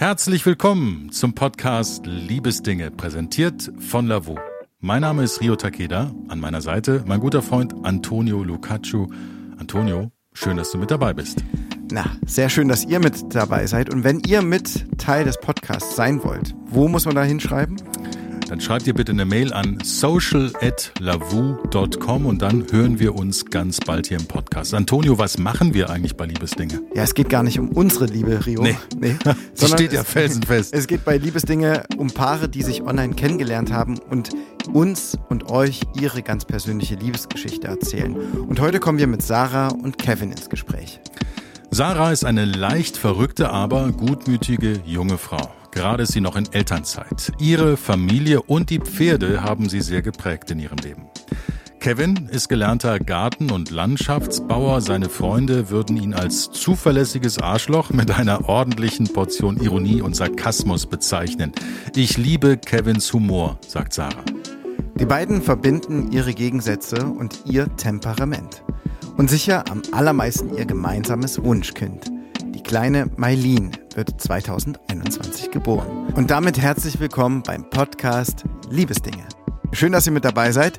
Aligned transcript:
Herzlich 0.00 0.46
willkommen 0.46 1.10
zum 1.10 1.34
Podcast 1.34 2.06
Liebesdinge, 2.06 2.92
präsentiert 2.92 3.72
von 3.80 4.06
Lavu. 4.06 4.36
Mein 4.78 5.00
Name 5.00 5.24
ist 5.24 5.40
Rio 5.40 5.56
Takeda, 5.56 6.12
an 6.28 6.38
meiner 6.38 6.60
Seite 6.60 7.02
mein 7.04 7.18
guter 7.18 7.42
Freund 7.42 7.74
Antonio 7.82 8.44
Lucaccio. 8.44 9.10
Antonio, 9.58 10.12
schön, 10.32 10.56
dass 10.56 10.70
du 10.70 10.78
mit 10.78 10.92
dabei 10.92 11.14
bist. 11.14 11.42
Na, 11.90 12.04
sehr 12.24 12.48
schön, 12.48 12.68
dass 12.68 12.84
ihr 12.84 13.00
mit 13.00 13.34
dabei 13.34 13.66
seid. 13.66 13.92
Und 13.92 14.04
wenn 14.04 14.20
ihr 14.20 14.40
mit 14.40 14.86
Teil 14.98 15.24
des 15.24 15.36
Podcasts 15.36 15.96
sein 15.96 16.22
wollt, 16.22 16.54
wo 16.66 16.86
muss 16.86 17.04
man 17.04 17.16
da 17.16 17.24
hinschreiben? 17.24 17.82
Dann 18.48 18.60
schreibt 18.62 18.86
ihr 18.86 18.94
bitte 18.94 19.12
eine 19.12 19.26
Mail 19.26 19.52
an 19.52 19.76
social@lavu.com 19.84 22.24
und 22.24 22.40
dann 22.40 22.64
hören 22.70 22.98
wir 22.98 23.14
uns 23.14 23.44
ganz 23.44 23.78
bald 23.78 24.06
hier 24.06 24.18
im 24.18 24.24
Podcast. 24.24 24.72
Antonio, 24.72 25.18
was 25.18 25.36
machen 25.36 25.74
wir 25.74 25.90
eigentlich 25.90 26.16
bei 26.16 26.24
Liebesdinge? 26.24 26.80
Ja, 26.94 27.02
es 27.02 27.12
geht 27.12 27.28
gar 27.28 27.42
nicht 27.42 27.58
um 27.58 27.68
unsere 27.68 28.06
Liebe, 28.06 28.46
Rio. 28.46 28.62
Nee, 28.62 28.78
nee. 28.98 29.16
Sie 29.52 29.68
steht 29.68 29.92
ja 29.92 30.02
felsenfest. 30.02 30.72
Es 30.72 30.86
geht 30.86 31.04
bei 31.04 31.18
Liebesdinge 31.18 31.82
um 31.98 32.10
Paare, 32.10 32.48
die 32.48 32.62
sich 32.62 32.82
online 32.82 33.12
kennengelernt 33.14 33.70
haben 33.70 33.98
und 33.98 34.30
uns 34.72 35.18
und 35.28 35.50
euch 35.50 35.82
ihre 36.00 36.22
ganz 36.22 36.46
persönliche 36.46 36.94
Liebesgeschichte 36.94 37.66
erzählen. 37.66 38.16
Und 38.16 38.60
heute 38.60 38.80
kommen 38.80 38.98
wir 38.98 39.08
mit 39.08 39.20
Sarah 39.20 39.68
und 39.68 39.98
Kevin 39.98 40.32
ins 40.32 40.48
Gespräch. 40.48 41.00
Sarah 41.70 42.12
ist 42.12 42.24
eine 42.24 42.46
leicht 42.46 42.96
verrückte, 42.96 43.50
aber 43.50 43.92
gutmütige 43.92 44.80
junge 44.86 45.18
Frau. 45.18 45.50
Gerade 45.70 46.04
ist 46.04 46.12
sie 46.12 46.20
noch 46.20 46.36
in 46.36 46.52
Elternzeit. 46.52 47.32
Ihre 47.38 47.76
Familie 47.76 48.42
und 48.42 48.70
die 48.70 48.78
Pferde 48.78 49.42
haben 49.42 49.68
sie 49.68 49.80
sehr 49.80 50.02
geprägt 50.02 50.50
in 50.50 50.58
ihrem 50.58 50.78
Leben. 50.78 51.06
Kevin 51.80 52.28
ist 52.32 52.48
gelernter 52.48 52.98
Garten- 52.98 53.52
und 53.52 53.70
Landschaftsbauer. 53.70 54.80
Seine 54.80 55.08
Freunde 55.08 55.70
würden 55.70 55.96
ihn 55.96 56.12
als 56.12 56.50
zuverlässiges 56.50 57.38
Arschloch 57.38 57.90
mit 57.90 58.10
einer 58.10 58.48
ordentlichen 58.48 59.12
Portion 59.12 59.58
Ironie 59.58 60.02
und 60.02 60.16
Sarkasmus 60.16 60.86
bezeichnen. 60.86 61.52
Ich 61.94 62.18
liebe 62.18 62.56
Kevins 62.56 63.12
Humor, 63.12 63.58
sagt 63.66 63.92
Sarah. 63.92 64.24
Die 64.98 65.06
beiden 65.06 65.40
verbinden 65.40 66.10
ihre 66.10 66.34
Gegensätze 66.34 67.06
und 67.06 67.42
ihr 67.44 67.74
Temperament. 67.76 68.64
Und 69.16 69.30
sicher 69.30 69.64
am 69.70 69.82
allermeisten 69.92 70.56
ihr 70.56 70.64
gemeinsames 70.64 71.42
Wunschkind. 71.42 72.10
Die 72.68 72.74
kleine 72.74 73.08
Mailin 73.16 73.70
wird 73.94 74.20
2021 74.20 75.50
geboren. 75.50 76.12
Und 76.14 76.30
damit 76.30 76.60
herzlich 76.60 77.00
willkommen 77.00 77.42
beim 77.42 77.64
Podcast 77.70 78.44
Liebesdinge. 78.68 79.24
Schön, 79.72 79.92
dass 79.92 80.04
ihr 80.04 80.12
mit 80.12 80.26
dabei 80.26 80.52
seid. 80.52 80.78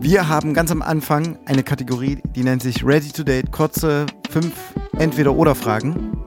Wir 0.00 0.28
haben 0.28 0.52
ganz 0.52 0.70
am 0.70 0.82
Anfang 0.82 1.38
eine 1.46 1.62
Kategorie, 1.62 2.18
die 2.36 2.42
nennt 2.42 2.60
sich 2.60 2.84
Ready 2.84 3.08
to 3.08 3.22
Date, 3.22 3.50
kurze 3.52 4.04
fünf 4.28 4.52
Entweder-Oder-Fragen. 4.98 6.24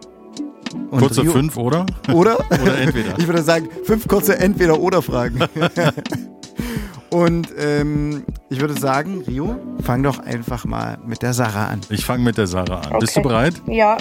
Und 0.89 0.99
kurze 0.99 1.21
Rio, 1.21 1.31
fünf, 1.31 1.57
oder? 1.57 1.85
Oder? 2.11 2.39
oder 2.63 2.79
entweder. 2.79 3.19
Ich 3.19 3.27
würde 3.27 3.43
sagen, 3.43 3.69
fünf 3.83 4.07
kurze 4.07 4.39
Entweder-Oder-Fragen. 4.39 5.41
Und 7.11 7.49
ähm, 7.55 8.23
ich 8.49 8.59
würde 8.61 8.73
sagen, 8.73 9.21
Rio, 9.27 9.57
fang 9.83 10.01
doch 10.01 10.17
einfach 10.17 10.65
mal 10.65 10.97
mit 11.05 11.21
der 11.21 11.33
Sarah 11.33 11.67
an. 11.67 11.81
Ich 11.89 12.03
fange 12.03 12.23
mit 12.23 12.39
der 12.39 12.47
Sarah 12.47 12.79
an. 12.79 12.87
Okay. 12.87 12.97
Bist 12.99 13.15
du 13.17 13.21
bereit? 13.21 13.61
Ja. 13.67 13.97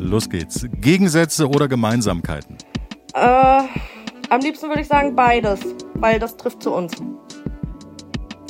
Los 0.00 0.30
geht's. 0.30 0.66
Gegensätze 0.80 1.46
oder 1.46 1.68
Gemeinsamkeiten? 1.68 2.56
Äh, 3.12 3.62
am 4.30 4.40
liebsten 4.40 4.68
würde 4.68 4.80
ich 4.80 4.88
sagen 4.88 5.14
beides, 5.14 5.60
weil 5.94 6.18
das 6.18 6.36
trifft 6.38 6.62
zu 6.62 6.72
uns. 6.72 6.94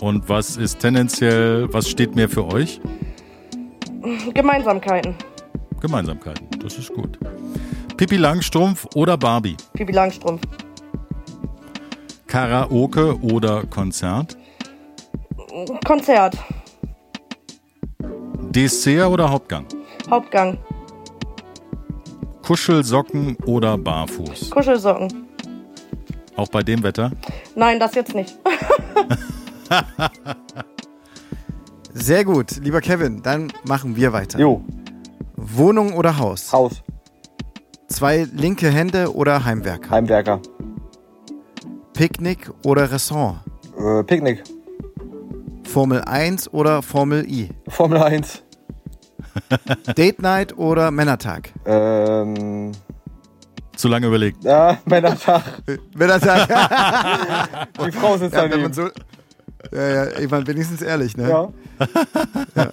Und 0.01 0.28
was 0.28 0.56
ist 0.56 0.78
tendenziell, 0.78 1.67
was 1.73 1.89
steht 1.89 2.15
mehr 2.15 2.28
für 2.28 2.47
euch? 2.47 2.81
Gemeinsamkeiten. 4.33 5.17
Gemeinsamkeiten, 5.81 6.48
das 6.62 6.78
ist 6.78 6.95
gut. 6.95 7.19
Pippi 7.97 8.17
Langstrumpf 8.17 8.87
oder 8.95 9.17
Barbie? 9.19 9.56
Pippi 9.73 9.93
Langstrumpf. 9.93 10.43
Karaoke 12.28 13.19
oder 13.23 13.67
Konzert? 13.67 14.37
Konzert. 15.84 16.38
Dessert 18.38 19.09
oder 19.09 19.28
Hauptgang? 19.28 19.67
Hauptgang. 20.09 20.56
Kuschelsocken 22.50 23.37
oder 23.47 23.78
barfuß? 23.78 24.50
Kuschelsocken. 24.50 25.28
Auch 26.34 26.49
bei 26.49 26.65
dem 26.65 26.83
Wetter? 26.83 27.12
Nein, 27.55 27.78
das 27.78 27.94
jetzt 27.94 28.12
nicht. 28.12 28.37
Sehr 31.94 32.25
gut, 32.25 32.56
lieber 32.56 32.81
Kevin, 32.81 33.22
dann 33.22 33.53
machen 33.62 33.94
wir 33.94 34.12
weiter. 34.12 34.41
Jo. 34.41 34.65
Wohnung 35.37 35.93
oder 35.93 36.19
Haus? 36.19 36.53
Haus. 36.53 36.83
Zwei 37.87 38.27
linke 38.33 38.69
Hände 38.69 39.15
oder 39.15 39.44
Heimwerker? 39.44 39.88
Heimwerker. 39.88 40.41
Picknick 41.93 42.50
oder 42.65 42.91
Restaurant? 42.91 43.43
Äh, 43.78 44.03
Picknick. 44.03 44.43
Formel 45.69 46.03
1 46.03 46.53
oder 46.53 46.82
Formel 46.82 47.25
I? 47.31 47.50
Formel 47.69 48.03
1. 48.03 48.43
Date 49.97 50.21
Night 50.21 50.57
oder 50.57 50.91
Männertag? 50.91 51.51
Ähm. 51.65 52.73
Zu 53.77 53.89
lange 53.89 54.09
überlegt. 54.09 54.45
Ja, 54.45 54.79
Männertag. 54.85 55.43
Männertag. 55.97 56.49
Die 57.87 57.93
Frau 57.93 58.19
sitzt 58.19 58.35
ja, 58.35 58.47
daneben. 58.47 58.73
So, 58.73 58.89
ja, 59.73 59.89
ja, 59.89 60.19
ich 60.19 60.31
meine, 60.31 60.47
wenigstens 60.47 60.83
ehrlich, 60.83 61.17
ne? 61.17 61.29
Ja. 61.29 61.49
ja. 62.57 62.73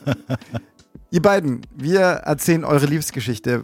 Ihr 1.10 1.22
beiden, 1.22 1.62
wir 1.74 2.02
erzählen 2.02 2.66
eure 2.66 2.86
Liebesgeschichte. 2.86 3.64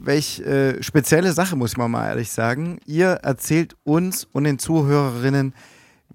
Welch 0.00 0.40
äh, 0.40 0.80
spezielle 0.82 1.32
Sache, 1.32 1.56
muss 1.56 1.76
man 1.76 1.90
mal 1.90 2.06
ehrlich 2.06 2.30
sagen. 2.30 2.78
Ihr 2.86 3.08
erzählt 3.08 3.74
uns 3.82 4.28
und 4.30 4.44
den 4.44 4.60
Zuhörerinnen, 4.60 5.52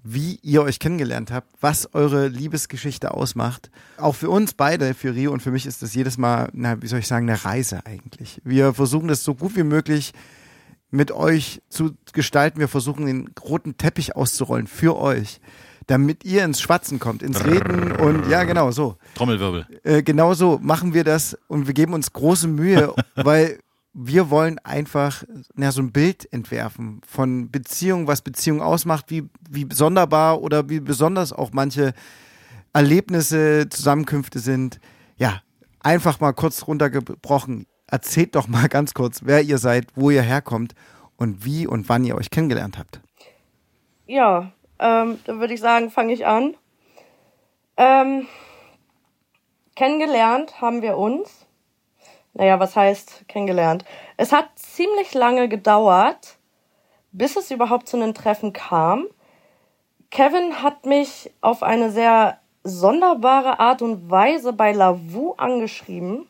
wie 0.08 0.38
ihr 0.42 0.62
euch 0.62 0.78
kennengelernt 0.78 1.32
habt, 1.32 1.48
was 1.60 1.92
eure 1.94 2.28
Liebesgeschichte 2.28 3.12
ausmacht. 3.12 3.70
Auch 3.96 4.14
für 4.14 4.30
uns 4.30 4.54
beide, 4.54 4.94
für 4.94 5.14
Rio 5.14 5.32
und 5.32 5.42
für 5.42 5.50
mich 5.50 5.66
ist 5.66 5.82
das 5.82 5.94
jedes 5.94 6.16
Mal, 6.16 6.48
na, 6.52 6.80
wie 6.80 6.86
soll 6.86 7.00
ich 7.00 7.08
sagen, 7.08 7.28
eine 7.28 7.44
Reise 7.44 7.84
eigentlich. 7.84 8.40
Wir 8.44 8.72
versuchen 8.74 9.08
das 9.08 9.24
so 9.24 9.34
gut 9.34 9.56
wie 9.56 9.64
möglich 9.64 10.12
mit 10.90 11.10
euch 11.10 11.60
zu 11.68 11.96
gestalten. 12.12 12.60
Wir 12.60 12.68
versuchen 12.68 13.06
den 13.06 13.30
roten 13.42 13.76
Teppich 13.76 14.14
auszurollen 14.14 14.66
für 14.66 14.96
euch 14.96 15.40
damit 15.86 16.24
ihr 16.24 16.44
ins 16.44 16.60
Schwatzen 16.60 16.98
kommt, 16.98 17.22
ins 17.22 17.44
Reden 17.44 17.92
und 17.92 18.28
ja, 18.28 18.44
genau 18.44 18.70
so. 18.70 18.96
Trommelwirbel. 19.14 19.66
Äh, 19.84 20.02
genau 20.02 20.34
so 20.34 20.58
machen 20.60 20.94
wir 20.94 21.04
das 21.04 21.38
und 21.46 21.66
wir 21.66 21.74
geben 21.74 21.94
uns 21.94 22.12
große 22.12 22.48
Mühe, 22.48 22.92
weil 23.14 23.60
wir 23.98 24.28
wollen 24.28 24.58
einfach 24.58 25.24
na, 25.54 25.72
so 25.72 25.80
ein 25.80 25.90
Bild 25.90 26.30
entwerfen 26.30 27.00
von 27.06 27.50
Beziehung, 27.50 28.06
was 28.06 28.20
Beziehung 28.20 28.60
ausmacht, 28.60 29.06
wie, 29.08 29.24
wie 29.48 29.66
sonderbar 29.72 30.42
oder 30.42 30.68
wie 30.68 30.80
besonders 30.80 31.32
auch 31.32 31.50
manche 31.52 31.94
Erlebnisse, 32.74 33.70
Zusammenkünfte 33.70 34.38
sind. 34.38 34.80
Ja, 35.16 35.40
einfach 35.80 36.20
mal 36.20 36.32
kurz 36.32 36.66
runtergebrochen. 36.66 37.66
Erzählt 37.86 38.34
doch 38.34 38.48
mal 38.48 38.68
ganz 38.68 38.92
kurz, 38.92 39.20
wer 39.24 39.40
ihr 39.40 39.56
seid, 39.56 39.86
wo 39.94 40.10
ihr 40.10 40.22
herkommt 40.22 40.74
und 41.16 41.46
wie 41.46 41.66
und 41.66 41.88
wann 41.88 42.04
ihr 42.04 42.16
euch 42.16 42.28
kennengelernt 42.28 42.76
habt. 42.76 43.00
Ja, 44.06 44.52
ähm, 44.78 45.18
dann 45.24 45.40
würde 45.40 45.54
ich 45.54 45.60
sagen, 45.60 45.90
fange 45.90 46.12
ich 46.12 46.26
an. 46.26 46.54
Ähm, 47.78 48.26
kennengelernt 49.74 50.60
haben 50.60 50.82
wir 50.82 50.98
uns. 50.98 51.45
Naja, 52.38 52.60
was 52.60 52.76
heißt 52.76 53.24
kennengelernt? 53.28 53.84
Es 54.18 54.30
hat 54.30 54.46
ziemlich 54.56 55.14
lange 55.14 55.48
gedauert, 55.48 56.36
bis 57.12 57.36
es 57.36 57.50
überhaupt 57.50 57.88
zu 57.88 57.96
einem 57.96 58.12
Treffen 58.12 58.52
kam. 58.52 59.06
Kevin 60.10 60.62
hat 60.62 60.84
mich 60.84 61.32
auf 61.40 61.62
eine 61.62 61.90
sehr 61.90 62.38
sonderbare 62.62 63.58
Art 63.58 63.80
und 63.80 64.10
Weise 64.10 64.52
bei 64.52 64.72
Lavu 64.72 65.32
angeschrieben. 65.38 66.26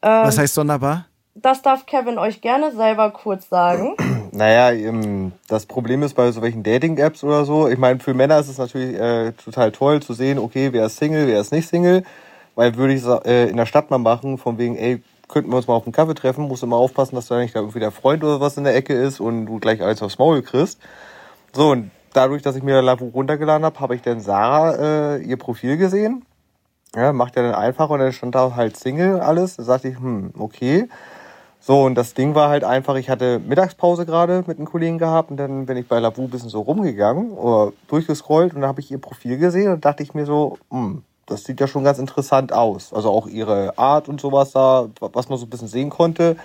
Ähm, 0.00 0.24
was 0.24 0.38
heißt 0.38 0.54
sonderbar? 0.54 1.06
Das 1.34 1.60
darf 1.60 1.84
Kevin 1.84 2.16
euch 2.16 2.40
gerne 2.40 2.72
selber 2.72 3.10
kurz 3.10 3.48
sagen. 3.48 3.96
Naja, 4.32 4.70
das 5.48 5.64
Problem 5.64 6.02
ist 6.02 6.12
bei 6.12 6.30
so 6.30 6.42
welchen 6.42 6.62
Dating-Apps 6.62 7.24
oder 7.24 7.46
so, 7.46 7.68
ich 7.68 7.78
meine, 7.78 8.00
für 8.00 8.12
Männer 8.12 8.38
ist 8.38 8.48
es 8.48 8.58
natürlich 8.58 8.94
äh, 8.94 9.32
total 9.32 9.72
toll 9.72 10.02
zu 10.02 10.12
sehen, 10.12 10.38
okay, 10.38 10.74
wer 10.74 10.86
ist 10.86 10.98
Single, 10.98 11.26
wer 11.26 11.40
ist 11.40 11.52
nicht 11.52 11.66
Single, 11.66 12.02
weil 12.56 12.74
würde 12.74 12.94
ich 12.94 13.04
äh, 13.06 13.48
in 13.48 13.56
der 13.56 13.66
Stadt 13.66 13.90
mal 13.90 13.98
machen, 13.98 14.38
von 14.38 14.58
wegen, 14.58 14.76
ey, 14.76 15.02
könnten 15.28 15.50
wir 15.50 15.56
uns 15.56 15.68
mal 15.68 15.74
auf 15.74 15.84
einen 15.84 15.92
Kaffee 15.92 16.14
treffen, 16.14 16.48
musst 16.48 16.62
du 16.62 16.66
mal 16.66 16.76
aufpassen, 16.76 17.14
dass 17.14 17.26
da 17.26 17.38
nicht 17.38 17.54
da 17.54 17.60
irgendwie 17.60 17.80
der 17.80 17.92
Freund 17.92 18.24
oder 18.24 18.40
was 18.40 18.56
in 18.56 18.64
der 18.64 18.74
Ecke 18.74 18.94
ist 18.94 19.20
und 19.20 19.46
du 19.46 19.60
gleich 19.60 19.82
alles 19.82 20.02
aufs 20.02 20.18
Maul 20.18 20.42
kriegst. 20.42 20.80
So, 21.52 21.70
und 21.70 21.90
dadurch, 22.12 22.42
dass 22.42 22.56
ich 22.56 22.62
mir 22.62 22.80
Lavu 22.82 23.08
runtergeladen 23.08 23.64
habe, 23.64 23.78
habe 23.78 23.94
ich 23.94 24.02
dann 24.02 24.20
Sarah 24.20 25.16
äh, 25.16 25.22
ihr 25.22 25.36
Profil 25.36 25.76
gesehen. 25.76 26.24
Ja, 26.94 27.12
macht 27.12 27.36
ja 27.36 27.42
dann 27.42 27.54
einfach 27.54 27.90
und 27.90 27.98
dann 27.98 28.12
stand 28.12 28.34
da 28.34 28.54
halt 28.56 28.76
Single 28.76 29.20
alles. 29.20 29.56
Da 29.56 29.64
sagte 29.64 29.88
ich, 29.88 29.98
hm, 29.98 30.32
okay. 30.38 30.88
So, 31.60 31.82
und 31.82 31.96
das 31.96 32.14
Ding 32.14 32.34
war 32.34 32.48
halt 32.48 32.64
einfach, 32.64 32.94
ich 32.94 33.10
hatte 33.10 33.40
Mittagspause 33.40 34.06
gerade 34.06 34.44
mit 34.46 34.56
einem 34.56 34.66
Kollegen 34.66 34.98
gehabt 34.98 35.30
und 35.30 35.36
dann 35.36 35.66
bin 35.66 35.76
ich 35.76 35.88
bei 35.88 35.98
Lavu 35.98 36.22
ein 36.22 36.30
bisschen 36.30 36.48
so 36.48 36.60
rumgegangen 36.60 37.32
oder 37.32 37.72
durchgescrollt 37.88 38.54
und 38.54 38.60
dann 38.60 38.68
habe 38.68 38.80
ich 38.80 38.90
ihr 38.90 39.00
Profil 39.00 39.36
gesehen 39.36 39.72
und 39.72 39.84
dachte 39.84 40.02
ich 40.02 40.14
mir 40.14 40.26
so, 40.26 40.58
hm, 40.70 41.02
das 41.26 41.44
sieht 41.44 41.60
ja 41.60 41.66
schon 41.66 41.84
ganz 41.84 41.98
interessant 41.98 42.52
aus. 42.52 42.92
Also 42.92 43.10
auch 43.10 43.26
ihre 43.26 43.76
Art 43.78 44.08
und 44.08 44.20
sowas 44.20 44.52
da, 44.52 44.88
was 45.00 45.28
man 45.28 45.38
so 45.38 45.46
ein 45.46 45.50
bisschen 45.50 45.68
sehen 45.68 45.90
konnte. 45.90 46.36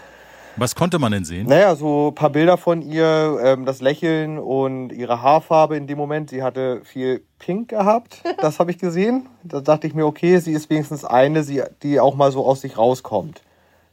Was 0.57 0.75
konnte 0.75 0.99
man 0.99 1.11
denn 1.11 1.23
sehen? 1.23 1.47
Naja, 1.47 1.75
so 1.75 2.09
ein 2.09 2.15
paar 2.15 2.29
Bilder 2.29 2.57
von 2.57 2.81
ihr, 2.81 3.39
ähm, 3.41 3.65
das 3.65 3.79
Lächeln 3.79 4.37
und 4.37 4.91
ihre 4.91 5.21
Haarfarbe 5.21 5.77
in 5.77 5.87
dem 5.87 5.97
Moment. 5.97 6.29
Sie 6.29 6.43
hatte 6.43 6.81
viel 6.83 7.23
Pink 7.39 7.69
gehabt, 7.69 8.21
das 8.41 8.59
habe 8.59 8.71
ich 8.71 8.77
gesehen. 8.77 9.27
Da 9.43 9.61
dachte 9.61 9.87
ich 9.87 9.93
mir, 9.93 10.05
okay, 10.05 10.39
sie 10.39 10.51
ist 10.51 10.69
wenigstens 10.69 11.05
eine, 11.05 11.45
die 11.83 11.99
auch 11.99 12.15
mal 12.15 12.31
so 12.31 12.45
aus 12.45 12.61
sich 12.61 12.77
rauskommt. 12.77 13.41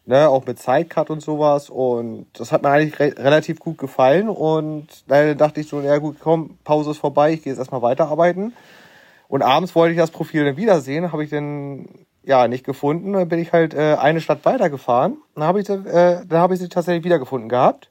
Ne, 0.07 0.27
auch 0.27 0.47
mit 0.47 0.59
Sidecut 0.59 1.11
und 1.11 1.21
sowas. 1.21 1.69
Und 1.69 2.27
das 2.33 2.51
hat 2.51 2.63
mir 2.63 2.71
eigentlich 2.71 2.99
re 2.99 3.15
relativ 3.19 3.59
gut 3.61 3.77
gefallen. 3.77 4.31
Und 4.31 4.87
dann 5.07 5.37
dachte 5.37 5.61
ich 5.61 5.69
so, 5.69 5.83
ja 5.83 5.99
gut, 5.99 6.17
komm, 6.19 6.57
Pause 6.65 6.93
ist 6.93 6.99
vorbei, 6.99 7.35
ich 7.35 7.43
gehe 7.43 7.53
jetzt 7.53 7.59
erstmal 7.59 7.83
weiterarbeiten. 7.83 8.55
Und 9.29 9.43
abends 9.43 9.75
wollte 9.75 9.93
ich 9.93 9.99
das 9.99 10.11
Profil 10.11 10.45
dann 10.45 10.57
wiedersehen, 10.57 11.13
habe 11.13 11.23
ich 11.23 11.31
dann 11.31 11.87
ja 12.25 12.49
nicht 12.49 12.65
gefunden. 12.65 13.13
Dann 13.13 13.29
bin 13.29 13.39
ich 13.39 13.53
halt 13.53 13.75
äh, 13.75 13.97
eine 14.01 14.21
Stadt 14.21 14.45
weitergefahren. 14.45 15.19
Dann 15.35 15.45
habe 15.45 15.61
ich, 15.61 15.69
äh, 15.69 16.25
dann 16.27 16.39
habe 16.39 16.55
ich 16.55 16.61
sie 16.61 16.69
tatsächlich 16.69 17.05
wiedergefunden 17.05 17.49
gehabt. 17.49 17.91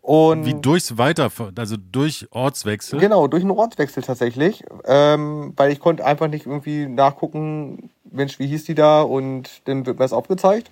Und 0.00 0.44
Wie 0.44 0.54
durchs 0.54 0.98
Weiter, 0.98 1.30
also 1.56 1.76
durch 1.78 2.28
Ortswechsel? 2.30 3.00
Genau, 3.00 3.26
durch 3.26 3.42
einen 3.42 3.52
Ortswechsel 3.52 4.02
tatsächlich. 4.02 4.62
Ähm, 4.84 5.54
weil 5.56 5.72
ich 5.72 5.80
konnte 5.80 6.04
einfach 6.04 6.28
nicht 6.28 6.44
irgendwie 6.44 6.86
nachgucken, 6.86 7.90
Mensch, 8.10 8.38
wie 8.38 8.46
hieß 8.46 8.64
die 8.64 8.74
da? 8.74 9.00
Und 9.00 9.62
dann 9.64 9.86
wird 9.86 9.98
mir 9.98 10.04
das 10.04 10.12
aufgezeigt. 10.12 10.70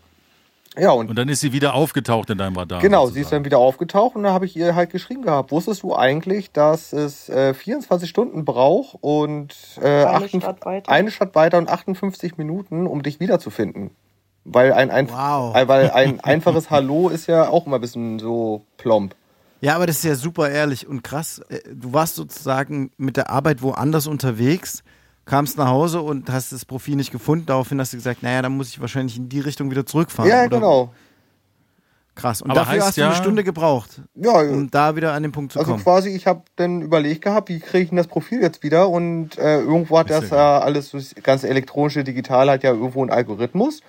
Ja, 0.79 0.93
und, 0.93 1.11
und 1.11 1.17
dann 1.17 1.29
ist 1.29 1.41
sie 1.41 1.53
wieder 1.53 1.75
aufgetaucht 1.75 2.31
in 2.31 2.39
deinem 2.39 2.57
Radar. 2.57 2.81
Genau, 2.81 3.01
sozusagen. 3.01 3.15
sie 3.15 3.21
ist 3.21 3.33
dann 3.33 3.45
wieder 3.45 3.59
aufgetaucht 3.59 4.17
und 4.17 4.23
da 4.23 4.33
habe 4.33 4.47
ich 4.47 4.57
ihr 4.57 4.75
halt 4.75 4.91
geschrieben 4.91 5.23
gehabt. 5.23 5.51
Wusstest 5.51 5.83
du 5.83 5.95
eigentlich, 5.95 6.51
dass 6.51 6.93
es 6.93 7.29
äh, 7.29 7.53
24 7.53 8.09
Stunden 8.09 8.45
braucht 8.45 8.97
und 9.01 9.55
äh, 9.81 10.05
eine, 10.05 10.25
8, 10.25 10.31
Stadt 10.31 10.89
eine 10.89 11.11
Stadt 11.11 11.35
weiter 11.35 11.59
und 11.59 11.69
58 11.69 12.39
Minuten, 12.39 12.87
um 12.87 13.03
dich 13.03 13.21
wiederzufinden? 13.21 13.91
Weil 14.45 14.73
ein, 14.73 14.91
ein, 14.91 15.11
wow. 15.11 15.55
weil 15.69 15.91
ein 15.91 16.21
einfaches 16.21 16.71
Hallo 16.71 17.09
ist 17.09 17.29
ja 17.29 17.49
auch 17.49 17.67
immer 17.67 17.77
ein 17.77 17.81
bisschen 17.81 18.19
so 18.19 18.65
plomp. 18.77 19.15
Ja, 19.61 19.77
aber 19.77 19.87
das 19.87 19.99
ist 19.99 20.05
ja 20.05 20.17
super 20.17 20.51
ehrlich 20.51 20.89
und 20.89 21.05
krass. 21.05 21.41
Äh, 21.49 21.61
du 21.73 21.93
warst 21.93 22.17
sozusagen 22.17 22.91
mit 22.97 23.17
der 23.17 23.31
Arbeit 23.31 23.63
woanders 23.63 24.07
unterwegs 24.07 24.83
kamst 25.25 25.59
nach 25.59 25.69
Hause 25.69 26.01
und 26.01 26.31
hast 26.31 26.53
das 26.53 26.65
Profil 26.65 26.97
nicht 26.97 27.13
gefunden. 27.13 27.47
Daraufhin 27.47 27.81
hast 27.81 27.93
du 27.93 27.97
gesagt, 27.97 28.23
naja, 28.23 28.43
dann 28.43 28.57
muss 28.57 28.71
ich 28.71 28.81
wahrscheinlich 28.81 29.17
in 29.17 29.29
die 29.29 29.41
Richtung 29.41 29.71
wieder 29.71 29.87
zurückfahren. 29.87 30.31
Ja, 30.31 30.41
oder? 30.41 30.49
genau. 30.49 30.93
Krass. 32.15 32.43
Und 32.43 32.51
Aber 32.51 32.61
dafür 32.61 32.85
hast 32.85 32.99
du 32.99 33.05
eine 33.05 33.15
Stunde 33.15 33.43
gebraucht, 33.43 34.03
ja, 34.15 34.41
um 34.41 34.71
da 34.71 34.97
wieder 34.97 35.15
an 35.15 35.23
den 35.23 35.33
Punkt 35.33 35.53
zu 35.53 35.59
also 35.59 35.73
kommen. 35.73 35.81
Also 35.81 35.91
quasi, 35.91 36.11
ich 36.11 36.27
habe 36.27 36.43
dann 36.57 36.83
überlegt 36.83 37.23
gehabt, 37.23 37.49
wie 37.49 37.59
kriege 37.59 37.85
ich 37.85 37.89
denn 37.89 37.97
das 37.97 38.07
Profil 38.07 38.43
jetzt 38.43 38.63
wieder? 38.63 38.91
Und 38.91 39.39
äh, 39.39 39.61
irgendwo 39.61 39.99
hat 39.99 40.11
das 40.11 40.29
ja 40.29 40.59
alles, 40.59 40.91
das 40.91 41.15
ganze 41.23 41.49
elektronische 41.49 42.05
Digital 42.05 42.51
hat 42.51 42.65
ja 42.65 42.73
irgendwo 42.73 43.01
einen 43.01 43.11
Algorithmus. 43.11 43.81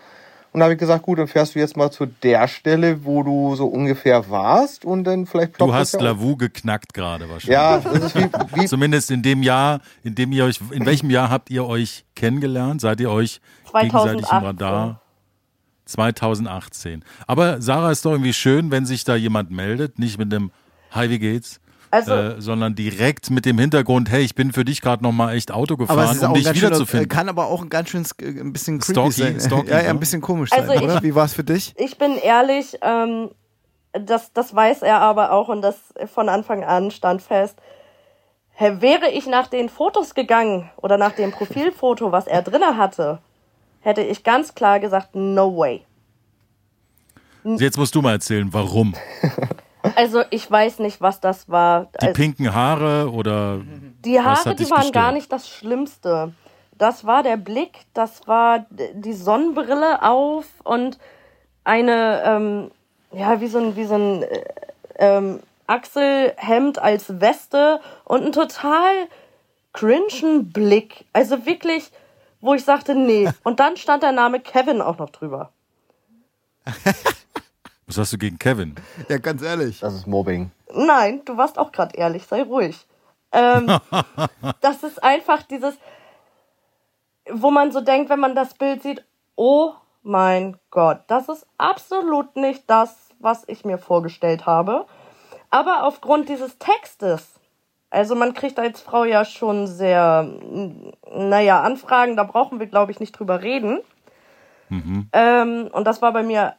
Und 0.54 0.60
da 0.60 0.66
habe 0.66 0.74
ich 0.74 0.80
gesagt, 0.80 1.04
gut, 1.04 1.18
dann 1.18 1.28
fährst 1.28 1.56
du 1.56 1.60
jetzt 1.60 1.76
mal 1.76 1.90
zu 1.90 2.06
der 2.06 2.48
Stelle, 2.48 3.04
wo 3.04 3.24
du 3.24 3.56
so 3.56 3.66
ungefähr 3.66 4.30
warst 4.30 4.86
und 4.86 5.04
dann 5.04 5.26
vielleicht 5.26 5.60
Du 5.60 5.74
hast 5.74 5.94
ja 5.94 6.02
Lavu 6.02 6.38
geknackt 6.38 6.94
gerade 6.94 7.28
wahrscheinlich. 7.28 7.54
Ja, 7.54 7.80
das 7.80 8.04
ist 8.04 8.16
wie, 8.16 8.30
wie 8.54 8.66
Zumindest 8.68 9.10
in 9.10 9.24
dem 9.24 9.42
Jahr, 9.42 9.82
in 10.04 10.14
dem 10.14 10.32
ihr 10.32 10.46
euch, 10.46 10.60
in 10.70 10.86
welchem 10.86 11.10
Jahr 11.10 11.32
habt 11.32 11.50
ihr 11.50 11.66
euch 11.66 12.06
kennengelernt? 12.16 12.82
Seid 12.82 13.00
ihr 13.00 13.10
euch 13.10 13.42
2018. 13.72 13.82
gegenseitig 13.90 14.32
im 14.32 14.46
Radar? 14.46 15.02
2018. 15.86 17.04
Aber 17.26 17.60
Sarah 17.60 17.92
ist 17.92 18.06
doch 18.06 18.12
irgendwie 18.12 18.34
schön, 18.34 18.70
wenn 18.70 18.86
sich 18.86 19.04
da 19.04 19.16
jemand 19.16 19.50
meldet, 19.50 19.98
nicht 19.98 20.20
mit 20.20 20.32
dem 20.32 20.52
Hi, 20.92 21.10
wie 21.10 21.18
geht's? 21.18 21.60
Also, 21.94 22.12
äh, 22.12 22.42
sondern 22.42 22.74
direkt 22.74 23.30
mit 23.30 23.46
dem 23.46 23.60
Hintergrund, 23.60 24.10
hey, 24.10 24.24
ich 24.24 24.34
bin 24.34 24.52
für 24.52 24.66
dich 24.66 24.82
gerade 24.82 25.04
noch 25.04 25.12
mal 25.12 25.36
echt 25.36 25.52
Auto 25.52 25.78
gefahren, 25.78 26.18
um 26.26 26.34
dich 26.34 26.52
wiederzufinden. 26.52 27.08
Kann 27.08 27.30
aber 27.30 27.46
auch 27.46 27.62
ein 27.62 27.70
ganz 27.70 27.90
schön 27.90 28.04
ein 28.20 28.52
bisschen 28.52 28.80
creepy 28.80 29.12
Stalky, 29.12 29.22
sein. 29.22 29.40
Stalky, 29.40 29.70
ja, 29.70 29.84
ja, 29.84 29.90
ein 29.92 30.00
bisschen 30.00 30.20
komisch 30.20 30.52
also 30.54 30.74
sein, 30.74 30.82
oder? 30.82 31.04
Wie 31.04 31.14
war 31.14 31.26
es 31.26 31.36
für 31.36 31.44
dich? 31.44 31.72
Ich 31.78 32.00
bin 32.00 32.18
ehrlich, 32.18 32.80
ähm, 32.82 33.30
das, 33.92 34.34
das 34.34 34.56
weiß 34.56 34.82
er 34.82 35.02
aber 35.02 35.34
auch 35.34 35.50
und 35.50 35.62
das 35.62 35.76
von 36.12 36.30
Anfang 36.30 36.64
an 36.64 36.90
stand 36.90 37.22
fest. 37.22 37.60
Hey, 38.54 38.82
wäre 38.82 39.12
ich 39.12 39.28
nach 39.28 39.46
den 39.46 39.70
Fotos 39.70 40.16
gegangen 40.16 40.72
oder 40.78 40.98
nach 40.98 41.12
dem 41.12 41.32
Profilfoto, 41.32 42.12
was 42.12 42.26
er 42.26 42.42
drinne 42.42 42.76
hatte, 42.76 43.20
hätte 43.82 44.02
ich 44.02 44.24
ganz 44.24 44.56
klar 44.56 44.80
gesagt, 44.80 45.14
no 45.14 45.56
way. 45.56 45.86
Jetzt 47.44 47.78
musst 47.78 47.94
du 47.94 48.02
mal 48.02 48.14
erzählen, 48.14 48.52
warum. 48.52 48.96
Also 49.96 50.24
ich 50.30 50.50
weiß 50.50 50.80
nicht, 50.80 51.02
was 51.02 51.20
das 51.20 51.50
war. 51.50 51.88
Die 52.02 52.08
also, 52.08 52.14
pinken 52.14 52.54
Haare 52.54 53.12
oder. 53.12 53.62
Die 54.06 54.20
Haare, 54.20 54.56
die 54.56 54.70
waren 54.70 54.82
gestört? 54.82 54.94
gar 54.94 55.12
nicht 55.12 55.32
das 55.32 55.50
Schlimmste. 55.50 56.34
Das 56.78 57.06
war 57.06 57.22
der 57.24 57.38
Blick, 57.38 57.82
das 57.94 58.28
war 58.28 58.66
die 58.70 59.14
Sonnenbrille 59.14 60.02
auf 60.02 60.46
und 60.64 60.98
eine, 61.64 62.24
ähm, 62.26 62.72
ja, 63.12 63.40
wie 63.42 63.48
so 63.48 63.60
ein, 63.60 63.76
wie 63.76 63.86
so 63.86 63.96
ein 63.96 64.24
äh, 64.24 64.44
ähm, 64.96 65.40
Achselhemd 65.68 66.80
als 66.80 67.22
Weste 67.22 67.80
und 68.06 68.26
ein 68.26 68.32
total 68.32 69.08
cringen 69.72 70.52
Blick. 70.52 71.06
Also 71.14 71.46
wirklich, 71.46 71.92
wo 72.42 72.54
ich 72.54 72.64
sagte, 72.64 72.96
nee. 72.96 73.30
Und 73.44 73.60
dann 73.60 73.78
stand 73.78 74.04
der 74.04 74.12
Name 74.12 74.40
Kevin 74.40 74.82
auch 74.82 74.98
noch 74.98 75.10
drüber. 75.10 75.52
Was 77.94 78.06
hast 78.06 78.14
du 78.14 78.18
gegen 78.18 78.40
Kevin? 78.40 78.74
Ja, 79.08 79.20
ganz 79.20 79.44
ehrlich. 79.44 79.82
Das 79.82 79.94
ist 79.94 80.08
Mobbing. 80.08 80.50
Nein, 80.74 81.22
du 81.26 81.38
warst 81.38 81.60
auch 81.60 81.72
gerade 81.72 81.96
ehrlich, 81.96 82.26
sei 82.26 82.42
ruhig. 82.42 82.88
Ähm, 83.32 83.68
das 84.62 84.82
ist 84.82 85.04
einfach 85.04 85.44
dieses, 85.44 85.76
wo 87.30 87.52
man 87.52 87.72
so 87.72 87.82
denkt, 87.82 88.10
wenn 88.10 88.20
man 88.20 88.34
das 88.34 88.56
Bild 88.56 88.82
sieht, 88.82 89.06
oh 89.36 89.74
mein 90.02 90.58
Gott, 90.72 91.02
das 91.06 91.30
ist 91.30 91.46
absolut 91.60 92.36
nicht 92.36 92.64
das, 92.66 93.10
was 93.20 93.44
ich 93.48 93.64
mir 93.64 93.78
vorgestellt 93.78 94.48
habe. 94.48 94.88
Aber 95.52 95.84
aufgrund 95.84 96.30
dieses 96.30 96.58
Textes, 96.58 97.40
also 97.92 98.16
man 98.16 98.34
kriegt 98.34 98.58
als 98.58 98.82
Frau 98.82 99.04
ja 99.04 99.24
schon 99.24 99.68
sehr, 99.68 100.28
naja, 101.16 101.62
Anfragen, 101.62 102.18
da 102.18 102.24
brauchen 102.24 102.60
wir, 102.60 102.66
glaube 102.66 102.92
ich, 102.92 103.00
nicht 103.00 103.12
drüber 103.12 103.44
reden. 103.44 103.82
Mhm. 104.70 105.10
Ähm, 105.14 105.70
und 105.72 105.86
das 105.86 106.02
war 106.02 106.12
bei 106.12 106.24
mir 106.24 106.56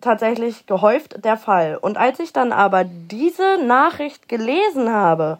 tatsächlich 0.00 0.66
gehäuft 0.66 1.24
der 1.24 1.36
Fall. 1.36 1.76
Und 1.76 1.96
als 1.96 2.20
ich 2.20 2.32
dann 2.32 2.52
aber 2.52 2.84
diese 2.84 3.58
Nachricht 3.64 4.28
gelesen 4.28 4.90
habe, 4.90 5.38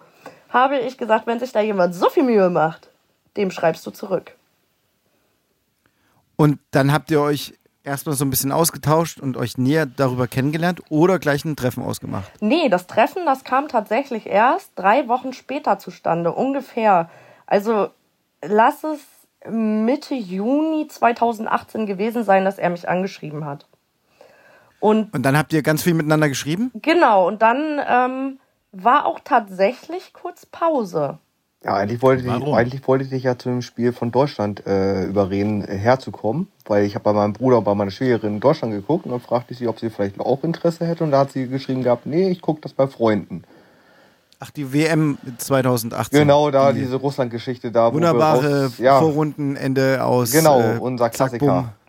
habe 0.48 0.78
ich 0.78 0.98
gesagt, 0.98 1.26
wenn 1.26 1.38
sich 1.38 1.52
da 1.52 1.60
jemand 1.60 1.94
so 1.94 2.08
viel 2.08 2.22
Mühe 2.22 2.50
macht, 2.50 2.90
dem 3.36 3.50
schreibst 3.50 3.86
du 3.86 3.90
zurück. 3.90 4.32
Und 6.36 6.58
dann 6.70 6.92
habt 6.92 7.10
ihr 7.10 7.20
euch 7.20 7.54
erstmal 7.86 8.16
so 8.16 8.24
ein 8.24 8.30
bisschen 8.30 8.52
ausgetauscht 8.52 9.20
und 9.20 9.36
euch 9.36 9.56
näher 9.56 9.86
darüber 9.86 10.26
kennengelernt 10.26 10.82
oder 10.90 11.18
gleich 11.18 11.44
ein 11.44 11.56
Treffen 11.56 11.82
ausgemacht? 11.82 12.30
Nee, 12.40 12.68
das 12.68 12.86
Treffen, 12.86 13.24
das 13.24 13.44
kam 13.44 13.68
tatsächlich 13.68 14.26
erst 14.26 14.72
drei 14.74 15.08
Wochen 15.08 15.32
später 15.32 15.78
zustande, 15.78 16.32
ungefähr. 16.32 17.08
Also 17.46 17.88
lass 18.42 18.84
es 18.84 19.00
Mitte 19.48 20.14
Juni 20.14 20.88
2018 20.88 21.86
gewesen 21.86 22.24
sein, 22.24 22.44
dass 22.44 22.58
er 22.58 22.70
mich 22.70 22.88
angeschrieben 22.88 23.44
hat. 23.44 23.66
Und, 24.80 25.14
und 25.14 25.22
dann 25.22 25.36
habt 25.36 25.52
ihr 25.52 25.62
ganz 25.62 25.82
viel 25.82 25.94
miteinander 25.94 26.28
geschrieben? 26.28 26.70
Genau, 26.82 27.26
und 27.26 27.42
dann 27.42 27.80
ähm, 27.88 28.38
war 28.72 29.06
auch 29.06 29.20
tatsächlich 29.24 30.12
kurz 30.12 30.46
Pause. 30.46 31.18
Ja, 31.64 31.74
eigentlich 31.74 32.00
wollte, 32.02 32.24
ich, 32.24 32.30
eigentlich 32.30 32.86
wollte 32.86 33.04
ich 33.04 33.10
dich 33.10 33.24
ja 33.24 33.36
zu 33.36 33.48
dem 33.48 33.62
Spiel 33.62 33.92
von 33.92 34.12
Deutschland 34.12 34.64
äh, 34.66 35.04
überreden, 35.04 35.64
äh, 35.64 35.76
herzukommen, 35.76 36.48
weil 36.64 36.84
ich 36.84 36.94
habe 36.94 37.02
bei 37.02 37.12
meinem 37.12 37.32
Bruder 37.32 37.58
und 37.58 37.64
bei 37.64 37.74
meiner 37.74 37.90
Schwägerin 37.90 38.34
in 38.34 38.40
Deutschland 38.40 38.72
geguckt 38.72 39.06
und 39.06 39.10
dann 39.10 39.20
fragte 39.20 39.52
ich 39.52 39.58
sie, 39.58 39.66
ob 39.66 39.80
sie 39.80 39.90
vielleicht 39.90 40.20
auch 40.20 40.44
Interesse 40.44 40.86
hätte 40.86 41.02
und 41.02 41.10
da 41.10 41.20
hat 41.20 41.32
sie 41.32 41.48
geschrieben 41.48 41.82
gehabt, 41.82 42.06
nee, 42.06 42.28
ich 42.28 42.40
gucke 42.40 42.60
das 42.60 42.72
bei 42.72 42.86
Freunden. 42.86 43.42
Ach, 44.38 44.50
die 44.50 44.72
WM 44.72 45.16
2018. 45.38 46.20
Genau, 46.20 46.50
da 46.50 46.72
die 46.72 46.80
diese 46.80 46.96
Russland-Geschichte 46.96 47.72
da. 47.72 47.92
Wunderbare 47.92 48.64
raus, 48.64 48.78
ja, 48.78 49.00
Vorrundenende 49.00 50.04
aus. 50.04 50.30
Genau, 50.30 50.60
äh, 50.60 50.78
unser 50.78 51.08
Klassiker. 51.08 51.46
Zack, 51.46 51.85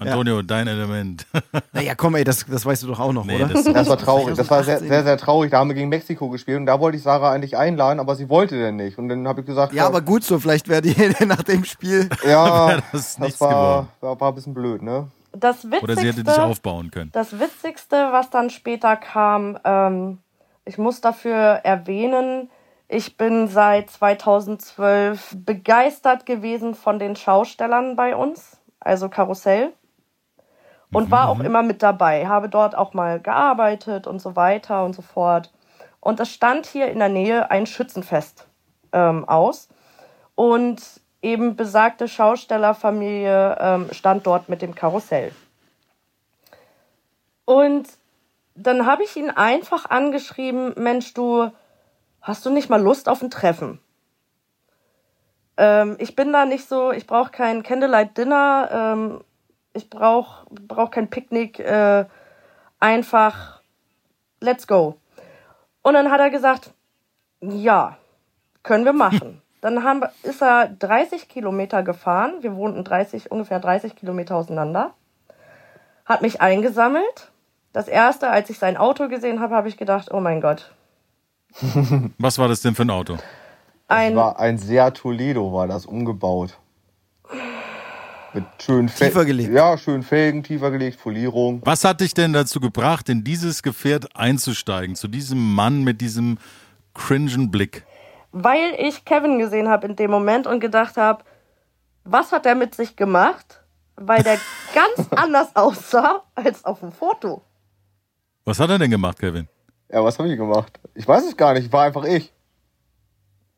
Antonio, 0.00 0.36
ja. 0.36 0.42
dein 0.42 0.66
Element. 0.66 1.26
naja, 1.72 1.94
komm, 1.94 2.14
ey, 2.14 2.24
das, 2.24 2.46
das 2.46 2.64
weißt 2.64 2.82
du 2.82 2.86
doch 2.86 3.00
auch 3.00 3.12
noch, 3.12 3.26
nee, 3.26 3.36
oder? 3.36 3.48
Das, 3.48 3.64
das 3.64 3.88
war 3.88 3.98
traurig. 3.98 4.34
Das 4.34 4.50
war 4.50 4.64
sehr, 4.64 4.78
sehr, 4.78 5.04
sehr 5.04 5.16
traurig. 5.18 5.50
Da 5.50 5.58
haben 5.58 5.68
wir 5.68 5.74
gegen 5.74 5.90
Mexiko 5.90 6.30
gespielt 6.30 6.58
und 6.58 6.66
da 6.66 6.80
wollte 6.80 6.96
ich 6.96 7.02
Sarah 7.02 7.32
eigentlich 7.32 7.56
einladen, 7.56 8.00
aber 8.00 8.14
sie 8.14 8.30
wollte 8.30 8.58
denn 8.58 8.76
nicht. 8.76 8.98
Und 8.98 9.10
dann 9.10 9.28
habe 9.28 9.40
ich 9.40 9.46
gesagt, 9.46 9.74
ja, 9.74 9.82
ja, 9.82 9.86
aber 9.86 10.00
gut 10.00 10.24
so, 10.24 10.38
vielleicht 10.38 10.68
wäre 10.68 10.80
die 10.80 10.94
nach 11.26 11.42
dem 11.42 11.64
Spiel. 11.64 12.08
Ja, 12.24 12.78
das, 12.92 13.16
das 13.16 13.40
war, 13.40 13.88
war, 14.00 14.20
war 14.20 14.28
ein 14.28 14.34
bisschen 14.34 14.54
blöd, 14.54 14.82
ne? 14.82 15.08
Das 15.32 15.64
Witzigste, 15.64 15.84
oder 15.84 15.96
sie 15.96 16.08
hätte 16.08 16.22
dich 16.22 16.38
aufbauen 16.38 16.90
können. 16.90 17.10
Das 17.12 17.38
Witzigste, 17.38 17.96
was 18.12 18.30
dann 18.30 18.50
später 18.50 18.96
kam, 18.96 19.58
ähm, 19.64 20.18
ich 20.64 20.78
muss 20.78 21.00
dafür 21.00 21.60
erwähnen, 21.64 22.50
ich 22.88 23.16
bin 23.16 23.48
seit 23.48 23.90
2012 23.90 25.36
begeistert 25.44 26.26
gewesen 26.26 26.74
von 26.74 26.98
den 26.98 27.16
Schaustellern 27.16 27.96
bei 27.96 28.14
uns, 28.14 28.58
also 28.80 29.08
Karussell 29.08 29.72
und 30.92 31.10
war 31.10 31.28
auch 31.28 31.38
mhm. 31.38 31.44
immer 31.44 31.62
mit 31.62 31.82
dabei, 31.82 32.26
habe 32.26 32.48
dort 32.48 32.76
auch 32.76 32.94
mal 32.94 33.20
gearbeitet 33.20 34.06
und 34.06 34.20
so 34.20 34.36
weiter 34.36 34.84
und 34.84 34.94
so 34.94 35.02
fort. 35.02 35.50
Und 36.00 36.20
es 36.20 36.30
stand 36.30 36.66
hier 36.66 36.88
in 36.90 36.98
der 36.98 37.08
Nähe 37.08 37.50
ein 37.50 37.66
Schützenfest 37.66 38.46
ähm, 38.92 39.28
aus 39.28 39.68
und 40.34 40.82
eben 41.22 41.56
besagte 41.56 42.08
Schaustellerfamilie 42.08 43.56
ähm, 43.60 43.88
stand 43.92 44.26
dort 44.26 44.48
mit 44.48 44.62
dem 44.62 44.74
Karussell. 44.74 45.32
Und 47.44 47.88
dann 48.54 48.86
habe 48.86 49.04
ich 49.04 49.16
ihn 49.16 49.30
einfach 49.30 49.88
angeschrieben, 49.88 50.74
Mensch, 50.76 51.14
du 51.14 51.50
hast 52.22 52.44
du 52.44 52.50
nicht 52.50 52.70
mal 52.70 52.80
Lust 52.80 53.08
auf 53.08 53.22
ein 53.22 53.30
Treffen? 53.30 53.80
Ähm, 55.56 55.96
ich 55.98 56.16
bin 56.16 56.32
da 56.32 56.46
nicht 56.46 56.68
so, 56.68 56.90
ich 56.92 57.06
brauche 57.06 57.30
kein 57.30 57.62
Candlelight 57.62 58.16
Dinner, 58.16 58.68
ähm, 58.72 59.24
ich 59.72 59.88
brauche 59.90 60.46
brauch 60.50 60.90
kein 60.90 61.08
Picknick, 61.08 61.58
äh, 61.58 62.04
einfach 62.78 63.60
let's 64.40 64.66
go. 64.66 64.96
Und 65.82 65.94
dann 65.94 66.10
hat 66.10 66.20
er 66.20 66.30
gesagt, 66.30 66.72
ja, 67.40 67.96
können 68.62 68.84
wir 68.84 68.92
machen. 68.92 69.42
Dann 69.60 69.84
haben, 69.84 70.02
ist 70.22 70.40
er 70.40 70.68
30 70.68 71.28
Kilometer 71.28 71.82
gefahren. 71.82 72.36
Wir 72.40 72.56
wohnten 72.56 72.82
30, 72.82 73.30
ungefähr 73.30 73.60
30 73.60 73.94
Kilometer 73.94 74.36
auseinander. 74.36 74.94
Hat 76.06 76.22
mich 76.22 76.40
eingesammelt. 76.40 77.30
Das 77.74 77.86
erste, 77.86 78.30
als 78.30 78.48
ich 78.48 78.58
sein 78.58 78.78
Auto 78.78 79.08
gesehen 79.08 79.40
habe, 79.40 79.54
habe 79.54 79.68
ich 79.68 79.76
gedacht, 79.76 80.12
oh 80.12 80.20
mein 80.20 80.40
Gott. 80.40 80.72
Was 82.18 82.38
war 82.38 82.48
das 82.48 82.62
denn 82.62 82.74
für 82.74 82.82
ein 82.82 82.90
Auto? 82.90 83.18
Ein, 83.86 84.14
das 84.14 84.24
war 84.24 84.38
ein 84.40 84.56
Seat 84.56 84.96
Toledo, 84.96 85.52
war 85.52 85.68
das 85.68 85.84
umgebaut. 85.84 86.58
Mit 88.32 88.44
schön 88.62 88.86
tiefer 88.86 89.24
gelegt. 89.24 89.52
Ja, 89.52 89.76
schön 89.76 90.02
Felgen, 90.02 90.42
tiefer 90.42 90.70
gelegt, 90.70 91.00
Folierung. 91.00 91.62
Was 91.64 91.82
hat 91.84 92.00
dich 92.00 92.14
denn 92.14 92.32
dazu 92.32 92.60
gebracht, 92.60 93.08
in 93.08 93.24
dieses 93.24 93.62
Gefährt 93.62 94.16
einzusteigen? 94.16 94.94
Zu 94.94 95.08
diesem 95.08 95.54
Mann 95.54 95.82
mit 95.82 96.00
diesem 96.00 96.38
cringen 96.94 97.50
Blick? 97.50 97.84
Weil 98.30 98.74
ich 98.78 99.04
Kevin 99.04 99.38
gesehen 99.38 99.68
habe 99.68 99.88
in 99.88 99.96
dem 99.96 100.12
Moment 100.12 100.46
und 100.46 100.60
gedacht 100.60 100.96
habe, 100.96 101.24
was 102.04 102.30
hat 102.30 102.46
er 102.46 102.54
mit 102.54 102.74
sich 102.74 102.94
gemacht? 102.94 103.62
Weil 103.96 104.22
der 104.22 104.38
ganz 104.74 105.08
anders 105.10 105.56
aussah 105.56 106.22
als 106.36 106.64
auf 106.64 106.80
dem 106.80 106.92
Foto. 106.92 107.42
Was 108.44 108.60
hat 108.60 108.70
er 108.70 108.78
denn 108.78 108.90
gemacht, 108.90 109.18
Kevin? 109.18 109.48
Ja, 109.92 110.04
was 110.04 110.18
habe 110.18 110.30
ich 110.30 110.36
gemacht? 110.36 110.78
Ich 110.94 111.06
weiß 111.06 111.24
es 111.26 111.36
gar 111.36 111.54
nicht, 111.54 111.72
war 111.72 111.84
einfach 111.84 112.04
ich. 112.04 112.32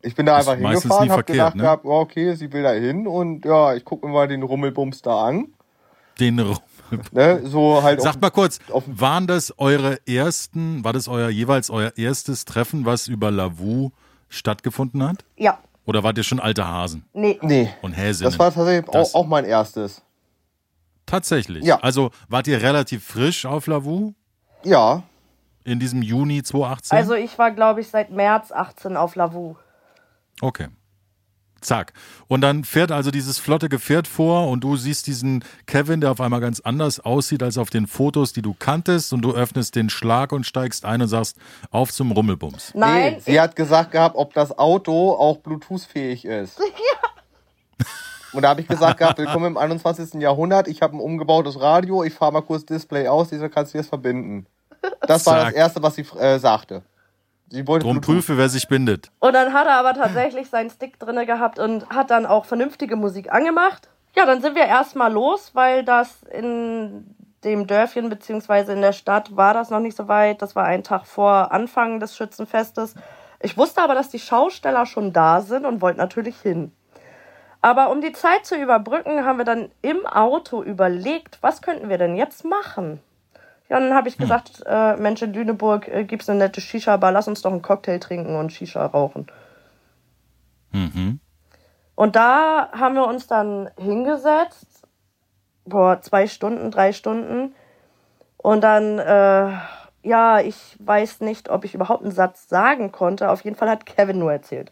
Ich 0.03 0.15
bin 0.15 0.27
da 0.27 0.37
einfach 0.37 0.57
hingefahren, 0.57 1.09
hab 1.09 1.17
verkehrt, 1.17 1.27
gedacht, 1.27 1.55
ne? 1.57 1.63
gehabt, 1.63 1.85
oh, 1.85 2.01
okay, 2.01 2.35
sie 2.35 2.53
will 2.53 2.65
da 2.65 2.73
hin 2.73 3.07
und 3.07 3.45
ja, 3.45 3.75
ich 3.75 3.85
gucke 3.85 4.07
mir 4.07 4.13
mal 4.13 4.29
den 4.29 4.43
Rummelbums 4.43 5.01
da 5.03 5.27
an. 5.27 5.49
Den 6.19 6.39
Rummelbums. 6.39 7.13
Ne, 7.13 7.41
so 7.45 7.83
halt 7.83 8.03
Sagt 8.03 8.21
mal 8.21 8.31
kurz, 8.31 8.59
waren 8.69 9.27
das 9.27 9.59
eure 9.59 9.99
ersten, 10.07 10.85
war 10.85 10.93
das 10.93 11.09
euer 11.09 11.31
jeweils 11.31 11.71
euer 11.71 11.93
erstes 11.97 12.45
Treffen, 12.45 12.85
was 12.85 13.09
über 13.09 13.31
Lavu 13.31 13.93
stattgefunden 14.29 15.03
hat? 15.03 15.25
Ja. 15.37 15.59
Oder 15.85 16.03
wart 16.03 16.19
ihr 16.19 16.25
schon 16.25 16.39
alte 16.39 16.67
Hasen? 16.67 17.05
Nee. 17.13 17.39
Nee. 17.43 17.71
Und 17.81 17.93
Häsinnen? 17.93 18.31
Das 18.31 18.39
war 18.39 18.53
tatsächlich 18.53 18.91
das 18.91 19.15
auch, 19.15 19.23
auch 19.23 19.27
mein 19.27 19.45
erstes. 19.45 20.03
Tatsächlich? 21.07 21.65
Ja. 21.65 21.81
Also 21.81 22.11
wart 22.29 22.47
ihr 22.47 22.61
relativ 22.61 23.05
frisch 23.05 23.47
auf 23.47 23.67
Lavu? 23.67 24.13
Ja. 24.65 25.03
In 25.65 25.81
diesem 25.81 26.03
Juni 26.03 26.43
2018? 26.43 26.97
Also 26.97 27.15
ich 27.15 27.39
war, 27.39 27.51
glaube 27.51 27.81
ich, 27.81 27.89
seit 27.89 28.11
März 28.11 28.53
18 28.53 28.97
auf 28.97 29.15
Lavu. 29.17 29.57
Okay. 30.41 30.69
Zack. 31.63 31.93
Und 32.27 32.41
dann 32.41 32.65
fährt 32.65 32.93
also 32.93 33.11
dieses 33.11 33.39
flotte 33.39 33.69
Gefährt 33.69 34.09
vor 34.09 34.49
und 34.49 34.65
du 34.65 34.77
siehst 34.77 35.07
diesen 35.07 35.45
Kevin, 35.67 36.01
der 36.01 36.11
auf 36.11 36.21
einmal 36.21 36.41
ganz 36.41 36.61
anders 36.61 37.01
aussieht 37.01 37.43
als 37.43 37.57
auf 37.57 37.71
den 37.71 37.87
Fotos, 37.87 38.33
die 38.33 38.43
du 38.43 38.55
kanntest 38.59 39.13
und 39.13 39.23
du 39.23 39.33
öffnest 39.33 39.77
den 39.77 39.89
Schlag 39.89 40.33
und 40.33 40.45
steigst 40.45 40.85
ein 40.85 41.03
und 41.03 41.09
sagst, 41.09 41.37
auf 41.71 41.93
zum 41.93 42.11
Rummelbums. 42.11 42.73
Nein. 42.75 43.15
Nee, 43.15 43.21
sie 43.21 43.41
hat 43.41 43.57
gesagt 43.57 43.93
gehabt, 43.93 44.17
ob 44.17 44.35
das 44.35 44.59
Auto 44.59 45.13
auch 45.13 45.39
Bluetooth-fähig 45.39 46.25
ist. 46.25 46.61
Ja. 46.73 47.87
Und 48.33 48.43
da 48.43 48.49
habe 48.49 48.63
ich 48.63 48.69
gesagt 48.69 48.99
gehabt, 48.99 49.19
willkommen 49.19 49.45
im 49.45 49.57
21. 49.59 50.15
Jahrhundert, 50.15 50.67
ich 50.67 50.81
habe 50.81 50.97
ein 50.97 51.01
umgebautes 51.01 51.61
Radio, 51.61 52.03
ich 52.03 52.15
fahre 52.15 52.33
mal 52.33 52.41
kurz 52.41 52.65
Display 52.65 53.07
aus, 53.07 53.29
dieser 53.29 53.51
kannst 53.51 53.75
du 53.75 53.79
jetzt 53.79 53.89
verbinden. 53.89 54.47
Das 55.03 55.27
war 55.27 55.45
das 55.45 55.53
Erste, 55.53 55.83
was 55.83 55.97
sie 55.97 56.07
äh, 56.19 56.39
sagte. 56.39 56.83
Sie 57.53 57.69
wollte 57.69 57.85
Drum 57.85 58.01
prüfe, 58.01 58.39
wer 58.39 58.49
sich 58.49 58.67
bindet. 58.67 59.11
Und 59.19 59.35
dann 59.35 59.53
hat 59.53 59.67
er 59.67 59.75
aber 59.75 59.93
tatsächlich 59.93 60.49
seinen 60.49 60.71
Stick 60.71 60.99
drinne 60.99 61.27
gehabt 61.27 61.59
und 61.59 61.87
hat 61.91 62.11
dann 62.11 62.25
auch 62.25 62.47
vernünftige 62.47 62.97
Musik 62.97 63.31
angemacht. 63.31 63.91
Ja, 64.17 64.25
dann 64.25 64.41
sind 64.41 64.55
wir 64.55 64.65
erstmal 64.65 65.13
los, 65.13 65.51
weil 65.53 65.85
das 65.85 66.23
in 66.23 67.15
dem 67.45 67.67
Dörfchen 67.67 68.09
beziehungsweise 68.09 68.73
in 68.73 68.81
der 68.81 68.95
Stadt 68.95 69.37
war 69.37 69.53
das 69.53 69.69
noch 69.69 69.81
nicht 69.81 69.99
so 69.99 70.09
weit. 70.09 70.41
Das 70.41 70.57
war 70.57 70.65
ein 70.65 70.83
Tag 70.83 71.07
vor 71.07 71.53
Anfang 71.53 72.01
des 72.01 72.17
Schützenfestes. 72.17 72.95
Ich 73.39 73.59
wusste 73.59 73.83
aber, 73.83 73.95
dass 73.95 74.09
die 74.09 74.19
Schausteller 74.19 74.87
schon 74.87 75.13
da 75.13 75.43
sind 75.43 75.67
und 75.67 75.83
wollte 75.83 75.99
natürlich 75.99 76.41
hin. 76.41 76.73
Aber 77.61 77.91
um 77.91 78.01
die 78.01 78.13
Zeit 78.13 78.47
zu 78.47 78.57
überbrücken, 78.57 79.27
haben 79.27 79.37
wir 79.37 79.45
dann 79.45 79.69
im 79.83 80.07
Auto 80.07 80.63
überlegt, 80.63 81.37
was 81.43 81.61
könnten 81.61 81.91
wir 81.91 81.99
denn 81.99 82.17
jetzt 82.17 82.47
machen? 82.47 83.01
Ja, 83.73 83.81
dann 83.81 83.95
habe 83.95 84.07
ich 84.07 84.17
hm. 84.17 84.21
gesagt, 84.21 84.63
äh, 84.67 84.97
Mensch, 84.97 85.23
in 85.23 85.33
Lüneburg 85.33 85.89
äh, 85.89 86.05
gibt 86.05 86.25
es 86.25 86.29
eine 86.29 86.41
nette 86.41 86.61
Shisha-Bar, 86.61 87.11
lass 87.11 87.27
uns 87.27 87.41
doch 87.41 87.51
einen 87.51 87.63
Cocktail 87.63 88.01
trinken 88.01 88.37
und 88.37 88.53
Shisha 88.53 88.85
rauchen. 88.85 89.29
Mhm. 90.73 91.21
Und 91.95 92.15
da 92.15 92.69
haben 92.73 92.97
wir 92.97 93.07
uns 93.07 93.29
dann 93.29 93.71
hingesetzt, 93.79 94.87
boah, 95.65 96.03
zwei 96.03 96.27
Stunden, 96.27 96.71
drei 96.71 96.93
Stunden. 96.93 97.55
Und 98.37 98.61
dann, 98.61 98.99
äh, 98.99 99.57
ja, 100.03 100.41
ich 100.41 100.77
weiß 100.79 101.23
nicht, 101.23 101.49
ob 101.49 101.65
ich 101.65 101.75
überhaupt 101.75 102.03
einen 102.03 102.13
Satz 102.13 102.51
sagen 102.51 102.93
konnte. 102.93 103.31
Auf 103.31 103.43
jeden 103.43 103.57
Fall 103.57 103.71
hat 103.71 103.87
Kevin 103.87 104.19
nur 104.19 104.33
erzählt. 104.33 104.71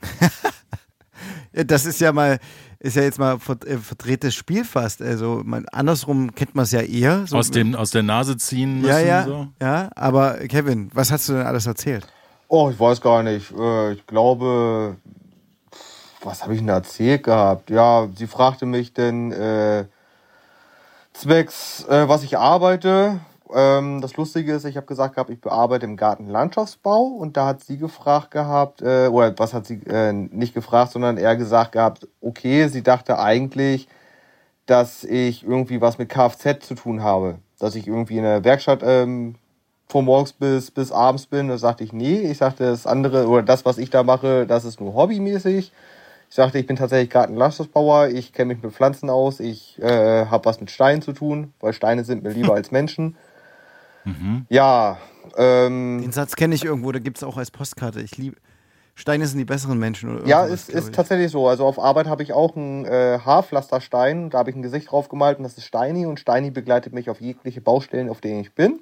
das 1.52 1.84
ist 1.84 2.00
ja 2.00 2.12
mal, 2.12 2.38
ist 2.84 2.96
ja 2.96 3.02
jetzt 3.02 3.18
mal 3.18 3.38
äh, 3.66 3.76
verdrehtes 3.78 4.34
Spiel 4.34 4.62
fast. 4.62 5.00
Also 5.00 5.40
man, 5.42 5.66
andersrum 5.72 6.34
kennt 6.34 6.54
man 6.54 6.64
es 6.64 6.72
ja 6.72 6.82
eher. 6.82 7.26
So 7.26 7.38
aus, 7.38 7.50
dem, 7.50 7.74
aus 7.74 7.90
der 7.90 8.02
Nase 8.02 8.36
ziehen 8.36 8.82
müssen. 8.82 8.90
Ja, 8.90 8.98
ja, 8.98 9.24
so. 9.24 9.48
ja. 9.60 9.88
Aber 9.96 10.34
Kevin, 10.48 10.90
was 10.92 11.10
hast 11.10 11.28
du 11.28 11.32
denn 11.32 11.46
alles 11.46 11.66
erzählt? 11.66 12.06
Oh, 12.48 12.68
ich 12.68 12.78
weiß 12.78 13.00
gar 13.00 13.22
nicht. 13.22 13.50
Äh, 13.52 13.92
ich 13.92 14.06
glaube, 14.06 14.96
was 16.22 16.42
habe 16.42 16.52
ich 16.52 16.60
denn 16.60 16.68
erzählt 16.68 17.22
gehabt? 17.22 17.70
Ja, 17.70 18.06
sie 18.14 18.26
fragte 18.26 18.66
mich 18.66 18.92
denn 18.92 19.32
äh, 19.32 19.86
zwecks, 21.14 21.86
äh, 21.88 22.06
was 22.06 22.22
ich 22.22 22.36
arbeite, 22.36 23.18
ähm, 23.52 24.00
das 24.00 24.16
Lustige 24.16 24.54
ist, 24.54 24.64
ich 24.64 24.76
habe 24.76 24.86
gesagt 24.86 25.14
gehabt, 25.14 25.30
ich 25.30 25.40
bearbeite 25.40 25.84
im 25.86 25.96
Gartenlandschaftsbau 25.96 27.02
und 27.02 27.36
da 27.36 27.46
hat 27.46 27.62
sie 27.62 27.78
gefragt 27.78 28.30
gehabt, 28.30 28.80
äh, 28.82 29.08
oder 29.08 29.34
was 29.38 29.52
hat 29.52 29.66
sie 29.66 29.80
äh, 29.86 30.12
nicht 30.12 30.54
gefragt, 30.54 30.92
sondern 30.92 31.18
eher 31.18 31.36
gesagt 31.36 31.72
gehabt, 31.72 32.08
okay, 32.20 32.68
sie 32.68 32.82
dachte 32.82 33.18
eigentlich, 33.18 33.88
dass 34.66 35.04
ich 35.04 35.44
irgendwie 35.44 35.80
was 35.80 35.98
mit 35.98 36.08
Kfz 36.08 36.66
zu 36.66 36.74
tun 36.74 37.02
habe, 37.02 37.38
dass 37.58 37.74
ich 37.74 37.86
irgendwie 37.86 38.16
in 38.16 38.24
der 38.24 38.44
Werkstatt 38.44 38.80
ähm, 38.82 39.34
von 39.88 40.06
morgens 40.06 40.32
bis, 40.32 40.70
bis 40.70 40.90
abends 40.90 41.26
bin. 41.26 41.48
Da 41.48 41.58
sagte 41.58 41.84
ich, 41.84 41.92
nee, 41.92 42.20
ich 42.20 42.38
sagte, 42.38 42.64
das 42.64 42.86
andere 42.86 43.28
oder 43.28 43.42
das, 43.42 43.64
was 43.64 43.78
ich 43.78 43.90
da 43.90 44.02
mache, 44.02 44.46
das 44.46 44.64
ist 44.64 44.80
nur 44.80 44.94
hobbymäßig. 44.94 45.72
Ich 46.30 46.34
sagte, 46.34 46.58
ich 46.58 46.66
bin 46.66 46.76
tatsächlich 46.76 47.10
Gartenlandschaftsbauer, 47.10 48.08
ich 48.08 48.32
kenne 48.32 48.54
mich 48.54 48.62
mit 48.62 48.72
Pflanzen 48.72 49.10
aus, 49.10 49.38
ich 49.38 49.80
äh, 49.80 50.26
habe 50.26 50.46
was 50.46 50.60
mit 50.60 50.70
Steinen 50.70 51.02
zu 51.02 51.12
tun, 51.12 51.52
weil 51.60 51.74
Steine 51.74 52.04
sind 52.04 52.24
mir 52.24 52.30
lieber 52.30 52.54
als 52.54 52.70
Menschen. 52.70 53.16
Mhm. 54.04 54.46
Ja. 54.48 54.98
Ähm, 55.36 56.00
Den 56.02 56.12
Satz 56.12 56.36
kenne 56.36 56.54
ich 56.54 56.64
irgendwo, 56.64 56.92
da 56.92 56.98
gibt 56.98 57.16
es 57.16 57.24
auch 57.24 57.36
als 57.36 57.50
Postkarte. 57.50 58.00
Ich 58.00 58.16
liebe. 58.16 58.36
Steine 58.96 59.26
sind 59.26 59.38
die 59.38 59.44
besseren 59.44 59.78
Menschen. 59.78 60.16
Oder 60.16 60.26
ja, 60.26 60.44
ist, 60.44 60.68
ist 60.68 60.94
tatsächlich 60.94 61.30
so. 61.32 61.48
Also 61.48 61.66
auf 61.66 61.80
Arbeit 61.80 62.06
habe 62.06 62.22
ich 62.22 62.32
auch 62.32 62.54
einen 62.54 62.84
äh, 62.84 63.18
Haarpflasterstein. 63.24 64.30
Da 64.30 64.38
habe 64.38 64.50
ich 64.50 64.56
ein 64.56 64.62
Gesicht 64.62 64.90
drauf 64.90 65.08
gemalt 65.08 65.38
und 65.38 65.44
das 65.44 65.58
ist 65.58 65.64
Steini. 65.64 66.06
Und 66.06 66.20
Steini 66.20 66.52
begleitet 66.52 66.92
mich 66.92 67.10
auf 67.10 67.20
jegliche 67.20 67.60
Baustellen, 67.60 68.08
auf 68.08 68.20
denen 68.20 68.40
ich 68.40 68.52
bin. 68.52 68.80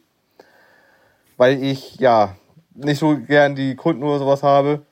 Weil 1.38 1.62
ich, 1.62 1.96
ja, 1.96 2.36
nicht 2.74 2.98
so 2.98 3.16
gern 3.16 3.54
die 3.54 3.74
Kunden 3.74 4.02
oder 4.02 4.18
sowas 4.18 4.42
habe. 4.42 4.82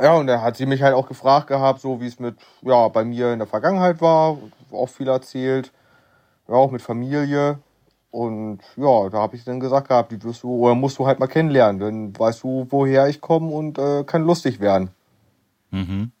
Ja, 0.00 0.14
und 0.14 0.26
da 0.26 0.42
hat 0.42 0.56
sie 0.56 0.66
mich 0.66 0.82
halt 0.82 0.94
auch 0.94 1.08
gefragt 1.08 1.46
gehabt, 1.46 1.80
so 1.80 2.00
wie 2.00 2.06
es 2.06 2.18
mit, 2.18 2.36
ja, 2.62 2.88
bei 2.88 3.04
mir 3.04 3.32
in 3.32 3.38
der 3.38 3.48
Vergangenheit 3.48 4.02
war. 4.02 4.38
Auch 4.70 4.88
viel 4.88 5.08
erzählt. 5.08 5.72
Ja, 6.46 6.54
auch 6.54 6.70
mit 6.70 6.82
Familie. 6.82 7.58
Und 8.12 8.60
ja, 8.76 9.08
da 9.08 9.18
habe 9.18 9.36
ich 9.36 9.44
dann 9.44 9.58
gesagt 9.58 9.88
gehabt, 9.88 10.12
die 10.12 10.22
wirst 10.22 10.42
du 10.42 10.54
oder 10.54 10.74
musst 10.74 10.98
du 10.98 11.06
halt 11.06 11.18
mal 11.18 11.28
kennenlernen, 11.28 11.80
dann 11.80 12.18
weißt 12.18 12.44
du, 12.44 12.66
woher 12.68 13.08
ich 13.08 13.22
komme 13.22 13.50
und 13.50 13.78
äh, 13.78 14.04
kann 14.04 14.22
lustig 14.22 14.60
werden. 14.60 14.90
Mhm. 15.70 16.12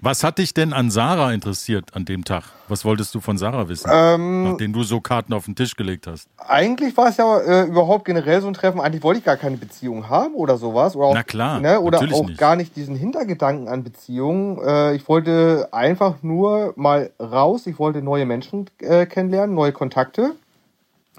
Was 0.00 0.22
hat 0.22 0.38
dich 0.38 0.54
denn 0.54 0.72
an 0.72 0.90
Sarah 0.90 1.32
interessiert 1.32 1.94
an 1.94 2.04
dem 2.04 2.24
Tag? 2.24 2.44
Was 2.68 2.84
wolltest 2.84 3.14
du 3.14 3.20
von 3.20 3.36
Sarah 3.36 3.68
wissen, 3.68 3.90
ähm, 3.92 4.44
nachdem 4.44 4.72
du 4.72 4.84
so 4.84 5.00
Karten 5.00 5.32
auf 5.32 5.46
den 5.46 5.56
Tisch 5.56 5.74
gelegt 5.74 6.06
hast? 6.06 6.28
Eigentlich 6.36 6.96
war 6.96 7.08
es 7.08 7.16
ja 7.16 7.38
äh, 7.40 7.64
überhaupt 7.64 8.04
generell 8.04 8.40
so 8.40 8.46
ein 8.46 8.54
Treffen. 8.54 8.80
Eigentlich 8.80 9.02
wollte 9.02 9.18
ich 9.18 9.24
gar 9.24 9.36
keine 9.36 9.56
Beziehung 9.56 10.08
haben 10.08 10.34
oder 10.34 10.56
sowas. 10.56 10.94
Oder 10.94 11.06
auch, 11.06 11.14
Na 11.14 11.22
klar. 11.24 11.60
Ne, 11.60 11.80
oder 11.80 11.98
auch 11.98 12.26
nicht. 12.26 12.38
gar 12.38 12.54
nicht 12.54 12.76
diesen 12.76 12.94
Hintergedanken 12.94 13.68
an 13.68 13.82
Beziehungen. 13.82 14.58
Äh, 14.64 14.94
ich 14.94 15.08
wollte 15.08 15.68
einfach 15.72 16.16
nur 16.22 16.74
mal 16.76 17.10
raus. 17.18 17.66
Ich 17.66 17.78
wollte 17.78 18.00
neue 18.00 18.24
Menschen 18.24 18.66
äh, 18.80 19.06
kennenlernen, 19.06 19.54
neue 19.54 19.72
Kontakte. 19.72 20.34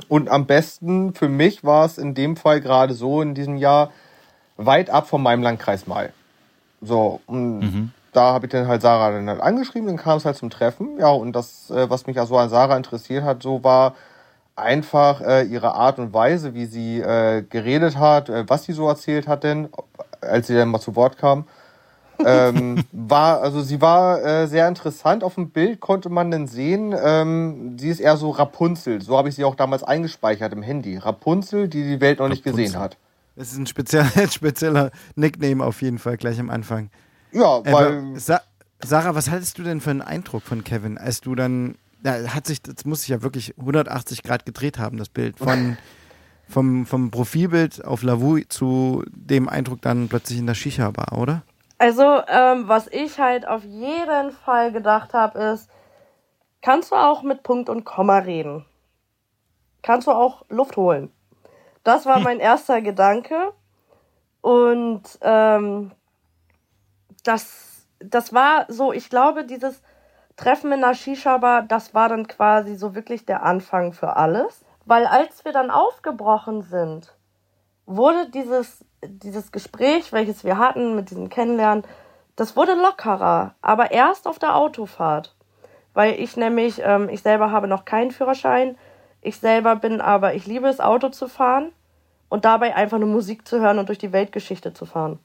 Und 0.07 0.29
am 0.29 0.45
besten 0.45 1.13
für 1.13 1.27
mich 1.27 1.65
war 1.65 1.86
es 1.86 1.98
in 1.98 2.15
dem 2.15 2.38
Fall 2.38 2.62
gerade 2.62 2.93
so 2.93 3.21
in 3.21 3.36
diesem 3.36 3.57
Jahr 3.57 3.91
weit 4.55 4.89
ab 4.89 5.09
von 5.09 5.21
meinem 5.21 5.43
Landkreis 5.43 5.88
mal. 5.88 6.13
So, 6.81 7.19
und 7.25 7.59
mhm. 7.59 7.91
Da 8.13 8.34
habe 8.34 8.46
ich 8.46 8.51
dann 8.51 8.68
halt 8.68 8.82
Sarah 8.82 9.12
dann 9.12 9.30
halt 9.30 9.42
angeschrieben, 9.42 9.88
dann 9.88 9.98
kam 9.98 10.18
es 10.18 10.25
halt 10.25 10.38
zum 10.38 10.50
Treffen. 10.50 10.98
Ja, 11.00 11.10
und 11.10 11.34
das, 11.34 11.70
äh, 11.70 11.89
was 11.89 12.08
mich 12.08 12.20
also 12.20 12.38
an 12.38 12.50
Sarah 12.50 12.78
interessiert 12.78 13.24
hat, 13.24 13.44
so 13.44 13.63
war 13.63 13.96
einfach 14.56 15.22
äh, 15.22 15.44
ihre 15.44 15.74
Art 15.74 16.00
und 16.00 16.13
Weise, 16.13 16.54
wie 16.54 16.66
sie 16.66 17.00
äh, 17.00 17.44
geredet 17.44 17.98
hat, 17.98 18.30
äh, 18.30 18.44
was 18.48 18.66
sie 18.66 18.74
so 18.74 18.88
erzählt 18.88 19.28
hat 19.28 19.44
denn, 19.44 19.70
als 20.22 20.48
sie 20.48 20.56
dann 20.56 20.70
mal 20.70 20.80
zu 20.80 20.96
Wort 20.96 21.18
kam, 21.18 21.46
ähm, 22.25 22.84
war, 22.92 23.42
also 23.42 23.62
sie 23.62 23.82
war 23.82 24.24
äh, 24.24 24.48
sehr 24.48 24.68
interessant. 24.68 25.24
Auf 25.24 25.36
dem 25.36 25.50
Bild 25.50 25.80
konnte 25.80 26.10
man 26.10 26.32
dann 26.32 26.48
sehen, 26.48 26.94
ähm, 27.01 27.78
sie 27.80 27.89
ist 27.89 28.00
eher 28.00 28.18
so 28.18 28.32
Rapunzel. 28.32 29.01
So 29.01 29.18
habe 29.18 29.30
ich 29.30 29.36
sie 29.36 29.46
auch 29.46 29.56
damals 29.56 29.84
eingespeichert 29.84 30.54
im 30.54 30.62
Handy. 30.62 30.98
Rapunzel, 30.98 31.68
die 31.68 31.84
die 31.84 32.01
Welt 32.01 32.20
noch 32.20 32.28
nicht 32.28 32.44
gesehen 32.44 32.78
hat. 32.78 32.98
Das 33.36 33.51
ist 33.51 33.58
ein 33.58 33.68
spezieller, 33.68 34.10
spezieller 34.32 34.92
Nickname 35.16 35.63
auf 35.63 35.82
jeden 35.82 36.00
Fall 36.00 36.18
gleich 36.18 36.39
am 36.39 36.50
Anfang. 36.50 36.89
Ja, 37.31 37.59
Äh, 37.59 37.74
weil 37.74 38.19
Sa 38.19 38.41
Sarah, 38.81 39.13
was 39.13 39.29
hattest 39.29 39.57
du 39.57 39.63
denn 39.63 39.81
für 39.81 39.89
einen 39.89 40.01
Eindruck 40.01 40.43
von 40.43 40.63
Kevin, 40.63 40.98
als 40.98 41.19
du 41.19 41.36
dann, 41.36 41.75
da 42.01 42.33
hat 42.33 42.48
sich, 42.48 42.62
das 42.62 42.86
muss 42.86 43.01
sich 43.01 43.09
ja 43.09 43.21
wirklich 43.21 43.57
180 43.57 44.24
Grad 44.24 44.45
gedreht 44.45 44.79
haben, 44.79 44.98
das 44.98 45.09
Bild. 45.09 45.38
Von, 45.39 45.77
vom, 46.48 46.86
vom 46.88 47.12
Profilbild 47.12 47.86
auf 47.86 48.01
Lavu 48.01 48.39
zu 48.50 49.03
dem 49.12 49.48
Eindruck 49.48 49.81
dann 49.83 50.07
plötzlich 50.07 50.39
in 50.39 50.48
der 50.48 50.55
Shisha-Bar, 50.55 51.15
oder? 51.17 51.43
Also, 51.77 52.21
ähm, 52.27 52.67
was 52.67 52.88
ich 52.88 53.19
halt 53.19 53.48
auf 53.48 53.63
jeden 53.63 54.31
Fall 54.31 54.71
gedacht 54.71 55.13
habe, 55.13 55.38
ist, 55.39 55.69
kannst 56.62 56.91
du 56.91 56.95
auch 56.95 57.21
mit 57.21 57.43
Punkt 57.43 57.69
und 57.69 57.86
Komma 57.86 58.17
reden? 58.17 58.65
Kannst 59.83 60.07
du 60.07 60.12
auch 60.12 60.43
Luft 60.50 60.75
holen? 60.75 61.12
Das 61.83 62.05
war 62.05 62.19
mein 62.21 62.39
erster 62.39 62.81
Gedanke. 62.81 63.53
Und 64.41 65.03
ähm, 65.21 65.91
das, 67.23 67.85
das 67.99 68.33
war 68.33 68.65
so, 68.67 68.93
ich 68.93 69.09
glaube, 69.09 69.45
dieses 69.45 69.81
Treffen 70.35 70.71
in 70.71 70.81
der 70.81 70.93
Shisha-Bar, 70.93 71.63
das 71.63 71.93
war 71.93 72.09
dann 72.09 72.27
quasi 72.27 72.75
so 72.75 72.95
wirklich 72.95 73.25
der 73.25 73.43
Anfang 73.43 73.93
für 73.93 74.15
alles. 74.15 74.63
Weil 74.85 75.05
als 75.05 75.45
wir 75.45 75.51
dann 75.51 75.69
aufgebrochen 75.69 76.63
sind, 76.63 77.13
wurde 77.85 78.29
dieses, 78.29 78.85
dieses 79.03 79.51
Gespräch, 79.51 80.11
welches 80.11 80.43
wir 80.43 80.57
hatten 80.57 80.95
mit 80.95 81.11
diesem 81.11 81.29
Kennenlernen, 81.29 81.83
das 82.35 82.55
wurde 82.55 82.73
lockerer, 82.73 83.53
aber 83.61 83.91
erst 83.91 84.27
auf 84.27 84.39
der 84.39 84.55
Autofahrt. 84.55 85.35
Weil 85.93 86.19
ich 86.19 86.38
nämlich, 86.38 86.81
ähm, 86.83 87.09
ich 87.09 87.21
selber 87.21 87.51
habe 87.51 87.67
noch 87.67 87.83
keinen 87.83 88.11
Führerschein, 88.11 88.77
ich 89.21 89.38
selber 89.39 89.75
bin 89.75 89.99
aber, 89.99 90.33
ich 90.33 90.47
liebe 90.47 90.67
es, 90.67 90.79
Auto 90.79 91.09
zu 91.09 91.27
fahren 91.27 91.73
und 92.29 92.45
dabei 92.45 92.75
einfach 92.75 92.97
nur 92.97 93.09
Musik 93.09 93.47
zu 93.47 93.59
hören 93.59 93.79
und 93.79 93.89
durch 93.89 93.97
die 93.97 94.13
Weltgeschichte 94.13 94.73
zu 94.73 94.85
fahren. 94.85 95.19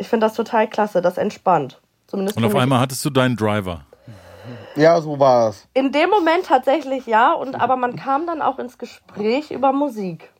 Ich 0.00 0.08
finde 0.08 0.26
das 0.26 0.34
total 0.34 0.66
klasse, 0.66 1.02
das 1.02 1.18
entspannt. 1.18 1.78
Zumindest 2.06 2.38
Und 2.38 2.44
auf 2.44 2.54
einmal 2.54 2.80
hattest 2.80 3.04
du 3.04 3.10
deinen 3.10 3.36
Driver. 3.36 3.84
ja, 4.74 4.98
so 5.00 5.18
war 5.18 5.50
es. 5.50 5.68
In 5.74 5.92
dem 5.92 6.08
Moment 6.08 6.46
tatsächlich 6.46 7.04
ja, 7.04 7.34
und 7.34 7.54
aber 7.54 7.76
man 7.76 7.96
kam 7.96 8.26
dann 8.26 8.40
auch 8.40 8.58
ins 8.58 8.78
Gespräch 8.78 9.50
über 9.50 9.72
Musik. 9.72 10.32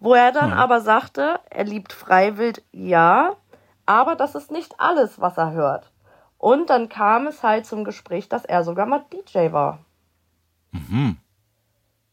Wo 0.00 0.14
er 0.14 0.32
dann 0.32 0.52
aber 0.54 0.80
sagte, 0.80 1.38
er 1.50 1.64
liebt 1.64 1.92
Freiwild, 1.92 2.62
ja, 2.72 3.34
aber 3.84 4.16
das 4.16 4.34
ist 4.34 4.50
nicht 4.50 4.74
alles, 4.78 5.20
was 5.20 5.36
er 5.36 5.52
hört. 5.52 5.90
Und 6.38 6.70
dann 6.70 6.88
kam 6.88 7.26
es 7.26 7.42
halt 7.42 7.66
zum 7.66 7.84
Gespräch, 7.84 8.28
dass 8.30 8.44
er 8.44 8.64
sogar 8.64 8.86
mal 8.86 9.04
DJ 9.12 9.52
war. 9.52 9.80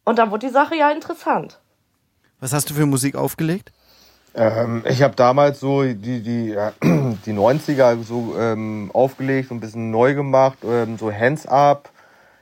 Und 0.03 0.19
dann 0.19 0.29
wurde 0.29 0.47
die 0.47 0.53
Sache 0.53 0.75
ja 0.75 0.91
interessant. 0.91 1.59
Was 2.41 2.51
hast 2.53 2.69
du 2.69 2.73
für 2.73 2.85
Musik 2.85 3.15
aufgelegt? 3.15 3.71
Ähm, 4.35 4.83
ich 4.87 5.01
habe 5.01 5.15
damals 5.15 5.61
so 5.61 5.83
die, 5.83 6.21
die, 6.21 6.49
ja, 6.49 6.73
die 6.83 7.33
90er 7.33 8.03
so 8.03 8.35
ähm, 8.37 8.91
aufgelegt 8.93 9.49
und 9.49 9.57
ein 9.57 9.59
bisschen 9.61 9.91
neu 9.91 10.13
gemacht, 10.13 10.57
ähm, 10.63 10.97
so 10.97 11.11
Hands 11.11 11.45
Up, 11.47 11.89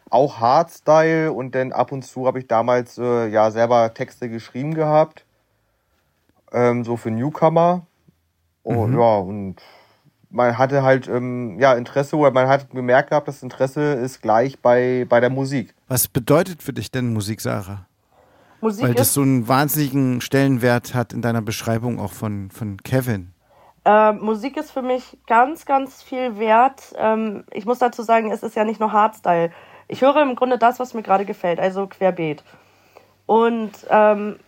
auch 0.10 0.40
Hardstyle 0.40 1.32
und 1.32 1.54
dann 1.54 1.72
ab 1.72 1.92
und 1.92 2.04
zu 2.04 2.26
habe 2.26 2.40
ich 2.40 2.48
damals 2.48 2.98
äh, 2.98 3.28
ja 3.28 3.52
selber 3.52 3.94
Texte 3.94 4.28
geschrieben 4.28 4.74
gehabt, 4.74 5.24
ähm, 6.52 6.84
so 6.84 6.98
für 6.98 7.12
Newcomer. 7.12 7.86
Und 8.64 8.94
ja, 8.94 9.18
und 9.18 9.58
man 10.32 10.58
hatte 10.58 10.82
halt 10.82 11.08
ähm, 11.08 11.60
ja 11.60 11.74
Interesse 11.74 12.16
oder 12.16 12.32
man 12.32 12.48
hat 12.48 12.72
gemerkt 12.72 13.10
gehabt, 13.10 13.28
das 13.28 13.44
Interesse 13.44 13.94
ist 13.94 14.22
gleich 14.22 14.60
bei, 14.60 15.06
bei 15.08 15.20
der 15.20 15.30
Musik. 15.30 15.76
Was 15.88 16.08
bedeutet 16.08 16.64
für 16.64 16.74
dich 16.74 16.90
denn 16.90 17.14
Musik, 17.14 17.40
Sarah? 17.42 17.86
Musik 18.64 18.86
Weil 18.86 18.94
das 18.94 19.08
ist 19.08 19.14
so 19.14 19.22
einen 19.22 19.48
wahnsinnigen 19.48 20.22
Stellenwert 20.22 20.96
hat 20.96 21.14
in 21.14 21.22
deiner 21.22 21.42
Beschreibung 21.42 22.00
auch 22.00 22.14
von, 22.14 22.50
von 22.50 22.78
Kevin. 22.78 23.34
Äh, 23.86 24.14
Musik 24.14 24.56
ist 24.58 24.72
für 24.72 24.82
mich 24.82 25.18
ganz, 25.28 25.66
ganz 25.66 26.02
viel 26.02 26.40
wert. 26.40 26.94
Ähm, 26.98 27.44
ich 27.52 27.66
muss 27.66 27.80
dazu 27.80 28.02
sagen, 28.02 28.32
es 28.32 28.42
ist 28.42 28.56
ja 28.56 28.64
nicht 28.64 28.80
nur 28.80 28.94
Hardstyle. 28.94 29.52
Ich 29.90 30.02
höre 30.02 30.22
im 30.22 30.36
Grunde 30.36 30.58
das, 30.58 30.80
was 30.80 30.94
mir 30.94 31.04
gerade 31.04 31.26
gefällt, 31.26 31.60
also 31.60 31.88
querbeet. 31.88 32.44
Und 33.26 33.72
ähm, 33.90 34.40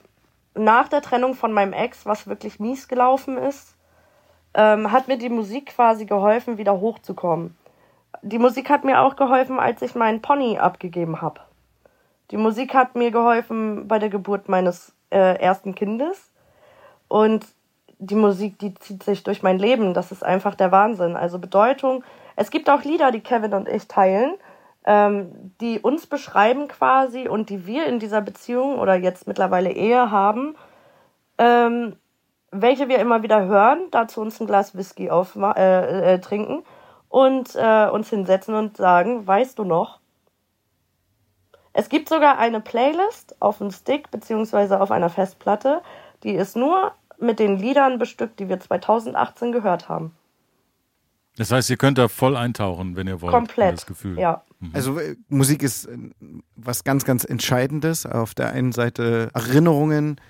nach 0.56 0.88
der 0.88 1.02
Trennung 1.02 1.36
von 1.36 1.52
meinem 1.52 1.74
Ex, 1.74 2.06
was 2.06 2.26
wirklich 2.26 2.60
mies 2.60 2.88
gelaufen 2.88 3.38
ist, 3.38 3.76
ähm, 4.54 4.94
hat 4.94 5.10
mir 5.10 5.18
die 5.18 5.30
Musik 5.30 5.68
quasi 5.68 6.06
geholfen, 6.06 6.58
wieder 6.58 6.80
hochzukommen. 6.80 7.58
Die 8.22 8.40
Musik 8.40 8.70
hat 8.70 8.86
mir 8.86 9.02
auch 9.02 9.18
geholfen, 9.18 9.60
als 9.60 9.82
ich 9.82 9.94
meinen 9.94 10.22
Pony 10.22 10.58
abgegeben 10.58 11.22
habe. 11.22 11.42
Die 12.32 12.38
Musik 12.38 12.74
hat 12.74 12.96
mir 12.96 13.12
geholfen 13.12 13.88
bei 13.88 14.00
der 14.00 14.10
Geburt 14.10 14.50
meines 14.50 14.94
äh, 15.12 15.40
ersten 15.40 15.76
Kindes. 15.76 16.32
Und 17.08 17.46
die 18.00 18.16
Musik, 18.16 18.60
die 18.60 18.74
zieht 18.74 19.04
sich 19.04 19.24
durch 19.24 19.44
mein 19.44 19.60
Leben. 19.60 19.94
Das 19.94 20.12
ist 20.12 20.24
einfach 20.24 20.56
der 20.56 20.72
Wahnsinn. 20.72 21.16
Also 21.16 21.40
Bedeutung. 21.40 22.04
Es 22.36 22.52
gibt 22.52 22.70
auch 22.70 22.84
Lieder, 22.84 23.12
die 23.12 23.22
Kevin 23.22 23.54
und 23.54 23.70
ich 23.70 23.88
teilen, 23.88 24.36
ähm, 24.86 25.54
die 25.62 25.80
uns 25.80 26.08
beschreiben 26.08 26.68
quasi 26.68 27.28
und 27.28 27.50
die 27.50 27.66
wir 27.66 27.86
in 27.86 28.00
dieser 28.00 28.22
Beziehung 28.22 28.80
oder 28.80 28.96
jetzt 28.96 29.28
mittlerweile 29.28 29.72
Ehe 29.72 30.12
haben, 30.12 30.56
ähm, 31.38 31.96
welche 32.52 32.88
wir 32.88 33.00
immer 33.00 33.24
wieder 33.24 33.46
hören, 33.46 33.80
dazu 33.92 34.22
uns 34.22 34.40
ein 34.40 34.48
Glas 34.48 34.78
Whisky 34.78 35.10
auf, 35.10 35.36
äh, 35.36 36.14
äh, 36.14 36.20
trinken 36.20 36.64
und 37.10 37.56
äh, 37.56 37.88
uns 37.90 38.10
hinsetzen 38.10 38.56
und 38.56 38.78
sagen, 38.78 39.26
weißt 39.26 39.58
du 39.60 39.64
noch? 39.64 40.00
Es 41.78 41.90
gibt 41.90 42.08
sogar 42.08 42.38
eine 42.38 42.62
Playlist 42.62 43.36
auf 43.42 43.58
dem 43.58 43.70
Stick 43.70 44.10
beziehungsweise 44.10 44.80
auf 44.80 44.92
einer 44.92 45.10
Festplatte, 45.10 45.82
die 46.24 46.32
ist 46.32 46.56
nur 46.56 46.94
mit 47.20 47.38
den 47.38 47.58
Liedern 47.58 48.00
bestückt, 48.00 48.40
die 48.40 48.48
wir 48.48 48.62
2018 48.62 49.52
gehört 49.52 49.90
haben. 49.90 50.14
Das 51.36 51.52
heißt, 51.52 51.70
ihr 51.70 51.76
könnt 51.76 51.98
da 51.98 52.08
voll 52.08 52.38
eintauchen, 52.38 52.96
wenn 52.96 53.08
ihr 53.08 53.20
wollt. 53.22 53.34
Komplett. 53.34 53.74
Das 53.74 53.86
Gefühl. 53.86 54.18
Ja. 54.18 54.44
Also 54.72 54.98
äh, 55.00 55.18
Musik 55.28 55.64
ist 55.64 55.86
äh, 55.88 55.98
was 56.56 56.86
ganz, 56.86 57.04
ganz 57.04 57.26
Entscheidendes. 57.26 58.06
Auf 58.06 58.34
der 58.34 58.54
einen 58.54 58.72
Seite 58.72 59.30
Erinnerungen, 59.34 60.22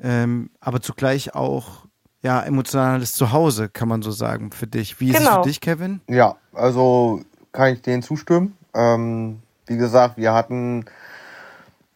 ähm, 0.00 0.50
aber 0.60 0.80
zugleich 0.80 1.34
auch 1.34 1.86
ja 2.22 2.40
emotionales 2.42 3.14
Zuhause, 3.14 3.68
kann 3.68 3.88
man 3.88 4.02
so 4.02 4.12
sagen, 4.12 4.52
für 4.52 4.68
dich. 4.68 5.00
Wie 5.00 5.10
ist 5.10 5.18
es 5.18 5.24
Genau. 5.26 5.42
für 5.42 5.48
dich, 5.48 5.60
Kevin? 5.60 6.00
Ja, 6.08 6.36
also 6.52 7.22
kann 7.50 7.72
ich 7.72 7.82
denen 7.82 8.04
zustimmen. 8.04 8.56
Ähm, 8.72 9.41
wie 9.66 9.76
gesagt, 9.76 10.16
wir 10.16 10.32
hatten 10.32 10.84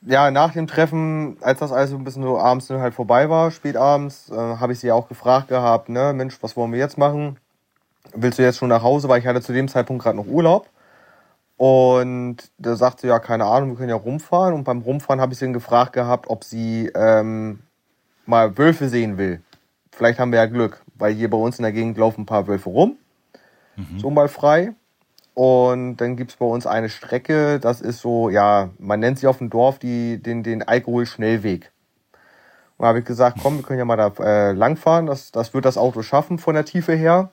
ja 0.02 0.31
nach 0.31 0.52
dem 0.52 0.66
Treffen, 0.66 1.37
als 1.40 1.61
das 1.61 1.72
alles 1.72 1.90
so 1.90 1.96
ein 1.96 2.05
bisschen 2.05 2.22
so 2.22 2.38
abends 2.38 2.70
halt 2.70 2.94
vorbei 2.94 3.29
war, 3.29 3.50
spät 3.50 3.76
abends, 3.76 4.31
äh, 4.31 4.35
habe 4.35 4.72
ich 4.72 4.81
sie 4.81 4.92
auch 4.92 5.09
gefragt 5.09 5.48
gehabt, 5.48 5.88
ne, 5.88 6.12
Mensch, 6.12 6.38
was 6.42 6.57
wollen 6.57 6.72
wir 6.72 6.79
jetzt 6.79 6.98
machen? 6.98 7.38
Willst 8.14 8.38
du 8.38 8.42
jetzt 8.42 8.59
schon 8.59 8.68
nach 8.68 8.83
Hause? 8.83 9.09
Weil 9.09 9.20
ich 9.20 9.26
hatte 9.26 9.42
zu 9.42 9.52
dem 9.52 9.68
Zeitpunkt 9.68 10.02
gerade 10.02 10.16
noch 10.16 10.26
Urlaub. 10.26 10.68
Und 11.57 12.37
da 12.59 12.76
sagte 12.76 13.02
sie, 13.02 13.09
ja, 13.09 13.18
keine 13.18 13.46
Ahnung, 13.46 13.70
wir 13.70 13.76
können 13.76 13.88
ja 13.88 13.96
rumfahren. 13.96 14.55
Und 14.55 14.64
beim 14.64 14.81
Rumfahren 14.81 15.20
habe 15.20 15.33
ich 15.33 15.38
sie 15.38 15.46
dann 15.46 15.55
gefragt 15.55 15.92
gehabt, 15.92 16.29
ob 16.29 16.44
sie 16.44 16.90
ähm, 16.94 17.61
mal 18.26 18.57
Wölfe 18.59 18.88
sehen 18.88 19.18
will. 19.18 19.42
Vielleicht 19.90 20.18
haben 20.18 20.31
wir 20.31 20.38
ja 20.38 20.46
Glück, 20.46 20.83
weil 20.94 21.14
hier 21.14 21.31
bei 21.31 21.38
uns 21.38 21.59
in 21.59 21.62
der 21.62 21.72
Gegend 21.72 21.96
laufen 21.96 22.22
ein 22.22 22.26
paar 22.26 22.46
Wölfe 22.46 22.68
rum 22.68 22.98
so 23.98 24.11
mal 24.11 24.29
frei. 24.29 24.74
Und 25.37 25.99
dann 25.99 26.16
gibt's 26.16 26.37
bei 26.37 26.46
uns 26.46 26.66
eine 26.66 26.88
Strecke, 26.88 27.61
das 27.61 27.83
ist 27.83 28.01
so, 28.01 28.31
ja, 28.31 28.70
man 28.79 29.01
nennt 29.01 29.18
sie 29.18 29.27
auf 29.27 29.37
dem 29.37 29.51
Dorf 29.51 29.79
die, 29.79 30.16
den, 30.16 30.42
den 30.42 30.66
Alkoholschnellweg. 30.66 31.70
Und 32.79 32.83
da 32.83 32.88
habe 32.88 33.01
ich 33.01 33.05
gesagt, 33.05 33.40
komm, 33.42 33.59
wir 33.59 33.62
können 33.62 33.79
ja 33.79 33.85
mal 33.85 33.96
da 33.99 34.12
äh, 34.18 34.53
langfahren, 34.53 35.05
das, 35.05 35.33
das 35.33 35.53
wird 35.53 35.66
das 35.66 35.77
Auto 35.77 36.01
schaffen 36.01 36.38
von 36.38 36.55
der 36.55 36.64
Tiefe 36.64 36.94
her. 36.94 37.29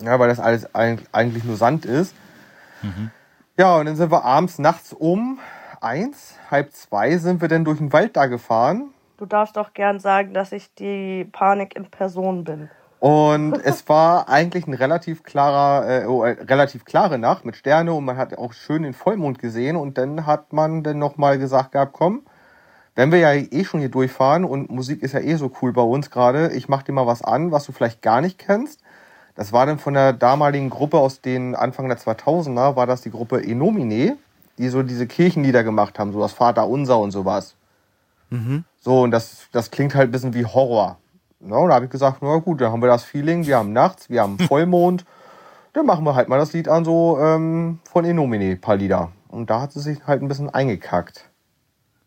Ja, 0.00 0.18
weil 0.18 0.30
das 0.30 0.40
alles 0.40 0.74
eig- 0.74 1.04
eigentlich 1.12 1.44
nur 1.44 1.56
Sand 1.56 1.84
ist. 1.84 2.14
Ja, 3.58 3.76
und 3.76 3.84
dann 3.84 3.96
sind 3.96 4.10
wir 4.10 4.24
abends, 4.24 4.58
nachts 4.58 4.94
um 4.94 5.38
eins, 5.82 6.34
halb 6.50 6.72
zwei 6.72 7.18
sind 7.18 7.42
wir 7.42 7.48
dann 7.48 7.66
durch 7.66 7.76
den 7.76 7.92
Wald 7.92 8.16
da 8.16 8.24
gefahren. 8.24 8.88
Du 9.18 9.26
darfst 9.26 9.56
doch 9.58 9.74
gern 9.74 10.00
sagen, 10.00 10.32
dass 10.32 10.52
ich 10.52 10.72
die 10.74 11.26
Panik 11.30 11.76
in 11.76 11.90
Person 11.90 12.44
bin. 12.44 12.70
Und 13.00 13.54
es 13.64 13.88
war 13.88 14.28
eigentlich 14.28 14.66
ein 14.66 14.74
relativ 14.74 15.22
klarer, 15.22 16.02
äh, 16.02 16.06
oh, 16.06 16.24
äh, 16.24 16.30
relativ 16.42 16.84
klare 16.84 17.18
Nacht 17.18 17.44
mit 17.44 17.54
Sterne 17.54 17.92
und 17.92 18.04
man 18.04 18.16
hat 18.16 18.36
auch 18.36 18.52
schön 18.52 18.82
den 18.82 18.92
Vollmond 18.92 19.38
gesehen 19.38 19.76
und 19.76 19.98
dann 19.98 20.26
hat 20.26 20.52
man 20.52 20.82
dann 20.82 20.98
nochmal 20.98 21.38
gesagt 21.38 21.72
gehabt, 21.72 21.92
komm, 21.92 22.22
wenn 22.96 23.12
wir 23.12 23.20
ja 23.20 23.32
eh 23.32 23.64
schon 23.64 23.78
hier 23.78 23.90
durchfahren 23.90 24.44
und 24.44 24.70
Musik 24.70 25.04
ist 25.04 25.12
ja 25.12 25.20
eh 25.20 25.36
so 25.36 25.52
cool 25.62 25.72
bei 25.72 25.82
uns 25.82 26.10
gerade, 26.10 26.50
ich 26.54 26.68
mach 26.68 26.82
dir 26.82 26.90
mal 26.92 27.06
was 27.06 27.22
an, 27.22 27.52
was 27.52 27.64
du 27.66 27.72
vielleicht 27.72 28.02
gar 28.02 28.20
nicht 28.20 28.38
kennst. 28.38 28.80
Das 29.36 29.52
war 29.52 29.66
dann 29.66 29.78
von 29.78 29.94
der 29.94 30.12
damaligen 30.12 30.68
Gruppe 30.68 30.98
aus 30.98 31.20
den 31.20 31.54
Anfang 31.54 31.86
der 31.86 31.98
2000er, 31.98 32.74
war 32.74 32.88
das 32.88 33.02
die 33.02 33.12
Gruppe 33.12 33.40
Enomine, 33.40 34.16
die 34.58 34.68
so 34.68 34.82
diese 34.82 35.06
Kirchenlieder 35.06 35.62
gemacht 35.62 36.00
haben, 36.00 36.12
so 36.12 36.18
das 36.18 36.32
Vater 36.32 36.66
Unser 36.66 36.98
und 36.98 37.12
sowas. 37.12 37.54
So, 38.80 39.02
und 39.02 39.12
das, 39.12 39.46
das 39.52 39.70
klingt 39.70 39.94
halt 39.94 40.08
ein 40.08 40.10
bisschen 40.10 40.34
wie 40.34 40.44
Horror. 40.44 40.98
Na, 41.40 41.56
und 41.56 41.68
da 41.68 41.76
habe 41.76 41.84
ich 41.84 41.90
gesagt, 41.90 42.18
na 42.20 42.36
gut, 42.36 42.60
dann 42.60 42.72
haben 42.72 42.82
wir 42.82 42.88
das 42.88 43.04
Feeling, 43.04 43.46
wir 43.46 43.58
haben 43.58 43.72
nachts, 43.72 44.10
wir 44.10 44.22
haben 44.22 44.38
Vollmond, 44.48 45.04
dann 45.72 45.86
machen 45.86 46.04
wir 46.04 46.14
halt 46.14 46.28
mal 46.28 46.38
das 46.38 46.52
Lied 46.52 46.68
an, 46.68 46.84
so 46.84 47.18
ähm, 47.20 47.78
von 47.90 48.04
Enomine, 48.04 48.56
paar 48.56 48.76
Lieder. 48.76 49.12
Und 49.28 49.50
da 49.50 49.60
hat 49.60 49.72
sie 49.72 49.80
sich 49.80 50.06
halt 50.06 50.22
ein 50.22 50.28
bisschen 50.28 50.50
eingekackt. 50.50 51.28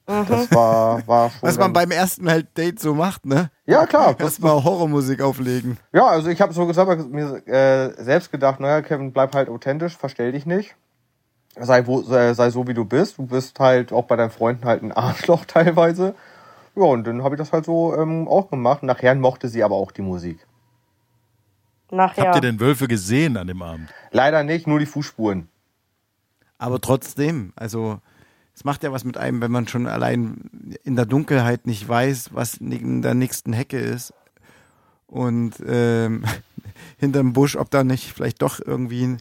Das 0.05 0.51
war, 0.51 1.07
war 1.07 1.29
schon. 1.31 1.47
Was 1.47 1.57
man 1.57 1.71
beim 1.71 1.91
ersten 1.91 2.29
halt 2.29 2.57
Date 2.57 2.79
so 2.79 2.93
macht, 2.93 3.25
ne? 3.25 3.49
ja, 3.65 3.85
klar. 3.85 4.13
Das, 4.13 4.31
Erstmal 4.33 4.63
Horrormusik 4.63 5.21
auflegen. 5.21 5.77
ja, 5.93 6.07
also 6.07 6.29
ich 6.29 6.41
habe 6.41 6.53
so 6.53 6.65
gesagt, 6.65 7.09
mir 7.09 7.47
äh, 7.47 8.03
selbst 8.03 8.31
gedacht, 8.31 8.59
naja, 8.59 8.81
Kevin, 8.81 9.13
bleib 9.13 9.33
halt 9.35 9.47
authentisch, 9.47 9.95
verstell 9.95 10.31
dich 10.31 10.45
nicht. 10.45 10.75
Sei, 11.59 11.85
wo, 11.85 12.01
sei, 12.01 12.33
sei 12.33 12.49
so, 12.49 12.67
wie 12.67 12.73
du 12.73 12.85
bist. 12.85 13.17
Du 13.17 13.25
bist 13.25 13.59
halt 13.59 13.91
auch 13.91 14.05
bei 14.05 14.15
deinen 14.15 14.31
Freunden 14.31 14.65
halt 14.65 14.83
ein 14.83 14.91
Arschloch 14.91 15.45
teilweise. 15.47 16.15
Ja, 16.75 16.83
und 16.83 17.05
dann 17.05 17.23
habe 17.23 17.35
ich 17.35 17.39
das 17.39 17.51
halt 17.51 17.65
so 17.65 17.95
ähm, 17.95 18.27
auch 18.27 18.49
gemacht. 18.49 18.83
Nachher 18.83 19.15
mochte 19.15 19.49
sie 19.49 19.63
aber 19.63 19.75
auch 19.75 19.91
die 19.91 20.01
Musik. 20.01 20.45
Nachher. 21.91 22.25
Habt 22.25 22.35
ihr 22.37 22.41
denn 22.41 22.59
Wölfe 22.59 22.87
gesehen 22.87 23.35
an 23.35 23.47
dem 23.47 23.61
Abend? 23.61 23.89
Leider 24.11 24.43
nicht, 24.43 24.67
nur 24.67 24.79
die 24.79 24.85
Fußspuren. 24.85 25.49
Aber 26.57 26.79
trotzdem, 26.79 27.51
also 27.55 27.99
es 28.55 28.63
macht 28.63 28.83
ja 28.83 28.91
was 28.91 29.03
mit 29.03 29.17
einem, 29.17 29.41
wenn 29.41 29.51
man 29.51 29.67
schon 29.67 29.87
allein 29.87 30.77
in 30.83 30.95
der 30.95 31.05
Dunkelheit 31.05 31.67
nicht 31.67 31.87
weiß, 31.87 32.29
was 32.33 32.55
in 32.55 33.01
der 33.01 33.15
nächsten 33.15 33.51
Hecke 33.51 33.77
ist. 33.77 34.13
Und 35.07 35.55
ähm, 35.67 36.23
hinterm 36.97 37.33
Busch, 37.33 37.57
ob 37.57 37.69
da 37.71 37.83
nicht 37.83 38.13
vielleicht 38.13 38.41
doch 38.41 38.61
irgendwie 38.65 39.17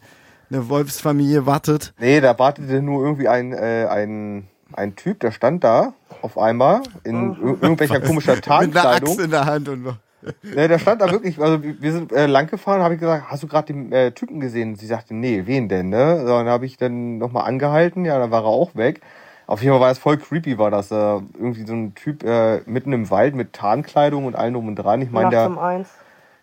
eine 0.51 0.69
Wolfsfamilie 0.69 1.47
wartet. 1.47 1.95
Nee, 1.99 2.21
da 2.21 2.39
wartete 2.39 2.83
nur 2.83 3.03
irgendwie 3.05 3.29
ein, 3.29 3.53
äh, 3.53 3.87
ein, 3.89 4.47
ein 4.73 4.95
Typ, 4.95 5.19
der 5.21 5.33
stand 5.33 5.65
da 5.65 5.95
auf 6.23 6.39
einmal 6.39 6.83
in 7.05 7.33
ir 7.33 7.63
irgendwelcher 7.63 8.01
komischer 8.01 8.37
Mit 8.37 8.49
einer 8.49 8.61
Axt 8.61 8.73
Tarnkleidung. 8.73 9.21
in 9.21 9.31
der 9.31 9.45
Hand 9.47 9.69
und 9.69 9.85
so. 9.85 9.95
Nee, 10.43 10.69
der 10.69 10.79
stand 10.79 11.01
da 11.01 11.11
wirklich, 11.11 11.41
also 11.41 11.63
wir 11.63 11.93
sind 11.93 12.13
äh, 12.13 12.27
lang 12.27 12.47
gefahren, 12.47 12.83
habe 12.83 12.95
ich 12.95 13.01
gesagt, 13.01 13.31
hast 13.31 13.43
du 13.43 13.47
gerade 13.47 13.73
den 13.73 13.91
äh, 13.91 14.13
Typen 14.13 14.39
gesehen? 14.39 14.77
Sie 14.77 14.87
sagte, 14.87 15.15
nee, 15.15 15.43
wen 15.47 15.69
denn, 15.69 15.89
ne? 15.89 16.21
So, 16.21 16.27
dann 16.27 16.49
habe 16.49 16.67
ich 16.67 16.77
dann 16.77 17.19
nochmal 17.19 17.47
angehalten, 17.47 18.05
ja, 18.05 18.19
dann 18.19 18.31
war 18.31 18.43
er 18.43 18.49
auch 18.49 18.75
weg. 18.75 19.01
Auf 19.47 19.63
jeden 19.63 19.73
Fall 19.73 19.81
war 19.81 19.91
es 19.91 19.99
voll 19.99 20.19
creepy, 20.19 20.59
war 20.59 20.71
das. 20.71 20.91
Äh, 20.91 20.95
irgendwie 20.95 21.67
so 21.67 21.73
ein 21.73 21.95
Typ 21.95 22.23
äh, 22.23 22.61
mitten 22.67 22.93
im 22.93 23.11
Wald 23.11 23.35
mit 23.35 23.53
Tarnkleidung 23.53 24.27
und 24.27 24.37
allem 24.37 24.55
drum 24.55 24.69
und 24.69 24.77
dran. 24.77 25.03
Ich 25.03 25.11
meine, 25.11 25.27
um 25.27 25.33
der, 25.33 25.87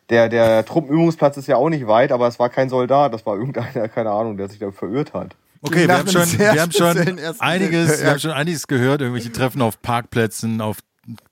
der, 0.09 0.29
der 0.29 0.65
Truppenübungsplatz 0.65 1.37
ist 1.37 1.47
ja 1.47 1.57
auch 1.57 1.69
nicht 1.69 1.87
weit, 1.87 2.11
aber 2.11 2.27
es 2.27 2.39
war 2.39 2.49
kein 2.49 2.69
Soldat, 2.69 3.13
das 3.13 3.25
war 3.25 3.37
irgendeiner, 3.37 3.87
keine 3.93 4.11
Ahnung, 4.11 4.37
der 4.37 4.49
sich 4.49 4.59
da 4.59 4.71
verirrt 4.71 5.13
hat. 5.13 5.35
Okay, 5.61 5.87
wir 5.87 5.97
haben 5.97 6.09
schon, 6.09 6.39
wir 6.39 6.61
haben 6.61 6.71
schon 6.71 7.19
einiges, 7.39 8.01
wir 8.01 8.09
haben 8.11 8.19
schon 8.19 8.31
einiges 8.31 8.67
gehört, 8.67 9.01
irgendwelche 9.01 9.31
Treffen 9.31 9.61
auf 9.61 9.81
Parkplätzen, 9.81 10.61
auf 10.61 10.77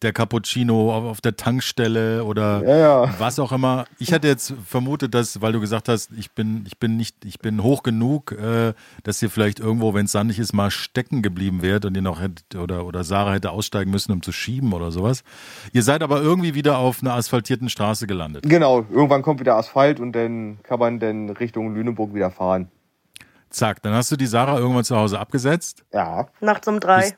der 0.02 0.14
Cappuccino, 0.14 0.94
auf, 0.96 1.04
auf 1.04 1.22
der 1.22 1.36
Tankstelle 1.36 2.24
oder 2.24 2.64
Ja, 2.66 2.78
ja. 2.78 3.20
was 3.20 3.40
auch 3.40 3.52
immer. 3.52 3.86
Ich 4.00 4.14
hatte 4.14 4.28
jetzt 4.28 4.54
vermutet, 4.66 5.14
dass, 5.14 5.42
weil 5.42 5.52
du 5.52 5.60
gesagt 5.60 5.90
hast, 5.90 6.12
ich 6.18 6.32
bin, 6.32 6.64
ich 6.66 6.80
bin 6.80 6.96
nicht, 6.96 7.26
ich 7.26 7.40
bin 7.40 7.62
hoch 7.62 7.84
genug, 7.84 8.32
äh, 8.32 8.74
dass 9.04 9.22
ihr 9.22 9.30
vielleicht 9.30 9.60
irgendwo, 9.60 9.94
wenn 9.94 10.06
es 10.06 10.14
sandig 10.14 10.40
ist, 10.40 10.54
mal 10.54 10.72
stecken 10.72 11.22
geblieben 11.22 11.62
wärt 11.62 11.86
und 11.86 11.96
ihr 11.96 12.02
noch 12.02 12.22
hättet, 12.22 12.56
oder, 12.56 12.86
oder 12.86 13.04
Sarah 13.04 13.34
hätte 13.34 13.52
aussteigen 13.52 13.92
müssen, 13.92 14.14
um 14.14 14.22
zu 14.22 14.32
schieben 14.32 14.72
oder 14.74 14.92
sowas. 14.92 15.24
Ihr 15.74 15.84
seid 15.84 16.04
aber 16.04 16.22
irgendwie 16.22 16.54
wieder 16.54 16.78
auf 16.78 17.02
einer 17.02 17.14
asphaltierten 17.14 17.68
Straße 17.68 18.08
gelandet. 18.08 18.44
Genau, 18.48 18.86
irgendwann 18.90 19.24
kommt 19.24 19.42
wieder 19.42 19.56
Asphalt 19.58 20.00
und 20.00 20.14
dann 20.14 20.60
kann 20.64 20.80
man 20.80 21.00
dann 21.00 21.30
Richtung 21.30 21.76
Lüneburg 21.76 22.14
wieder 22.14 22.32
fahren. 22.32 22.70
Zack, 23.56 23.82
dann 23.82 23.94
hast 23.94 24.12
du 24.12 24.16
die 24.18 24.26
Sarah 24.28 24.58
irgendwann 24.58 24.84
zu 24.84 24.96
Hause 24.98 25.20
abgesetzt. 25.20 25.84
Ja. 25.94 26.28
Nachts 26.42 26.68
um 26.68 26.80
drei. 26.80 27.02
Bist- 27.02 27.18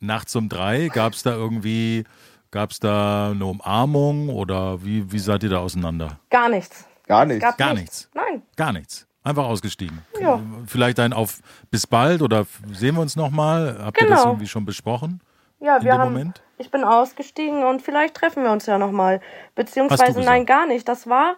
nachts 0.00 0.36
um 0.36 0.48
drei, 0.48 0.88
gab 0.88 1.12
es 1.14 1.22
da 1.22 1.30
irgendwie, 1.32 2.04
gab 2.50 2.70
es 2.70 2.80
da 2.80 3.30
eine 3.30 3.46
Umarmung 3.46 4.28
oder 4.28 4.84
wie, 4.84 5.10
wie 5.10 5.18
seid 5.18 5.42
ihr 5.42 5.48
da 5.50 5.58
auseinander? 5.58 6.18
Gar 6.30 6.48
nichts. 6.50 6.84
Gar 7.06 7.24
nichts. 7.24 7.56
Gar 7.56 7.74
nichts. 7.74 7.80
nichts. 7.80 8.10
Nein. 8.14 8.42
Gar 8.56 8.72
nichts. 8.72 9.06
Einfach 9.22 9.44
ausgestiegen. 9.46 10.02
Ja. 10.20 10.40
Vielleicht 10.66 11.00
ein 11.00 11.12
auf 11.12 11.40
bis 11.70 11.86
bald 11.86 12.22
oder 12.22 12.46
sehen 12.72 12.94
wir 12.94 13.00
uns 13.02 13.16
nochmal? 13.16 13.78
Habt 13.80 14.00
ihr 14.00 14.06
das 14.08 14.18
Genau. 14.20 14.30
irgendwie 14.32 14.46
schon 14.48 14.64
besprochen? 14.64 15.20
Ja, 15.58 15.82
wir 15.82 15.94
haben. 15.98 16.12
Moment? 16.12 16.42
Ich 16.58 16.70
bin 16.70 16.84
ausgestiegen 16.84 17.64
und 17.64 17.82
vielleicht 17.82 18.14
treffen 18.14 18.42
wir 18.44 18.50
uns 18.52 18.66
ja 18.66 18.78
nochmal. 18.78 19.20
Beziehungsweise 19.54 20.20
nein, 20.20 20.46
gar 20.46 20.66
nicht. 20.66 20.86
Das 20.88 21.08
war 21.08 21.36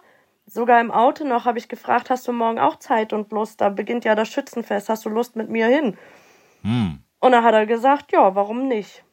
sogar 0.49 0.81
im 0.81 0.91
Auto 0.91 1.23
noch, 1.23 1.45
habe 1.45 1.57
ich 1.57 1.67
gefragt, 1.69 2.09
hast 2.09 2.27
du 2.27 2.31
morgen 2.33 2.59
auch 2.59 2.77
Zeit 2.79 3.13
und 3.13 3.31
Lust? 3.31 3.61
Da 3.61 3.69
beginnt 3.69 4.05
ja 4.05 4.15
das 4.15 4.27
Schützenfest. 4.29 4.89
Hast 4.89 5.05
du 5.05 5.09
Lust 5.09 5.35
mit 5.35 5.49
mir 5.49 5.67
hin? 5.67 5.97
Hm. 6.63 6.99
Und 7.19 7.31
da 7.31 7.43
hat 7.43 7.53
er 7.53 7.65
gesagt, 7.65 8.11
ja, 8.11 8.35
warum 8.35 8.67
nicht? 8.67 9.03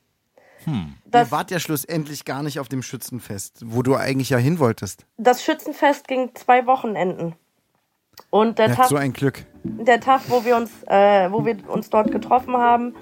Hm. 0.65 0.95
Das, 1.05 1.29
Ihr 1.29 1.33
wart 1.33 1.51
ja 1.51 1.61
schlussendlich 1.61 2.25
gar 2.25 2.43
nicht 2.43 2.59
auf 2.59 2.69
dem 2.69 2.83
Schützenfest, 2.83 3.63
wo 3.67 3.83
du 3.83 3.95
eigentlich 3.95 4.31
ja 4.31 4.39
hin 4.39 4.59
wolltest. 4.59 5.07
das 5.17 5.43
Schützenfest 5.45 6.09
ging 6.09 6.31
zwei 6.35 6.67
Wochenenden. 6.67 7.35
Und 8.31 8.59
der 8.59 8.69
Ja, 8.69 8.75
Tag, 8.77 8.87
so 8.87 8.97
ein 8.97 9.13
Glück. 9.13 9.45
der 9.63 10.01
Tag, 10.01 10.23
wo 10.29 10.45
wir 10.45 10.57
uns, 10.57 10.71
äh, 10.89 11.31
wo 11.31 11.45
wir 11.45 11.57
uns 11.69 11.91
dort 11.91 12.11
getroffen 12.11 12.57
haben, 12.57 12.95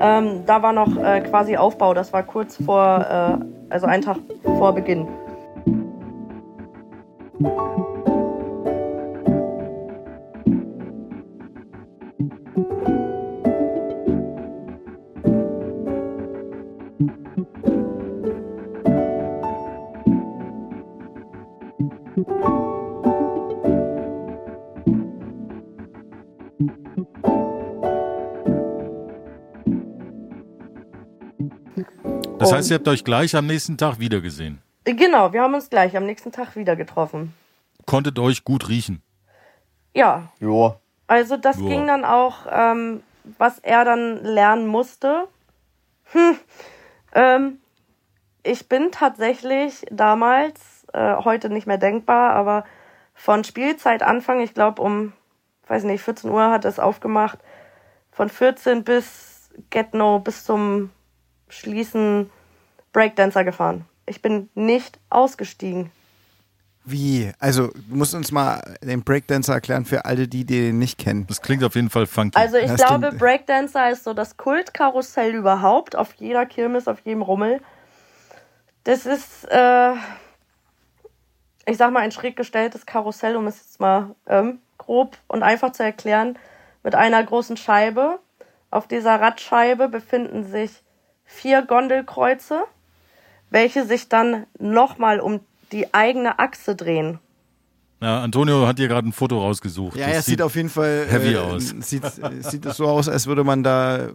ähm, 0.00 0.44
da 0.46 0.62
war 0.62 0.72
noch 0.72 0.96
äh, 0.96 1.20
quasi 1.22 1.56
Aufbau. 1.56 1.94
Das 1.94 2.12
war 2.12 2.22
kurz 2.24 2.56
vor, 2.62 3.00
äh, 3.00 3.72
also 3.72 3.86
einen 3.86 4.02
Tag 4.02 4.18
vor 4.42 4.74
Beginn. 4.74 5.08
Das 32.38 32.52
heißt, 32.52 32.70
ihr 32.70 32.76
habt 32.76 32.88
euch 32.88 33.04
gleich 33.04 33.36
am 33.36 33.46
nächsten 33.46 33.76
Tag 33.76 34.00
wiedergesehen. 34.00 34.60
Genau, 34.96 35.32
wir 35.32 35.42
haben 35.42 35.54
uns 35.54 35.68
gleich 35.70 35.96
am 35.96 36.06
nächsten 36.06 36.32
Tag 36.32 36.56
wieder 36.56 36.76
getroffen. 36.76 37.34
Konntet 37.86 38.18
euch 38.18 38.44
gut 38.44 38.68
riechen. 38.68 39.02
Ja, 39.94 40.28
Joa. 40.40 40.80
also 41.06 41.36
das 41.36 41.58
Ja. 41.58 41.66
ging 41.66 41.86
dann 41.86 42.04
auch, 42.04 42.46
ähm, 42.50 43.02
was 43.38 43.58
er 43.58 43.84
dann 43.84 44.22
lernen 44.24 44.66
musste. 44.66 45.26
Hm, 46.12 46.38
ähm, 47.14 47.58
ich 48.42 48.68
bin 48.68 48.90
tatsächlich 48.92 49.84
damals, 49.90 50.86
äh, 50.92 51.16
heute 51.16 51.50
nicht 51.50 51.66
mehr 51.66 51.78
denkbar, 51.78 52.32
aber 52.32 52.64
von 53.14 53.44
Spielzeitanfang, 53.44 54.40
ich 54.40 54.54
glaube 54.54 54.80
um, 54.80 55.12
weiß 55.66 55.84
nicht, 55.84 56.02
14 56.02 56.30
Uhr 56.30 56.50
hat 56.50 56.64
es 56.64 56.78
aufgemacht, 56.78 57.38
von 58.10 58.28
14 58.30 58.84
bis 58.84 59.50
Get 59.70 59.92
No, 59.92 60.18
bis 60.20 60.44
zum 60.44 60.90
Schließen 61.48 62.30
Breakdancer 62.92 63.44
gefahren. 63.44 63.84
Ich 64.08 64.22
bin 64.22 64.48
nicht 64.54 64.98
ausgestiegen. 65.10 65.90
Wie? 66.84 67.30
Also, 67.38 67.66
du 67.68 67.96
musst 67.96 68.14
uns 68.14 68.32
mal 68.32 68.62
den 68.82 69.02
Breakdancer 69.04 69.52
erklären 69.54 69.84
für 69.84 70.06
alle, 70.06 70.26
die 70.26 70.46
den 70.46 70.78
nicht 70.78 70.96
kennen. 70.98 71.26
Das 71.26 71.42
klingt 71.42 71.62
auf 71.62 71.74
jeden 71.74 71.90
Fall 71.90 72.06
funky. 72.06 72.38
Also 72.38 72.56
ich 72.56 72.68
Das 72.68 72.80
glaube, 72.80 73.08
klingt- 73.08 73.18
Breakdancer 73.18 73.90
ist 73.90 74.04
so 74.04 74.14
das 74.14 74.38
Kultkarussell 74.38 75.34
überhaupt, 75.34 75.96
auf 75.96 76.14
jeder 76.14 76.46
Kirmes, 76.46 76.88
auf 76.88 77.00
jedem 77.04 77.20
Rummel. 77.22 77.60
Das 78.84 79.04
ist, 79.04 79.44
äh, 79.50 79.92
ich 81.66 81.76
sag 81.76 81.92
mal, 81.92 82.00
ein 82.00 82.12
schräg 82.12 82.36
gestelltes 82.36 82.86
Karussell, 82.86 83.36
um 83.36 83.46
es 83.46 83.58
jetzt 83.58 83.80
mal 83.80 84.14
ähm, 84.26 84.60
grob 84.78 85.18
und 85.26 85.42
einfach 85.42 85.72
zu 85.72 85.82
erklären, 85.82 86.38
mit 86.82 86.94
einer 86.94 87.22
großen 87.22 87.58
Scheibe. 87.58 88.18
Auf 88.70 88.86
dieser 88.88 89.20
Radscheibe 89.20 89.88
befinden 89.88 90.44
sich 90.44 90.82
vier 91.24 91.60
Gondelkreuze, 91.62 92.64
welche 93.50 93.84
sich 93.86 94.08
dann 94.08 94.46
nochmal 94.58 95.20
um 95.20 95.40
die 95.72 95.92
eigene 95.94 96.38
Achse 96.38 96.74
drehen. 96.74 97.18
ja, 98.00 98.22
Antonio 98.22 98.66
hat 98.66 98.78
hier 98.78 98.88
gerade 98.88 99.08
ein 99.08 99.12
Foto 99.12 99.40
rausgesucht. 99.40 99.96
Ja, 99.96 100.06
Das 100.06 100.18
es 100.18 100.26
sieht 100.26 100.42
auf 100.42 100.54
jeden 100.56 100.68
Fall 100.70 101.06
heavy 101.08 101.34
äh, 101.34 101.38
aus. 101.38 101.74
Sieht, 101.80 102.04
sieht 102.40 102.64
es 102.66 102.76
so 102.76 102.86
aus, 102.86 103.08
als 103.08 103.26
würde 103.26 103.44
man 103.44 103.62
da 103.62 104.08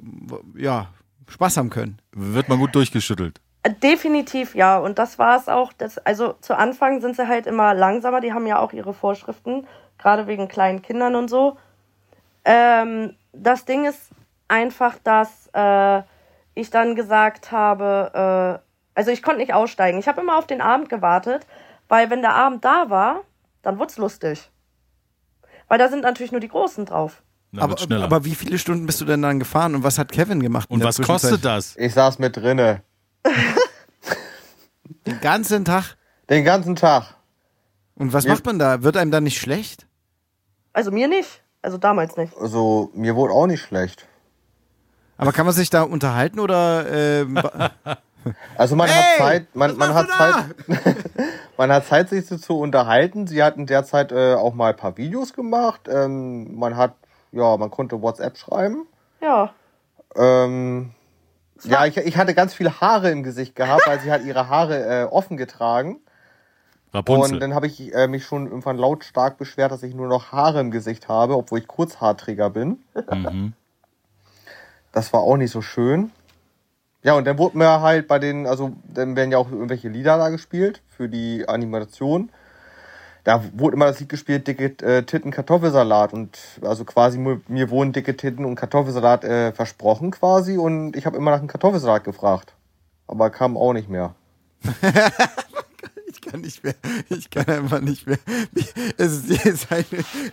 ja 0.56 0.88
Spaß 1.30 1.58
haben 1.58 1.69
können. 1.69 2.00
Wird 2.12 2.50
man 2.50 2.60
gut 2.60 2.74
durchgeschüttelt. 2.76 3.39
Äh, 3.63 3.72
Definitiv 3.74 4.56
ja. 4.56 4.78
Und 4.78 5.00
das 5.00 5.19
war 5.19 5.38
es 5.38 5.48
auch. 5.48 5.74
Das, 5.74 5.98
also 6.00 6.34
zu 6.41 6.58
Anfang 6.58 7.02
sind 7.02 7.15
sie 7.15 7.28
halt 7.28 7.46
immer 7.48 7.74
langsamer. 7.74 8.19
Die 8.22 8.34
haben 8.34 8.46
ja 8.48 8.60
auch 8.60 8.74
ihre 8.74 8.93
Vorschriften, 8.93 9.65
gerade 9.98 10.28
wegen 10.28 10.48
kleinen 10.48 10.82
Kindern 10.82 11.15
und 11.15 11.30
so. 11.30 11.58
Ähm, 12.46 13.15
das 13.32 13.65
Ding 13.65 13.86
ist 13.86 14.10
einfach, 14.48 14.96
dass 15.04 15.50
äh, 15.54 16.02
ich 16.56 16.69
dann 16.69 16.96
gesagt 16.96 17.52
habe, 17.52 18.60
äh, 18.62 18.72
also 18.95 19.12
ich 19.12 19.21
konnte 19.23 19.39
nicht 19.39 19.53
aussteigen. 19.53 19.97
Ich 19.99 20.08
habe 20.08 20.21
immer 20.21 20.38
auf 20.38 20.47
den 20.47 20.62
Abend 20.62 20.89
gewartet, 20.89 21.45
weil 21.88 22.10
wenn 22.10 22.21
der 22.21 22.36
Abend 22.36 22.63
da 22.65 22.89
war, 22.89 23.21
dann 23.62 23.77
wurde 23.79 23.91
es 23.91 23.97
lustig. 23.97 24.49
Weil 25.67 25.77
da 25.79 25.89
sind 25.89 26.01
natürlich 26.01 26.32
nur 26.32 26.41
die 26.41 26.49
Großen 26.49 26.86
drauf. 26.86 27.21
Dann 27.51 27.63
Aber, 27.63 27.77
schneller. 27.77 28.06
aber 28.06 28.25
wie 28.25 28.36
viele 28.36 28.58
Stunden 28.58 28.86
bist 28.86 28.99
du 29.01 29.06
denn 29.06 29.21
dann 29.21 29.39
gefahren 29.39 29.75
und 29.75 29.84
was 29.84 29.97
hat 29.99 30.12
Kevin 30.12 30.41
gemacht? 30.41 30.69
in 30.69 30.75
Und 30.77 30.84
was 30.84 30.99
kostet 31.01 31.45
das? 31.45 31.75
Ich 31.77 31.93
saß 31.93 32.19
mit 32.19 32.36
drinne. 32.38 32.82
Den 35.06 35.19
ganzen 35.21 35.65
Tag. 35.65 35.95
Den 36.29 36.43
ganzen 36.45 36.75
Tag. 36.75 37.15
Und 37.95 38.13
was 38.13 38.23
Ja. 38.25 38.32
macht 38.34 38.45
man 38.45 38.58
da? 38.60 38.84
Wird 38.84 38.97
einem 38.97 39.12
da 39.12 39.21
nicht 39.21 39.39
schlecht? 39.39 39.86
Also 40.71 40.91
mir 40.91 41.08
nicht. 41.08 41.41
Also 41.62 41.77
damals 41.77 42.17
nicht. 42.17 42.36
Also, 42.38 42.89
mir 42.93 43.15
wurde 43.15 43.34
auch 43.34 43.47
nicht 43.47 43.62
schlecht. 43.62 44.06
Aber 45.17 45.32
kann 45.32 45.45
man 45.45 45.53
sich 45.56 45.69
da 45.69 45.84
unterhalten 45.84 46.39
oder 46.39 46.86
ähm, 47.21 47.36
ba- 47.36 47.71
Also 48.57 48.75
man 48.75 48.88
Hey, 48.89 49.01
hat 49.01 49.17
Zeit, 49.17 49.55
man, 49.55 49.77
man 49.77 49.93
hat 49.93 50.09
Zeit, 50.09 50.45
man 51.57 51.71
hat 51.71 51.86
Zeit, 51.86 52.09
sich 52.09 52.25
zu, 52.25 52.38
zu 52.38 52.59
unterhalten. 52.59 53.27
Sie 53.27 53.43
hatten 53.43 53.65
derzeit 53.65 54.12
äh, 54.12 54.36
auch 54.36 54.53
mal 54.53 54.71
ein 54.71 54.77
paar 54.77 54.97
Videos 54.97 55.33
gemacht. 55.33 55.89
Ähm, 55.91 56.55
man 56.55 56.77
hat, 56.77 56.93
ja, 57.31 57.57
man 57.57 57.71
konnte 57.71 58.01
WhatsApp 58.01 58.38
schreiben. 58.38 58.88
Ja. 59.21 59.53
Ähm, 60.15 60.91
ja, 61.63 61.86
ich, 61.86 61.97
ich 61.97 62.17
hatte 62.17 62.33
ganz 62.33 62.53
viele 62.53 62.81
Haare 62.81 63.09
im 63.09 63.23
Gesicht 63.23 63.55
gehabt, 63.55 63.88
weil 63.88 63.99
sie 63.99 64.12
hat 64.12 64.23
ihre 64.23 64.49
Haare 64.49 65.03
äh, 65.03 65.03
offen 65.05 65.38
getragen. 65.38 65.99
Rapunzel. 66.93 67.33
Und 67.33 67.39
dann 67.39 67.55
habe 67.55 67.67
ich 67.67 67.93
äh, 67.93 68.07
mich 68.07 68.23
schon 68.23 68.45
irgendwann 68.45 68.77
lautstark 68.77 69.38
beschwert, 69.38 69.71
dass 69.71 69.81
ich 69.81 69.95
nur 69.95 70.07
noch 70.07 70.31
Haare 70.31 70.59
im 70.59 70.69
Gesicht 70.69 71.07
habe, 71.07 71.36
obwohl 71.36 71.59
ich 71.59 71.67
Kurzhaarträger 71.67 72.49
bin. 72.49 72.83
Mhm. 73.09 73.53
Das 74.91 75.12
war 75.12 75.21
auch 75.21 75.38
nicht 75.38 75.51
so 75.51 75.62
schön. 75.62 76.12
Ja, 77.04 77.16
und 77.16 77.26
dann 77.28 77.38
wurde 77.38 77.58
mir 77.58 77.82
halt 77.82 78.08
bei 78.08 78.18
den, 78.18 78.48
also 78.48 78.72
dann 78.86 79.16
werden 79.16 79.32
ja 79.32 79.38
auch 79.38 79.52
irgendwelche 79.52 79.89
Lieder 79.89 80.18
da 80.18 80.30
gespielt 80.30 80.82
für 80.88 81.10
die 81.10 81.48
Animation. 81.48 82.30
Da 83.26 83.44
wurde 83.54 83.76
immer 83.76 83.86
das 83.86 84.00
Lied 84.00 84.10
gespielt, 84.10 84.48
dicke 84.48 84.66
äh, 84.86 85.04
Titten 85.04 85.32
Kartoffelsalat 85.32 86.13
und 86.13 86.38
also 86.62 86.84
quasi 86.86 87.18
mir, 87.18 87.42
mir 87.48 87.70
wurden 87.70 87.94
dicke 87.94 88.18
Titten 88.18 88.46
und 88.46 88.56
Kartoffelsalat 88.56 89.24
äh, 89.24 89.52
versprochen 89.52 90.12
quasi 90.12 90.58
und 90.58 90.96
ich 90.96 91.06
habe 91.06 91.18
immer 91.18 91.32
nach 91.32 91.39
dem 91.39 91.48
Kartoffelsalat 91.48 92.04
gefragt. 92.04 92.54
Aber 93.08 93.30
kam 93.30 93.58
auch 93.58 93.74
nicht 93.74 93.89
mehr. 93.89 94.16
ich 96.25 96.31
kann 96.31 96.41
nicht 96.41 96.63
mehr. 96.63 96.75
Ich 97.09 97.29
kann 97.29 97.45
einfach 97.47 97.81
nicht 97.81 98.07
mehr. 98.07 98.17
Es 98.97 99.25
ist 99.25 99.71
eine, 99.71 99.86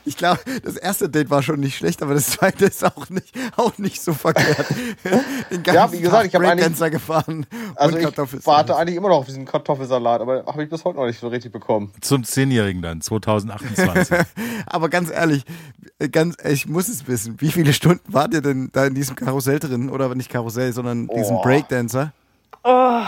ich 0.04 0.16
glaube, 0.16 0.40
das 0.62 0.76
erste 0.76 1.08
Date 1.08 1.30
war 1.30 1.42
schon 1.42 1.60
nicht 1.60 1.76
schlecht, 1.76 2.02
aber 2.02 2.14
das 2.14 2.26
zweite 2.30 2.66
ist 2.66 2.84
auch 2.84 3.08
nicht, 3.10 3.34
auch 3.56 3.76
nicht 3.78 4.00
so 4.02 4.12
verkehrt. 4.12 4.66
Den 5.50 5.62
ganzen 5.62 5.74
Ja, 5.74 5.92
wie 5.92 6.00
gesagt, 6.00 6.16
Tag 6.22 6.26
ich 6.26 6.34
hab 6.34 6.42
eigentlich- 6.42 6.56
Breakdancer 6.56 6.90
gefahren 6.90 7.46
Also 7.76 7.96
und 7.96 8.02
ich 8.34 8.46
warte 8.46 8.76
eigentlich 8.76 8.96
immer 8.96 9.08
noch 9.08 9.18
auf 9.18 9.26
diesen 9.26 9.44
Kartoffelsalat, 9.44 10.20
aber 10.20 10.44
habe 10.46 10.62
ich 10.64 10.70
bis 10.70 10.84
heute 10.84 10.98
noch 10.98 11.06
nicht 11.06 11.20
so 11.20 11.28
richtig 11.28 11.52
bekommen. 11.52 11.92
Zum 12.00 12.24
Zehnjährigen 12.24 12.82
dann, 12.82 13.00
2028. 13.00 14.18
Aber 14.66 14.88
ganz 14.88 15.10
ehrlich, 15.10 15.44
ganz, 16.12 16.36
ich 16.44 16.68
muss 16.68 16.88
es 16.88 17.06
wissen. 17.08 17.36
Wie 17.40 17.50
viele 17.50 17.72
Stunden 17.72 18.12
wart 18.12 18.34
ihr 18.34 18.42
denn 18.42 18.70
da 18.72 18.86
in 18.86 18.94
diesem 18.94 19.16
Karussell 19.16 19.58
drin? 19.58 19.90
Oder 19.90 20.14
nicht 20.14 20.30
Karussell, 20.30 20.72
sondern 20.72 21.08
diesen 21.08 21.36
Oh. 21.36 21.42
Breakdancer? 21.42 22.12
Oh, 22.62 23.00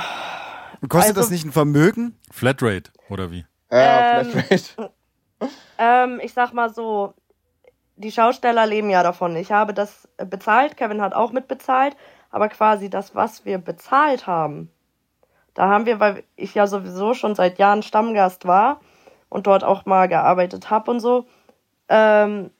Und 0.82 0.88
kostet 0.88 1.16
Also- 1.16 1.20
das 1.22 1.30
nicht 1.30 1.44
ein 1.46 1.52
Vermögen? 1.52 2.18
Flatrate, 2.30 2.90
oder 3.08 3.30
wie? 3.30 3.46
Ja, 3.70 4.20
Ähm, 4.20 4.26
Flatrate. 4.30 4.92
ähm, 5.78 6.20
ich 6.22 6.34
sag 6.34 6.52
mal 6.52 6.68
so, 6.74 7.14
die 7.96 8.12
Schausteller 8.12 8.66
leben 8.66 8.90
ja 8.90 9.02
davon. 9.02 9.36
Ich 9.36 9.52
habe 9.52 9.72
das 9.72 10.08
bezahlt, 10.16 10.76
Kevin 10.76 11.00
hat 11.00 11.14
auch 11.14 11.32
mitbezahlt, 11.32 11.96
aber 12.30 12.48
quasi 12.48 12.90
das, 12.90 13.14
was 13.14 13.44
wir 13.44 13.58
bezahlt 13.58 14.26
haben, 14.26 14.70
da 15.54 15.68
haben 15.68 15.86
wir, 15.86 16.00
weil 16.00 16.24
ich 16.34 16.54
ja 16.54 16.66
sowieso 16.66 17.14
schon 17.14 17.34
seit 17.34 17.58
Jahren 17.58 17.82
Stammgast 17.82 18.46
war 18.46 18.80
und 19.28 19.46
dort 19.46 19.64
auch 19.64 19.84
mal 19.86 20.08
gearbeitet 20.08 20.70
habe 20.70 20.90
und 20.90 21.00
so, 21.00 21.26
ähm, 21.88 22.50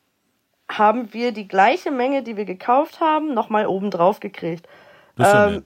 haben 0.71 1.13
wir 1.13 1.33
die 1.33 1.49
gleiche 1.49 1.91
Menge, 1.91 2.23
die 2.23 2.37
wir 2.37 2.45
gekauft 2.45 3.01
haben, 3.01 3.35
nochmal 3.35 3.67
oben 3.67 3.91
drauf 3.91 4.21
gekriegt. 4.21 4.69
Ähm, 5.19 5.65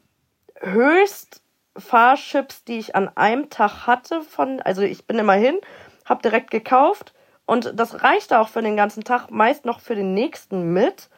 höchst 0.60 1.42
Fahrchips, 1.78 2.64
die 2.64 2.78
ich 2.78 2.94
an 2.94 3.10
einem 3.16 3.50
Tag 3.50 3.86
hatte 3.86 4.22
von, 4.22 4.60
also 4.62 4.82
ich 4.82 5.06
bin 5.06 5.18
immer 5.18 5.34
hin, 5.34 5.58
hab 6.04 6.22
direkt 6.22 6.50
gekauft 6.50 7.14
und 7.46 7.72
das 7.74 8.02
reichte 8.02 8.40
auch 8.40 8.48
für 8.48 8.62
den 8.62 8.76
ganzen 8.76 9.04
Tag, 9.04 9.30
meist 9.30 9.64
noch 9.64 9.80
für 9.80 9.94
den 9.94 10.14
nächsten 10.14 10.72
mit. 10.72 11.08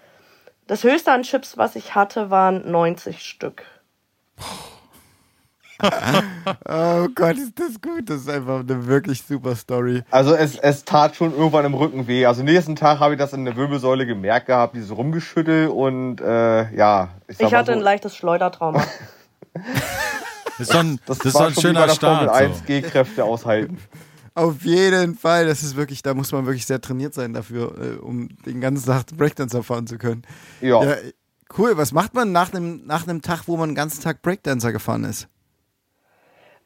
Das 0.66 0.84
höchste 0.84 1.12
an 1.12 1.22
Chips, 1.22 1.56
was 1.56 1.76
ich 1.76 1.94
hatte, 1.94 2.30
waren 2.30 2.70
90 2.70 3.22
Stück. 3.24 3.64
Oh 5.80 7.06
Gott, 7.14 7.36
ist 7.36 7.58
das 7.58 7.80
gut. 7.80 8.10
Das 8.10 8.22
ist 8.22 8.28
einfach 8.28 8.60
eine 8.60 8.86
wirklich 8.86 9.22
super 9.22 9.54
Story. 9.54 10.02
Also 10.10 10.34
es, 10.34 10.58
es 10.58 10.84
tat 10.84 11.14
schon 11.14 11.32
irgendwann 11.32 11.64
im 11.64 11.74
Rücken 11.74 12.08
weh. 12.08 12.26
Also 12.26 12.42
nächsten 12.42 12.74
Tag 12.74 12.98
habe 12.98 13.14
ich 13.14 13.18
das 13.18 13.32
in 13.32 13.44
der 13.44 13.56
Wirbelsäule 13.56 14.04
gemerkt 14.06 14.46
gehabt, 14.46 14.74
dieses 14.74 14.96
Rumgeschüttel 14.96 15.68
und 15.68 16.20
äh, 16.20 16.74
ja. 16.74 17.10
sag 17.28 17.46
Ich 17.46 17.52
mal 17.52 17.58
hatte 17.58 17.72
so, 17.72 17.78
ein 17.78 17.84
leichtes 17.84 18.16
Schleudertrauma. 18.16 18.82
Das 20.58 20.68
ist 20.68 20.74
doch 20.74 20.80
ein, 20.80 21.00
das, 21.06 21.18
das 21.18 21.26
ist 21.26 21.34
doch 21.34 21.46
ein 21.46 21.54
schöner 21.54 21.88
Formel 21.88 21.94
Start. 21.94 22.28
1 22.30 22.58
So. 22.58 22.64
G-Kräfte 22.64 23.24
aushalten. 23.24 23.78
Auf 24.34 24.62
jeden 24.62 25.16
Fall. 25.16 25.46
Das 25.46 25.62
ist 25.62 25.74
wirklich, 25.76 26.02
da 26.02 26.14
muss 26.14 26.30
man 26.32 26.46
wirklich 26.46 26.66
sehr 26.66 26.80
trainiert 26.80 27.14
sein 27.14 27.32
dafür, 27.32 27.74
äh, 27.80 27.96
um 27.96 28.28
den 28.46 28.60
ganzen 28.60 28.86
Tag 28.86 29.06
Breakdancer 29.16 29.62
fahren 29.62 29.86
zu 29.86 29.98
können. 29.98 30.22
Ja. 30.60 30.82
Ja, 30.84 30.96
cool. 31.58 31.76
Was 31.76 31.92
macht 31.92 32.14
man 32.14 32.30
nach 32.32 32.52
einem, 32.52 32.86
nach 32.86 33.02
einem 33.06 33.22
Tag, 33.22 33.42
wo 33.46 33.56
man 33.56 33.70
den 33.70 33.74
ganzen 33.74 34.02
Tag 34.02 34.22
Breakdancer 34.22 34.72
gefahren 34.72 35.04
ist? 35.04 35.28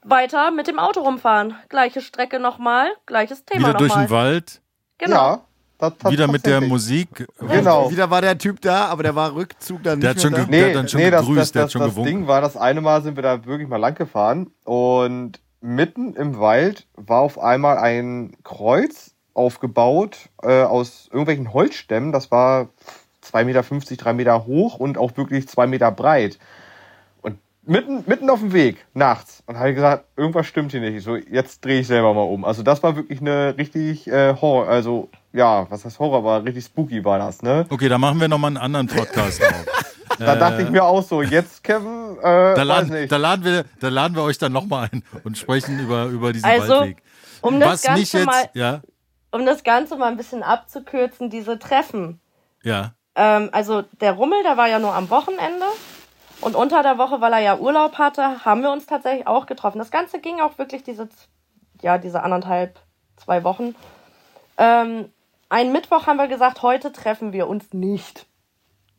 Weiter 0.05 0.51
mit 0.51 0.67
dem 0.67 0.79
Auto 0.79 1.01
rumfahren. 1.01 1.55
Gleiche 1.69 2.01
Strecke 2.01 2.41
nochmal, 2.41 2.91
gleiches 3.07 3.45
Thema 3.45 3.69
Wieder 3.69 3.79
durch 3.79 3.91
nochmal. 3.91 4.07
den 4.07 4.11
Wald, 4.11 4.61
Genau. 4.99 5.15
Ja. 5.17 5.45
Das, 5.83 5.93
das 5.99 6.13
wieder 6.13 6.29
mit 6.29 6.47
der. 6.47 6.61
Musik. 6.61 7.27
Genau. 7.41 7.91
Wieder 7.91 8.09
war 8.09 8.21
der 8.21 8.39
Typ 8.39 8.61
da, 8.61 8.85
aber 8.87 9.03
der 9.03 9.17
war 9.17 9.35
Rückzug 9.35 9.83
dann 9.83 10.01
Der 10.01 10.15
nicht 10.15 10.25
hat 10.25 10.31
mehr 10.33 10.41
schon 10.41 10.51
da. 10.51 10.57
ge- 10.57 10.61
Der 10.61 10.61
Nee, 10.63 10.69
hat 10.71 10.77
dann 10.77 10.89
schon 10.89 11.01
nee 11.01 11.11
das, 11.11 11.21
gegrüßt, 11.23 11.41
das, 11.41 11.53
der 11.53 11.63
hat 11.63 11.67
das, 11.67 11.73
schon 11.73 11.81
das 11.83 11.91
gewunken. 11.91 12.09
Ding 12.11 12.27
war, 12.29 12.41
das 12.41 12.57
eine 12.57 12.81
Mal 12.81 13.03
sind 13.03 13.17
wir 13.17 13.23
da 13.25 13.45
wirklich 13.45 13.69
mal 13.69 13.79
lang 13.79 13.95
gefahren 13.97 14.51
und 14.65 15.41
mitten 15.61 16.15
im 16.15 16.39
Wald 16.39 16.87
war 16.95 17.21
auf 17.21 17.39
einmal 17.41 17.79
ein 17.79 18.33
Kreuz 18.45 19.11
aufgebaut 19.35 20.29
äh, 20.43 20.63
aus 20.63 21.09
irgendwelchen 21.11 21.53
Holzstämmen. 21.53 22.13
Das 22.13 22.31
war 22.31 22.69
2,50 23.25 23.45
Meter, 23.45 23.63
3 24.05 24.13
Meter 24.13 24.47
hoch 24.47 24.79
und 24.79 24.99
auch 24.99 25.17
wirklich 25.17 25.49
2 25.49 25.67
Meter 25.67 25.91
breit. 25.91 26.39
Und 27.23 27.39
mitten, 27.65 28.05
mitten 28.07 28.31
auf 28.31 28.39
dem 28.41 28.53
Weg, 28.53 28.85
nachts. 28.95 29.43
Und 29.47 29.59
habe 29.59 29.75
gesagt, 29.75 30.05
irgendwas 30.17 30.47
stimmt 30.47 30.71
hier 30.71 30.81
nicht. 30.81 30.97
Ich 30.97 31.03
So, 31.05 31.17
jetzt 31.17 31.65
drehe 31.65 31.81
ich 31.81 31.87
selber 31.89 32.15
mal 32.15 32.23
um. 32.23 32.45
Also 32.45 32.63
das 32.63 32.83
war 32.85 32.95
wirklich 32.95 33.21
eine 33.21 33.57
richtig 33.59 34.07
äh, 34.09 34.35
Horror, 34.41 34.69
also 34.69 35.09
ja, 35.33 35.67
was 35.71 35.85
heißt 35.85 35.99
Horror, 35.99 36.25
war 36.25 36.45
richtig 36.45 36.65
spooky 36.65 37.05
war 37.05 37.19
das, 37.19 37.43
ne? 37.43 37.67
Okay, 37.71 37.89
da 37.89 37.99
machen 37.99 38.21
wir 38.21 38.29
nochmal 38.29 38.49
einen 38.49 38.57
anderen 38.59 38.87
Podcast 38.87 39.43
auf. 39.43 39.67
Da 40.19 40.37
dachte 40.37 40.63
ich 40.63 40.69
mir 40.71 40.85
auch 40.85 41.03
so, 41.03 41.21
jetzt 41.23 41.65
Kevin, 41.65 42.17
äh, 42.19 42.23
Da 42.23 42.57
weiß 42.59 42.67
laden, 42.67 42.91
nicht. 42.91 43.11
da, 43.11 43.17
laden 43.17 43.45
wir, 43.45 43.65
da 43.81 43.89
laden 43.89 44.15
wir 44.15 44.23
euch 44.23 44.39
dann 44.39 44.53
nochmal 44.53 44.89
ein 44.93 45.03
und 45.25 45.37
sprechen 45.37 45.81
über, 45.81 46.05
über 46.05 46.33
diesen 46.33 46.45
Also, 46.49 46.75
Waldweg. 46.81 47.03
Um 47.41 47.59
das 47.59 47.69
Was 47.71 47.83
Ganze 47.83 48.19
jetzt, 48.19 48.27
mal, 48.27 48.51
ja, 48.55 48.83
um 49.33 49.45
das 49.47 49.65
Ganze 49.65 49.97
mal 49.97 50.09
ein 50.09 50.17
bisschen 50.19 50.43
abzukürzen, 50.45 51.29
diese 51.31 51.59
Treffen. 51.59 52.21
ja, 52.63 52.93
Ähm, 53.17 53.49
also 53.53 53.83
der 54.01 54.13
Rummel, 54.13 54.43
der 54.45 54.57
war 54.59 54.69
ja 54.69 54.79
nur 54.79 54.95
am 54.95 55.11
Wochenende. 55.11 55.65
Und 56.41 56.55
unter 56.55 56.83
der 56.85 56.99
Woche, 56.99 57.21
weil 57.21 57.33
er 57.33 57.41
ja 57.41 57.57
Urlaub 57.57 57.99
hatte, 57.99 58.45
haben 58.45 58.63
wir 58.63 58.71
uns 58.71 58.87
tatsächlich 58.87 59.27
auch 59.27 59.47
getroffen. 59.47 59.79
Das 59.79 59.91
Ganze 59.91 60.21
ging 60.21 60.41
auch 60.41 60.59
wirklich 60.59 60.85
diese, 60.85 61.09
ja, 61.81 61.99
diese 61.99 62.23
anderthalb, 62.23 62.79
zwei 63.17 63.43
Wochen. 63.45 63.75
Ähm, 64.59 65.07
einen 65.53 65.73
Mittwoch 65.73 66.07
haben 66.07 66.17
wir 66.17 66.29
gesagt, 66.29 66.63
heute 66.63 66.93
treffen 66.93 67.33
wir 67.33 67.47
uns 67.47 67.73
nicht. 67.73 68.27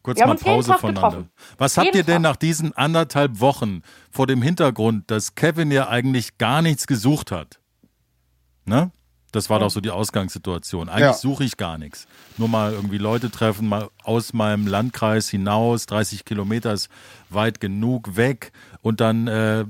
kurz 0.04 0.20
Wir 0.20 0.28
mal 0.28 0.36
Pause 0.36 0.74
voneinander. 0.76 1.10
getroffen. 1.18 1.30
Was 1.58 1.78
habt 1.78 1.86
Jeden 1.88 1.98
ihr 1.98 2.04
denn 2.04 2.24
Tag. 2.24 2.32
nach 2.32 2.36
diesen 2.36 2.74
anderthalb 2.78 3.40
Wochen 3.40 3.82
vor 4.12 4.28
dem 4.28 4.42
Hintergrund, 4.42 5.10
dass 5.12 5.36
Kevin 5.36 5.72
ja 5.72 5.88
eigentlich 5.90 6.38
gar 6.38 6.62
nichts 6.62 6.88
gesucht 6.88 7.32
hat? 7.32 7.60
Ne? 8.66 8.92
Das 9.32 9.50
war 9.50 9.60
doch 9.60 9.72
so 9.72 9.82
die 9.82 9.90
Ausgangssituation. 9.90 10.90
Eigentlich 10.90 11.02
Ja. 11.02 11.14
suche 11.14 11.44
ich 11.44 11.58
gar 11.58 11.80
nichts. 11.80 12.06
Nur 12.38 12.50
mal 12.50 12.72
irgendwie 12.72 13.00
Leute 13.00 13.32
treffen, 13.32 13.68
mal 13.68 13.90
aus 14.04 14.32
meinem 14.34 14.68
Landkreis 14.68 15.28
hinaus, 15.30 15.88
30 15.88 16.24
Kilometer 16.24 16.72
ist 16.72 16.88
weit 17.32 17.60
genug 17.60 18.16
weg. 18.16 18.52
Und 18.84 19.02
dann 19.02 19.28
äh, 19.28 19.66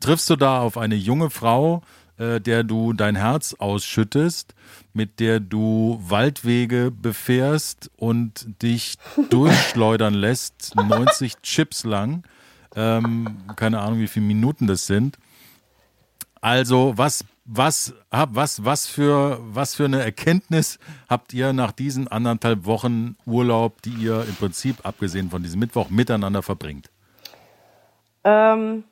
triffst 0.00 0.30
du 0.30 0.36
da 0.36 0.60
auf 0.60 0.78
eine 0.78 0.94
junge 0.94 1.30
Frau, 1.30 1.82
äh, 2.18 2.40
der 2.40 2.62
du 2.62 2.92
dein 2.92 3.16
Herz 3.16 3.54
ausschüttest, 3.58 4.54
mit 4.96 5.20
der 5.20 5.40
du 5.40 6.00
Waldwege 6.02 6.90
befährst 6.90 7.90
und 7.96 8.62
dich 8.62 8.96
durchschleudern 9.30 10.14
lässt, 10.14 10.74
90 10.74 11.42
Chips 11.42 11.84
lang. 11.84 12.24
Ähm, 12.74 13.44
keine 13.56 13.80
Ahnung, 13.80 14.00
wie 14.00 14.08
viele 14.08 14.26
Minuten 14.26 14.66
das 14.66 14.86
sind. 14.86 15.18
Also, 16.40 16.94
was, 16.96 17.24
was, 17.44 17.94
was, 18.10 18.64
was, 18.64 18.86
für, 18.86 19.38
was 19.42 19.74
für 19.74 19.84
eine 19.84 20.02
Erkenntnis 20.02 20.78
habt 21.08 21.34
ihr 21.34 21.52
nach 21.52 21.72
diesen 21.72 22.08
anderthalb 22.08 22.64
Wochen 22.64 23.16
Urlaub, 23.26 23.82
die 23.82 23.94
ihr 23.94 24.24
im 24.26 24.34
Prinzip, 24.34 24.84
abgesehen 24.84 25.30
von 25.30 25.42
diesem 25.42 25.60
Mittwoch, 25.60 25.90
miteinander 25.90 26.42
verbringt? 26.42 26.90
Ähm, 28.24 28.84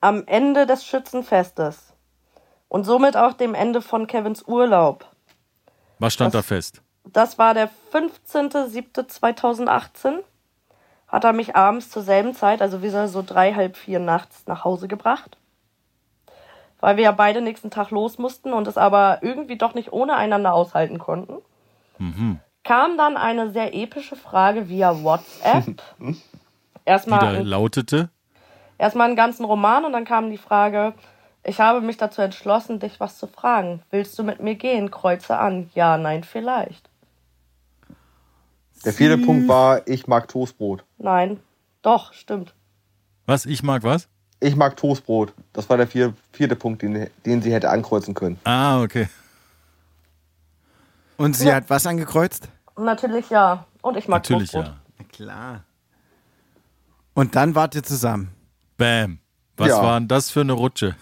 am 0.00 0.24
Ende 0.26 0.66
des 0.66 0.84
Schützenfestes. 0.84 1.95
Und 2.68 2.84
somit 2.84 3.16
auch 3.16 3.32
dem 3.32 3.54
Ende 3.54 3.80
von 3.80 4.06
Kevins 4.06 4.42
Urlaub. 4.46 5.06
Was 5.98 6.12
stand 6.14 6.34
Was- 6.34 6.44
da 6.44 6.46
fest? 6.46 6.82
Das 7.04 7.38
war 7.38 7.54
der 7.54 7.70
15.07.2018. 7.92 10.22
hat 11.06 11.24
er 11.24 11.32
mich 11.32 11.54
abends 11.54 11.88
zur 11.90 12.02
selben 12.02 12.34
Zeit, 12.34 12.60
also 12.60 12.82
wie 12.82 12.88
so 12.88 13.22
drei, 13.24 13.54
halb 13.54 13.76
vier 13.76 14.00
nachts 14.00 14.42
nach 14.46 14.64
Hause 14.64 14.88
gebracht. 14.88 15.36
Weil 16.80 16.96
wir 16.96 17.04
ja 17.04 17.12
beide 17.12 17.40
nächsten 17.40 17.70
Tag 17.70 17.92
los 17.92 18.18
mussten 18.18 18.52
und 18.52 18.66
es 18.66 18.76
aber 18.76 19.20
irgendwie 19.22 19.56
doch 19.56 19.74
nicht 19.74 19.92
ohne 19.92 20.16
einander 20.16 20.52
aushalten 20.52 20.98
konnten. 20.98 21.36
Mhm. 21.98 22.40
Kam 22.64 22.98
dann 22.98 23.16
eine 23.16 23.52
sehr 23.52 23.72
epische 23.72 24.16
Frage 24.16 24.68
via 24.68 25.04
WhatsApp. 25.04 25.80
Die 26.00 26.20
Erstmal 26.84 27.20
da 27.20 27.28
ein 27.30 27.46
lautete, 27.46 28.10
erstmal 28.78 29.06
einen 29.08 29.16
ganzen 29.16 29.44
Roman 29.44 29.84
und 29.84 29.92
dann 29.92 30.04
kam 30.04 30.30
die 30.30 30.38
Frage, 30.38 30.94
ich 31.48 31.60
habe 31.60 31.80
mich 31.80 31.96
dazu 31.96 32.22
entschlossen, 32.22 32.80
dich 32.80 32.98
was 33.00 33.18
zu 33.18 33.26
fragen. 33.26 33.82
Willst 33.90 34.18
du 34.18 34.22
mit 34.24 34.40
mir 34.40 34.54
gehen? 34.56 34.90
Kreuze 34.90 35.38
an. 35.38 35.70
Ja, 35.74 35.96
nein, 35.96 36.24
vielleicht. 36.24 36.88
Der 38.84 38.92
vierte 38.92 39.18
Punkt 39.24 39.48
war, 39.48 39.86
ich 39.88 40.06
mag 40.06 40.28
Toastbrot. 40.28 40.84
Nein. 40.98 41.40
Doch, 41.82 42.12
stimmt. 42.12 42.54
was, 43.26 43.46
ich 43.46 43.62
mag 43.62 43.82
was? 43.84 44.08
Ich 44.40 44.54
mag 44.54 44.76
Toastbrot. 44.76 45.32
Das 45.52 45.68
war 45.70 45.76
der 45.76 45.86
vier, 45.86 46.12
vierte 46.32 46.56
Punkt, 46.56 46.82
den, 46.82 47.08
den 47.24 47.42
sie 47.42 47.52
hätte 47.52 47.70
ankreuzen 47.70 48.14
können. 48.14 48.38
Ah, 48.44 48.82
okay. 48.82 49.08
Und 51.16 51.34
sie 51.34 51.52
hat 51.52 51.70
was 51.70 51.86
angekreuzt? 51.86 52.48
Natürlich 52.76 53.30
ja. 53.30 53.64
Und 53.82 53.96
ich 53.96 54.08
mag 54.08 54.22
Natürlich 54.22 54.50
Toastbrot. 54.50 54.74
ja. 54.74 54.80
Na 54.98 55.04
klar. 55.06 55.64
Und 57.14 57.34
dann 57.34 57.54
wart 57.54 57.74
ihr 57.74 57.82
zusammen. 57.82 58.34
Bam. 58.76 59.20
Was 59.56 59.68
Ja. 59.68 59.82
war 59.82 59.98
denn 59.98 60.08
das 60.08 60.30
für 60.30 60.42
eine 60.42 60.52
Rutsche? 60.52 60.94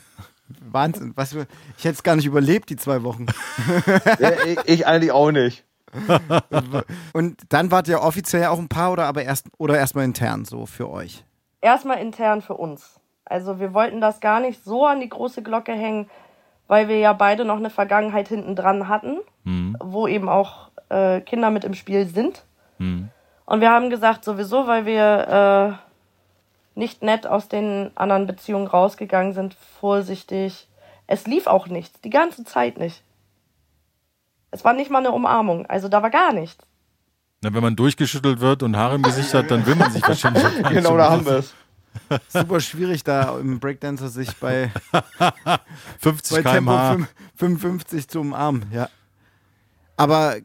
Wahnsinn. 0.48 1.12
Was 1.16 1.32
für, 1.32 1.46
ich 1.78 1.84
hätte 1.84 1.94
es 1.94 2.02
gar 2.02 2.16
nicht 2.16 2.26
überlebt, 2.26 2.70
die 2.70 2.76
zwei 2.76 3.02
Wochen. 3.02 3.26
Ja, 4.18 4.30
ich, 4.46 4.58
ich 4.66 4.86
eigentlich 4.86 5.12
auch 5.12 5.30
nicht. 5.30 5.64
Und 7.12 7.36
dann 7.48 7.70
wart 7.70 7.88
ihr 7.88 8.02
offiziell 8.02 8.46
auch 8.46 8.58
ein 8.58 8.68
Paar 8.68 8.92
oder 8.92 9.04
aber 9.06 9.22
erst 9.22 9.48
oder 9.58 9.78
erstmal 9.78 10.04
intern 10.04 10.44
so 10.44 10.66
für 10.66 10.90
euch. 10.90 11.24
Erstmal 11.60 11.98
intern 11.98 12.42
für 12.42 12.54
uns. 12.54 13.00
Also 13.24 13.60
wir 13.60 13.72
wollten 13.74 14.00
das 14.00 14.20
gar 14.20 14.40
nicht 14.40 14.62
so 14.64 14.84
an 14.86 15.00
die 15.00 15.08
große 15.08 15.42
Glocke 15.42 15.72
hängen, 15.72 16.10
weil 16.66 16.88
wir 16.88 16.98
ja 16.98 17.12
beide 17.12 17.44
noch 17.44 17.56
eine 17.56 17.70
Vergangenheit 17.70 18.28
hinten 18.28 18.56
dran 18.56 18.88
hatten, 18.88 19.18
wo 19.80 20.06
eben 20.06 20.28
auch 20.28 20.70
äh, 20.88 21.20
Kinder 21.20 21.50
mit 21.50 21.64
im 21.64 21.74
Spiel 21.74 22.06
sind. 22.06 22.44
Hm. 22.78 23.08
Und 23.46 23.60
wir 23.60 23.70
haben 23.70 23.90
gesagt, 23.90 24.24
sowieso, 24.24 24.66
weil 24.66 24.86
wir 24.86 25.78
äh, 25.80 25.83
nicht 26.74 27.02
nett 27.02 27.26
aus 27.26 27.48
den 27.48 27.90
anderen 27.94 28.26
Beziehungen 28.26 28.66
rausgegangen 28.66 29.32
sind, 29.32 29.54
vorsichtig. 29.80 30.68
Es 31.06 31.26
lief 31.26 31.46
auch 31.46 31.66
nichts, 31.66 32.00
die 32.00 32.10
ganze 32.10 32.44
Zeit 32.44 32.78
nicht. 32.78 33.02
Es 34.50 34.64
war 34.64 34.72
nicht 34.72 34.90
mal 34.90 34.98
eine 34.98 35.12
Umarmung, 35.12 35.66
also 35.66 35.88
da 35.88 36.02
war 36.02 36.10
gar 36.10 36.32
nichts. 36.32 36.64
Na, 37.42 37.52
wenn 37.52 37.62
man 37.62 37.76
durchgeschüttelt 37.76 38.40
wird 38.40 38.62
und 38.62 38.76
Haare 38.76 38.94
im 38.94 39.02
Gesicht 39.02 39.34
hat, 39.34 39.50
dann 39.50 39.66
will 39.66 39.74
man 39.74 39.90
sich 39.90 40.06
wahrscheinlich 40.06 40.44
auch 40.44 40.50
gar 40.50 40.70
nicht 40.70 40.82
Genau, 40.82 40.96
da 40.96 41.10
haben 41.10 41.26
wir 41.26 41.38
es. 41.38 41.54
Super 42.28 42.60
schwierig 42.60 43.04
da 43.04 43.38
im 43.38 43.60
Breakdancer 43.60 44.08
sich 44.08 44.34
bei, 44.36 44.70
50 46.00 46.42
bei 46.42 46.52
Tempo 46.52 46.72
km/h. 46.72 46.94
5 47.36 47.60
55 47.60 48.08
zu 48.08 48.20
umarmen, 48.20 48.66
ja. 48.72 48.88
Aber 49.96 50.36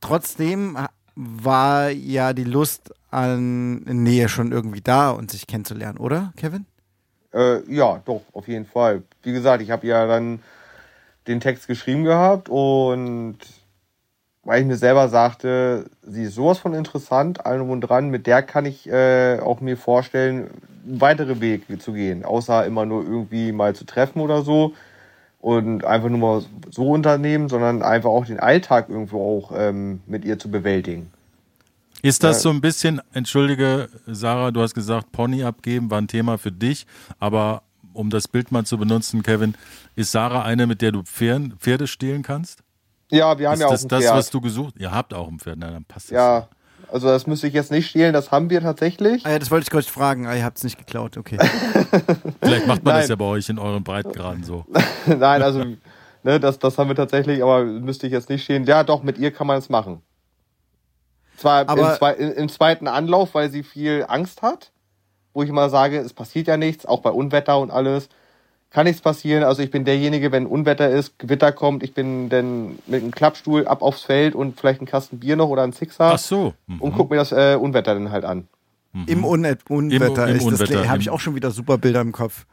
trotzdem 0.00 0.78
war 1.20 1.90
ja 1.90 2.32
die 2.32 2.44
Lust 2.44 2.94
an 3.10 3.82
Nähe 3.84 4.28
schon 4.28 4.52
irgendwie 4.52 4.80
da 4.80 5.10
und 5.10 5.30
sich 5.30 5.46
kennenzulernen, 5.46 5.98
oder, 5.98 6.32
Kevin? 6.36 6.66
Äh, 7.34 7.62
ja, 7.72 8.00
doch, 8.04 8.22
auf 8.32 8.48
jeden 8.48 8.66
Fall. 8.66 9.02
Wie 9.22 9.32
gesagt, 9.32 9.62
ich 9.62 9.70
habe 9.70 9.86
ja 9.86 10.06
dann 10.06 10.40
den 11.26 11.40
Text 11.40 11.66
geschrieben 11.66 12.04
gehabt 12.04 12.48
und 12.48 13.38
weil 14.42 14.62
ich 14.62 14.66
mir 14.66 14.76
selber 14.76 15.08
sagte, 15.08 15.90
sie 16.02 16.24
ist 16.24 16.34
sowas 16.34 16.58
von 16.58 16.72
interessant, 16.72 17.44
allem 17.44 17.68
und 17.68 17.82
dran, 17.82 18.08
mit 18.08 18.26
der 18.26 18.42
kann 18.42 18.64
ich 18.64 18.88
äh, 18.88 19.38
auch 19.38 19.60
mir 19.60 19.76
vorstellen, 19.76 20.50
weitere 20.84 21.40
Wege 21.40 21.78
zu 21.78 21.92
gehen, 21.92 22.24
außer 22.24 22.64
immer 22.64 22.86
nur 22.86 23.04
irgendwie 23.04 23.52
mal 23.52 23.74
zu 23.74 23.84
treffen 23.84 24.20
oder 24.20 24.42
so 24.42 24.72
und 25.40 25.84
einfach 25.84 26.08
nur 26.08 26.18
mal 26.18 26.42
so 26.70 26.90
unternehmen, 26.90 27.48
sondern 27.48 27.82
einfach 27.82 28.10
auch 28.10 28.26
den 28.26 28.40
Alltag 28.40 28.88
irgendwo 28.88 29.20
auch 29.38 29.52
ähm, 29.56 30.00
mit 30.06 30.24
ihr 30.24 30.38
zu 30.38 30.50
bewältigen. 30.50 31.10
Ist 32.02 32.22
das 32.24 32.40
so 32.42 32.48
ein 32.50 32.60
bisschen, 32.62 33.00
entschuldige, 33.12 33.88
Sarah, 34.06 34.50
du 34.52 34.62
hast 34.62 34.74
gesagt, 34.74 35.12
Pony 35.12 35.42
abgeben 35.44 35.90
war 35.90 36.00
ein 36.00 36.08
Thema 36.08 36.38
für 36.38 36.50
dich, 36.52 36.86
aber 37.18 37.62
um 37.92 38.08
das 38.08 38.26
Bild 38.28 38.52
mal 38.52 38.64
zu 38.64 38.78
benutzen, 38.78 39.22
Kevin, 39.22 39.54
ist 39.96 40.12
Sarah 40.12 40.42
eine, 40.42 40.66
mit 40.66 40.80
der 40.80 40.92
du 40.92 41.00
Pferd- 41.00 41.56
Pferde 41.58 41.86
stehlen 41.86 42.22
kannst? 42.22 42.62
Ja, 43.10 43.38
wir 43.38 43.48
haben 43.48 43.54
ist 43.54 43.60
ja 43.60 43.66
auch 43.66 43.70
das 43.72 43.84
ein 43.84 43.88
das, 43.88 44.04
Pferd. 44.04 44.14
was 44.16 44.30
du 44.30 44.40
gesucht 44.40 44.74
Ihr 44.78 44.92
habt 44.92 45.12
auch 45.12 45.28
ein 45.28 45.38
Pferd, 45.40 45.56
na, 45.58 45.70
dann 45.70 45.84
passt 45.84 46.06
das. 46.10 46.14
ja, 46.14 46.48
also 46.92 47.08
das 47.08 47.26
müsste 47.26 47.46
ich 47.46 47.54
jetzt 47.54 47.70
nicht 47.70 47.88
stehlen, 47.90 48.12
das 48.12 48.30
haben 48.30 48.50
wir 48.50 48.60
tatsächlich. 48.60 49.24
Ah 49.26 49.30
ja, 49.30 49.38
das 49.38 49.50
wollte 49.50 49.64
ich 49.64 49.70
kurz 49.70 49.86
fragen. 49.86 50.26
Ah, 50.26 50.34
ihr 50.34 50.44
habt 50.44 50.58
es 50.58 50.64
nicht 50.64 50.78
geklaut, 50.78 51.16
okay. 51.16 51.38
Vielleicht 52.42 52.66
macht 52.66 52.84
man 52.84 52.94
das 52.94 53.04
Nein. 53.04 53.08
ja 53.10 53.16
bei 53.16 53.24
euch 53.24 53.48
in 53.48 53.58
euren 53.58 53.82
Breitengraden 53.84 54.44
so. 54.44 54.64
Nein, 55.06 55.42
also 55.42 55.64
ne, 56.22 56.40
das, 56.40 56.58
das 56.58 56.76
haben 56.78 56.88
wir 56.88 56.96
tatsächlich, 56.96 57.42
aber 57.42 57.64
müsste 57.64 58.06
ich 58.06 58.12
jetzt 58.12 58.28
nicht 58.28 58.44
stehen. 58.44 58.64
Ja, 58.64 58.84
doch, 58.84 59.02
mit 59.02 59.18
ihr 59.18 59.30
kann 59.32 59.46
man 59.46 59.58
es 59.58 59.68
machen. 59.68 60.02
Zwar 61.36 61.68
Aber- 61.68 61.92
im, 61.92 61.96
zwei, 61.98 62.12
im, 62.12 62.32
im 62.32 62.48
zweiten 62.48 62.86
Anlauf, 62.88 63.34
weil 63.34 63.50
sie 63.50 63.62
viel 63.62 64.04
Angst 64.08 64.42
hat, 64.42 64.72
wo 65.32 65.42
ich 65.42 65.48
immer 65.48 65.70
sage, 65.70 65.98
es 65.98 66.12
passiert 66.12 66.48
ja 66.48 66.56
nichts, 66.56 66.84
auch 66.86 67.00
bei 67.00 67.10
Unwetter 67.10 67.58
und 67.58 67.70
alles. 67.70 68.08
Kann 68.70 68.86
nichts 68.86 69.02
passieren. 69.02 69.42
Also 69.42 69.62
ich 69.62 69.70
bin 69.72 69.84
derjenige, 69.84 70.30
wenn 70.30 70.46
Unwetter 70.46 70.88
ist, 70.90 71.18
Gewitter 71.18 71.50
kommt, 71.50 71.82
ich 71.82 71.92
bin 71.92 72.28
dann 72.28 72.78
mit 72.86 73.02
einem 73.02 73.10
Klappstuhl 73.10 73.66
ab 73.66 73.82
aufs 73.82 74.02
Feld 74.02 74.34
und 74.36 74.58
vielleicht 74.60 74.78
einen 74.80 74.86
Kasten 74.86 75.18
Bier 75.18 75.34
noch 75.34 75.48
oder 75.48 75.62
einen 75.64 75.72
Sixer 75.72 76.12
Ach 76.14 76.18
so. 76.18 76.54
Mhm. 76.68 76.80
und 76.80 76.92
guck 76.94 77.10
mir 77.10 77.16
das 77.16 77.32
äh, 77.32 77.56
Unwetter 77.60 77.94
dann 77.94 78.12
halt 78.12 78.24
an. 78.24 78.46
Im 79.06 79.24
Unwe 79.24 79.56
Unwetter. 79.68 80.28
Im 80.28 80.36
ist 80.36 80.44
Unwetter, 80.44 80.74
das 80.74 80.86
habe 80.88 80.96
im- 80.96 81.00
ich 81.02 81.10
auch 81.10 81.20
schon 81.20 81.34
wieder 81.34 81.50
super 81.50 81.78
Bilder 81.78 82.00
im 82.00 82.12
Kopf. 82.12 82.46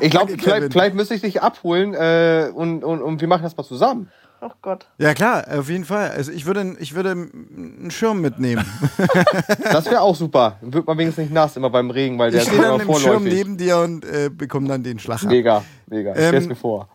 Ich 0.00 0.10
glaube, 0.10 0.32
vielleicht, 0.38 0.72
vielleicht 0.72 0.94
müsste 0.94 1.14
ich 1.14 1.20
dich 1.22 1.42
abholen 1.42 1.94
äh, 1.94 2.50
und, 2.54 2.82
und, 2.84 3.00
und 3.02 3.20
wir 3.20 3.28
machen 3.28 3.42
das 3.42 3.56
mal 3.56 3.64
zusammen. 3.64 4.10
Oh 4.40 4.50
Gott. 4.62 4.86
Ja 4.98 5.14
klar, 5.14 5.44
auf 5.58 5.68
jeden 5.68 5.84
Fall. 5.84 6.10
Also 6.10 6.30
ich 6.30 6.46
würde, 6.46 6.76
ich 6.78 6.94
würde 6.94 7.10
einen 7.10 7.90
Schirm 7.90 8.20
mitnehmen. 8.20 8.64
Das 9.64 9.86
wäre 9.86 10.00
auch 10.00 10.14
super. 10.16 10.56
Dann 10.60 10.72
wird 10.72 10.86
man 10.86 10.96
wenigstens 10.98 11.24
nicht 11.24 11.34
nass 11.34 11.56
immer 11.56 11.70
beim 11.70 11.90
Regen, 11.90 12.18
weil 12.18 12.30
der 12.30 12.42
Ich 12.42 12.48
ist 12.48 12.54
immer 12.54 12.78
dann 12.78 12.80
im 12.80 12.86
Schirm 12.94 13.02
vorläufig. 13.02 13.32
neben 13.34 13.56
dir 13.56 13.78
und 13.78 14.04
äh, 14.04 14.30
bekomme 14.30 14.68
dann 14.68 14.82
den 14.82 14.98
Schlag 14.98 15.22
ab. 15.22 15.28
Mega, 15.30 15.64
mega. 15.86 16.14
Ähm, 16.14 16.28
Stell's 16.28 16.46
mir 16.46 16.56
vor. 16.56 16.88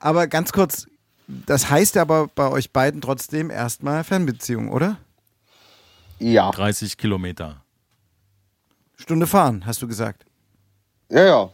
Aber 0.00 0.26
ganz 0.26 0.52
kurz, 0.52 0.86
das 1.26 1.70
heißt 1.70 1.94
ja 1.94 2.02
aber 2.02 2.28
bei 2.34 2.48
euch 2.50 2.72
beiden 2.72 3.00
trotzdem 3.00 3.50
erstmal 3.50 4.04
Fernbeziehung, 4.04 4.70
oder? 4.70 4.98
Ja. 6.18 6.50
30 6.50 6.96
Kilometer. 6.98 7.62
Stunde 8.96 9.26
fahren, 9.26 9.64
hast 9.66 9.82
du 9.82 9.88
gesagt. 9.88 10.24
Ja, 11.08 11.24
ja. 11.24 11.50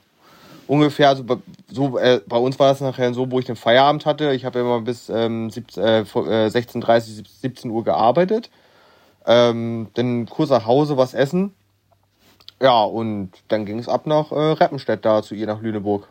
Ungefähr, 0.68 1.08
also 1.08 1.24
bei- 1.24 1.38
so, 1.72 1.98
äh, 1.98 2.20
bei 2.26 2.36
uns 2.36 2.58
war 2.58 2.68
das 2.68 2.80
nachher 2.80 3.12
so, 3.14 3.30
wo 3.30 3.38
ich 3.40 3.46
den 3.46 3.56
Feierabend 3.56 4.06
hatte. 4.06 4.32
Ich 4.32 4.44
habe 4.44 4.60
immer 4.60 4.80
bis 4.82 5.08
ähm, 5.08 5.50
17, 5.50 5.82
äh, 5.82 6.04
vor- 6.04 6.28
äh, 6.30 6.48
16.30, 6.50 7.24
17 7.40 7.70
Uhr 7.70 7.82
gearbeitet. 7.84 8.50
Ähm, 9.26 9.88
dann 9.94 10.26
kurz 10.26 10.50
nach 10.50 10.66
Hause 10.66 10.96
was 10.96 11.14
essen. 11.14 11.52
Ja, 12.60 12.82
und 12.82 13.30
dann 13.48 13.66
ging 13.66 13.78
es 13.78 13.88
ab 13.88 14.06
nach 14.06 14.30
äh, 14.30 14.34
Reppenstedt 14.34 15.04
da 15.04 15.22
zu 15.22 15.34
ihr 15.34 15.46
nach 15.46 15.60
Lüneburg. 15.62 16.08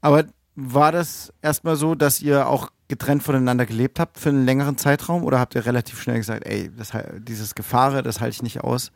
Aber 0.00 0.24
war 0.56 0.92
das 0.92 1.32
erstmal 1.40 1.76
so, 1.76 1.94
dass 1.94 2.20
ihr 2.20 2.48
auch 2.48 2.68
getrennt 2.88 3.22
voneinander 3.22 3.64
gelebt 3.64 3.98
habt 4.00 4.18
für 4.18 4.28
einen 4.30 4.44
längeren 4.44 4.76
Zeitraum 4.76 5.24
oder 5.24 5.38
habt 5.38 5.54
ihr 5.54 5.64
relativ 5.64 6.00
schnell 6.02 6.16
gesagt, 6.18 6.44
ey, 6.46 6.70
das, 6.76 6.92
dieses 7.18 7.54
Gefahre, 7.54 8.02
das 8.02 8.20
halte 8.20 8.34
ich 8.34 8.42
nicht 8.42 8.62
aus? 8.62 8.90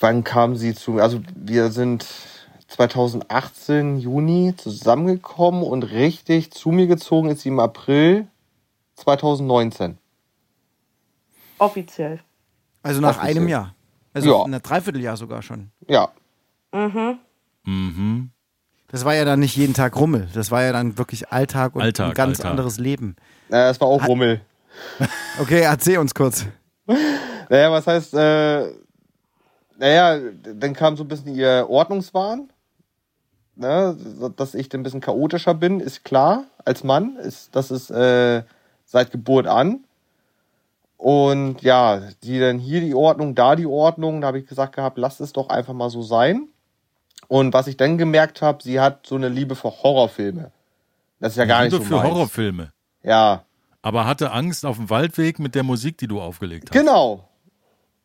Wann 0.00 0.24
kam 0.24 0.56
sie 0.56 0.74
zu 0.74 0.92
mir? 0.92 1.02
Also 1.02 1.20
wir 1.34 1.70
sind 1.70 2.06
2018 2.72 3.98
Juni 3.98 4.54
zusammengekommen 4.56 5.62
und 5.62 5.82
richtig 5.84 6.50
zu 6.52 6.70
mir 6.70 6.86
gezogen 6.86 7.28
ist 7.28 7.42
sie 7.42 7.50
im 7.50 7.60
April 7.60 8.26
2019. 8.96 9.98
Offiziell. 11.58 12.20
Also 12.82 13.00
nach 13.00 13.18
Offiziell. 13.18 13.36
einem 13.36 13.48
Jahr. 13.48 13.74
Also 14.14 14.30
Ja. 14.30 14.38
in 14.46 14.54
einem 14.54 14.62
Dreivierteljahr 14.62 15.16
sogar 15.16 15.42
schon. 15.42 15.70
Ja, 15.86 16.08
Mhm. 17.64 18.30
Das 18.88 19.04
war 19.04 19.14
ja 19.14 19.24
dann 19.26 19.40
nicht 19.40 19.56
jeden 19.56 19.74
Tag 19.74 19.94
Rummel. 19.96 20.28
Das 20.32 20.50
war 20.50 20.62
ja 20.62 20.72
dann 20.72 20.96
wirklich 20.96 21.30
Alltag 21.30 21.74
und 21.74 21.82
Alltag, 21.82 22.08
ein 22.08 22.14
ganz 22.14 22.38
Alltag. 22.40 22.50
anderes 22.52 22.78
Leben. 22.78 23.16
äh, 23.50 23.68
es 23.68 23.78
war 23.80 23.88
auch 23.88 24.06
Rummel. 24.08 24.40
Okay, 25.38 25.60
erzähl 25.60 25.98
uns 25.98 26.14
kurz. 26.14 26.46
Naja, 27.50 27.70
was 27.70 27.86
heißt, 27.86 28.14
äh, 28.14 28.72
naja, 29.78 30.18
dann 30.54 30.72
kam 30.72 30.96
so 30.96 31.04
ein 31.04 31.08
bisschen 31.08 31.34
ihr 31.34 31.66
Ordnungswahn. 31.68 32.50
Ne, 33.54 33.96
dass 34.36 34.54
ich 34.54 34.72
ein 34.72 34.82
bisschen 34.82 35.02
chaotischer 35.02 35.54
bin, 35.54 35.80
ist 35.80 36.04
klar, 36.04 36.44
als 36.64 36.84
Mann. 36.84 37.16
Ist, 37.16 37.54
das 37.54 37.70
ist 37.70 37.90
äh, 37.90 38.42
seit 38.86 39.10
Geburt 39.10 39.46
an. 39.46 39.84
Und 40.96 41.62
ja, 41.62 42.00
die 42.22 42.38
dann 42.38 42.58
hier 42.58 42.80
die 42.80 42.94
Ordnung, 42.94 43.34
da 43.34 43.56
die 43.56 43.66
Ordnung, 43.66 44.20
da 44.20 44.28
habe 44.28 44.38
ich 44.38 44.46
gesagt 44.46 44.76
gehabt, 44.76 44.98
lass 44.98 45.20
es 45.20 45.32
doch 45.32 45.48
einfach 45.48 45.74
mal 45.74 45.90
so 45.90 46.02
sein. 46.02 46.48
Und 47.28 47.52
was 47.52 47.66
ich 47.66 47.76
dann 47.76 47.98
gemerkt 47.98 48.40
habe, 48.40 48.62
sie 48.62 48.80
hat 48.80 49.06
so 49.06 49.16
eine 49.16 49.28
Liebe 49.28 49.54
für 49.54 49.70
Horrorfilme. 49.70 50.52
Das 51.18 51.32
ist 51.32 51.36
ja 51.38 51.44
gar 51.44 51.62
nicht 51.62 51.72
Liebe 51.72 51.84
so 51.84 51.88
für 51.88 51.96
meins. 51.96 52.10
Horrorfilme. 52.10 52.72
Ja, 53.02 53.44
Aber 53.82 54.06
hatte 54.06 54.30
Angst 54.30 54.64
auf 54.64 54.76
dem 54.76 54.90
Waldweg 54.90 55.38
mit 55.40 55.54
der 55.54 55.64
Musik, 55.64 55.98
die 55.98 56.06
du 56.06 56.20
aufgelegt 56.20 56.70
hast. 56.70 56.78
Genau. 56.78 57.28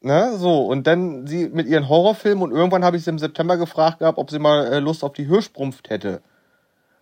Ne, 0.07 0.37
so, 0.37 0.61
und 0.61 0.87
dann 0.87 1.27
sie 1.27 1.49
mit 1.49 1.67
ihren 1.67 1.89
Horrorfilmen 1.89 2.41
und 2.41 2.51
irgendwann 2.51 2.85
habe 2.85 2.95
ich 2.95 3.03
sie 3.03 3.09
im 3.09 3.19
September 3.19 3.57
gefragt 3.57 3.99
gehabt, 3.99 4.17
ob 4.17 4.31
sie 4.31 4.39
mal 4.39 4.65
äh, 4.67 4.79
Lust 4.79 5.03
auf 5.03 5.11
die 5.11 5.25
Hirschbrunft 5.25 5.89
hätte. 5.89 6.21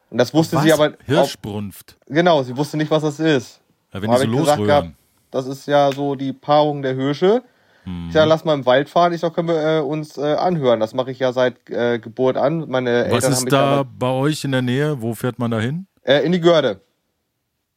Und 0.10 0.18
das 0.18 0.34
wusste 0.34 0.60
sie 0.62 0.74
aber. 0.74 0.94
Hirschbrunft. 1.06 1.98
Auch, 2.02 2.14
genau, 2.16 2.42
sie 2.42 2.58
wusste 2.58 2.78
nicht, 2.78 2.90
was 2.90 3.04
das 3.04 3.20
ist. 3.20 3.62
Ja, 3.94 4.02
wenn 4.02 4.10
die 4.10 4.18
so 4.18 4.24
ich 4.24 4.32
gesagt 4.32 4.64
gehabt, 4.64 4.90
das 5.30 5.46
ist 5.46 5.68
ja 5.68 5.92
so 5.92 6.16
die 6.16 6.34
Paarung 6.34 6.82
der 6.82 6.96
Hirsche. 6.96 7.44
Mhm. 7.86 8.08
Ich 8.08 8.14
sag, 8.14 8.28
lass 8.28 8.44
mal 8.44 8.56
im 8.56 8.66
Wald 8.66 8.90
fahren. 8.90 9.14
Ich 9.14 9.22
sag, 9.22 9.36
können 9.36 9.50
wir 9.50 9.78
äh, 9.78 9.82
uns 9.82 10.18
äh, 10.18 10.34
anhören. 10.34 10.80
Das 10.80 10.96
mache 10.96 11.12
ich 11.12 11.20
ja 11.20 11.32
seit 11.32 11.70
äh, 11.70 12.00
Geburt 12.00 12.38
an. 12.38 12.68
Meine 12.68 13.06
Was 13.06 13.26
Eltern 13.26 13.34
ist 13.34 13.52
da 13.52 13.84
bei 13.84 14.10
euch 14.10 14.44
in 14.44 14.52
der 14.52 14.64
Nähe? 14.64 15.00
Wo 15.00 15.14
fährt 15.14 15.38
man 15.38 15.52
da 15.52 15.60
hin? 15.60 15.86
äh, 16.06 16.26
in 16.26 16.32
die 16.32 16.40
Görde. 16.40 16.82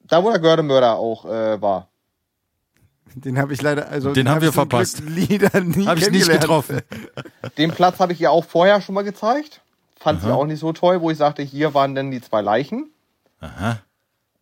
Da, 0.05 0.23
wo 0.23 0.31
der 0.31 0.41
Gördemörder 0.41 0.97
auch 0.97 1.27
äh, 1.27 1.61
war. 1.61 1.89
Den 3.21 3.39
habe 3.39 3.53
ich 3.53 3.63
leider, 3.63 3.89
also 3.89 4.13
Den 4.13 4.29
haben 4.29 4.37
hab 4.37 4.43
wir 4.43 4.53
verpasst. 4.53 5.01
Lieder 5.07 5.61
nie 5.61 5.87
Habe 5.87 6.01
ich 6.01 6.11
nicht 6.11 6.31
getroffen. 6.31 6.81
Den 7.57 7.71
Platz 7.71 7.99
habe 8.01 8.13
ich 8.13 8.21
ihr 8.21 8.31
auch 8.31 8.45
vorher 8.45 8.81
schon 8.81 8.95
mal 8.95 9.03
gezeigt. 9.05 9.61
Fand 9.99 10.21
sie 10.23 10.29
Aha. 10.29 10.35
auch 10.37 10.47
nicht 10.47 10.61
so 10.61 10.73
toll, 10.73 11.01
wo 11.01 11.11
ich 11.11 11.19
sagte, 11.19 11.43
hier 11.43 11.75
waren 11.75 11.95
denn 11.95 12.11
die 12.11 12.21
zwei 12.21 12.41
Leichen. 12.41 12.91
Aha. 13.41 13.79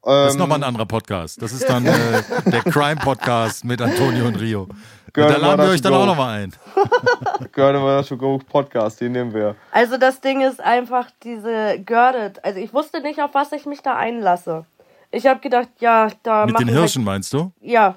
Das 0.03 0.29
ist 0.29 0.35
Ähm, 0.35 0.39
nochmal 0.41 0.59
ein 0.61 0.65
anderer 0.65 0.87
Podcast. 0.87 1.41
Das 1.43 1.53
ist 1.53 1.69
dann 1.69 1.85
äh, 1.87 1.93
der 2.47 2.63
Crime-Podcast 2.63 3.65
mit 3.65 3.81
Antonio 3.83 4.27
und 4.27 4.37
Rio. 4.37 4.69
Girl, 5.13 5.29
da 5.33 5.37
laden 5.39 5.43
wir 5.43 5.57
Murder 5.57 5.71
euch 5.73 5.81
dann 5.83 5.95
auch 5.95 6.01
go. 6.01 6.07
nochmal 6.07 6.43
ein. 6.43 6.53
Gördemörder 7.53 8.07
to 8.07 8.17
go 8.17 8.39
Podcast, 8.39 9.01
den 9.01 9.13
nehmen 9.13 9.33
wir. 9.35 9.57
Also 9.73 9.97
das 9.97 10.21
Ding 10.21 10.43
ist 10.43 10.61
einfach 10.61 11.07
diese 11.23 11.79
Girded. 11.85 12.45
Also 12.45 12.61
ich 12.61 12.73
wusste 12.75 13.01
nicht, 13.01 13.21
auf 13.23 13.33
was 13.35 13.51
ich 13.53 13.67
mich 13.67 13.81
da 13.83 13.97
einlasse. 13.97 14.65
Ich 15.11 15.27
habe 15.27 15.41
gedacht, 15.41 15.69
ja, 15.81 16.09
da 16.23 16.47
Mit 16.47 16.59
den 16.59 16.69
Hirschen 16.69 17.03
meinst 17.03 17.33
du? 17.33 17.39
Halt, 17.41 17.53
ja, 17.63 17.95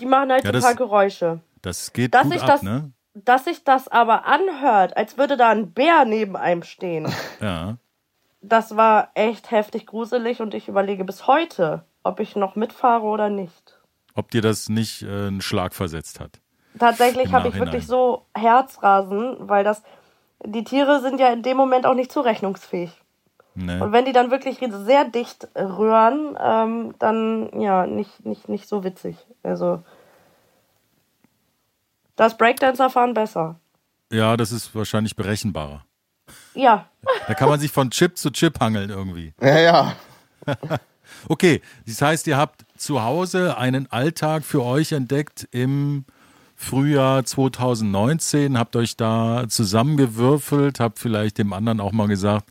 die 0.00 0.06
machen 0.06 0.30
halt 0.32 0.44
Ja, 0.44 0.50
so 0.52 0.56
ein 0.58 0.62
paar 0.62 0.74
Geräusche. 0.74 1.40
Das 1.62 1.92
geht 1.92 2.14
Dass 2.14 2.24
gut 2.24 2.34
ich 2.36 2.42
ab, 2.42 2.48
das- 2.48 2.62
ne? 2.62 2.92
Dass 3.16 3.44
sich 3.44 3.62
das 3.62 3.86
aber 3.86 4.26
anhört, 4.26 4.96
als 4.96 5.16
würde 5.18 5.36
da 5.36 5.50
ein 5.50 5.72
Bär 5.72 6.04
neben 6.04 6.36
einem 6.36 6.64
stehen, 6.64 7.06
Ja. 7.40 7.76
das 8.40 8.76
war 8.76 9.10
echt 9.14 9.52
heftig 9.52 9.86
gruselig 9.86 10.40
und 10.40 10.52
ich 10.52 10.66
überlege 10.66 11.04
bis 11.04 11.28
heute, 11.28 11.84
ob 12.02 12.18
ich 12.18 12.34
noch 12.34 12.56
mitfahre 12.56 13.04
oder 13.04 13.28
nicht. 13.30 13.78
Ob 14.16 14.30
dir 14.32 14.42
das 14.42 14.68
nicht 14.68 15.02
äh, 15.02 15.28
einen 15.28 15.40
Schlag 15.42 15.74
versetzt 15.74 16.18
hat. 16.18 16.40
Tatsächlich 16.76 17.32
habe 17.32 17.48
ich 17.48 17.54
wirklich 17.54 17.86
so 17.86 18.26
Herzrasen, 18.36 19.36
weil 19.48 19.62
das 19.62 19.82
die 20.44 20.64
Tiere 20.64 21.00
sind 21.00 21.20
ja 21.20 21.28
in 21.32 21.42
dem 21.44 21.56
Moment 21.56 21.86
auch 21.86 21.94
nicht 21.94 22.10
zurechnungsfähig. 22.12 22.90
Ne? 23.54 23.82
Und 23.82 23.92
wenn 23.92 24.04
die 24.04 24.12
dann 24.12 24.30
wirklich 24.30 24.58
sehr 24.58 25.04
dicht 25.04 25.48
rühren, 25.56 26.36
ähm, 26.40 26.94
dann 26.98 27.60
ja, 27.60 27.86
nicht, 27.86 28.24
nicht, 28.24 28.48
nicht 28.48 28.68
so 28.68 28.84
witzig. 28.84 29.16
Also 29.42 29.82
das 32.16 32.36
Breakdancer 32.36 32.90
fahren 32.90 33.14
besser. 33.14 33.60
Ja, 34.12 34.36
das 34.36 34.52
ist 34.52 34.74
wahrscheinlich 34.74 35.16
berechenbarer. 35.16 35.84
Ja, 36.54 36.86
Da 37.26 37.34
kann 37.34 37.48
man 37.48 37.60
sich 37.60 37.70
von 37.70 37.90
Chip 37.90 38.16
zu 38.16 38.30
Chip 38.30 38.60
hangeln 38.60 38.90
irgendwie. 38.90 39.34
Ja, 39.40 39.58
ja. 39.58 39.92
Okay, 41.28 41.62
das 41.86 42.02
heißt, 42.02 42.26
ihr 42.26 42.36
habt 42.36 42.64
zu 42.76 43.02
Hause 43.02 43.56
einen 43.56 43.90
Alltag 43.90 44.44
für 44.44 44.62
euch 44.62 44.92
entdeckt 44.92 45.46
im 45.52 46.04
Frühjahr 46.56 47.24
2019, 47.24 48.58
habt 48.58 48.76
euch 48.76 48.96
da 48.96 49.44
zusammengewürfelt, 49.48 50.80
habt 50.80 50.98
vielleicht 50.98 51.38
dem 51.38 51.52
anderen 51.52 51.80
auch 51.80 51.92
mal 51.92 52.08
gesagt, 52.08 52.50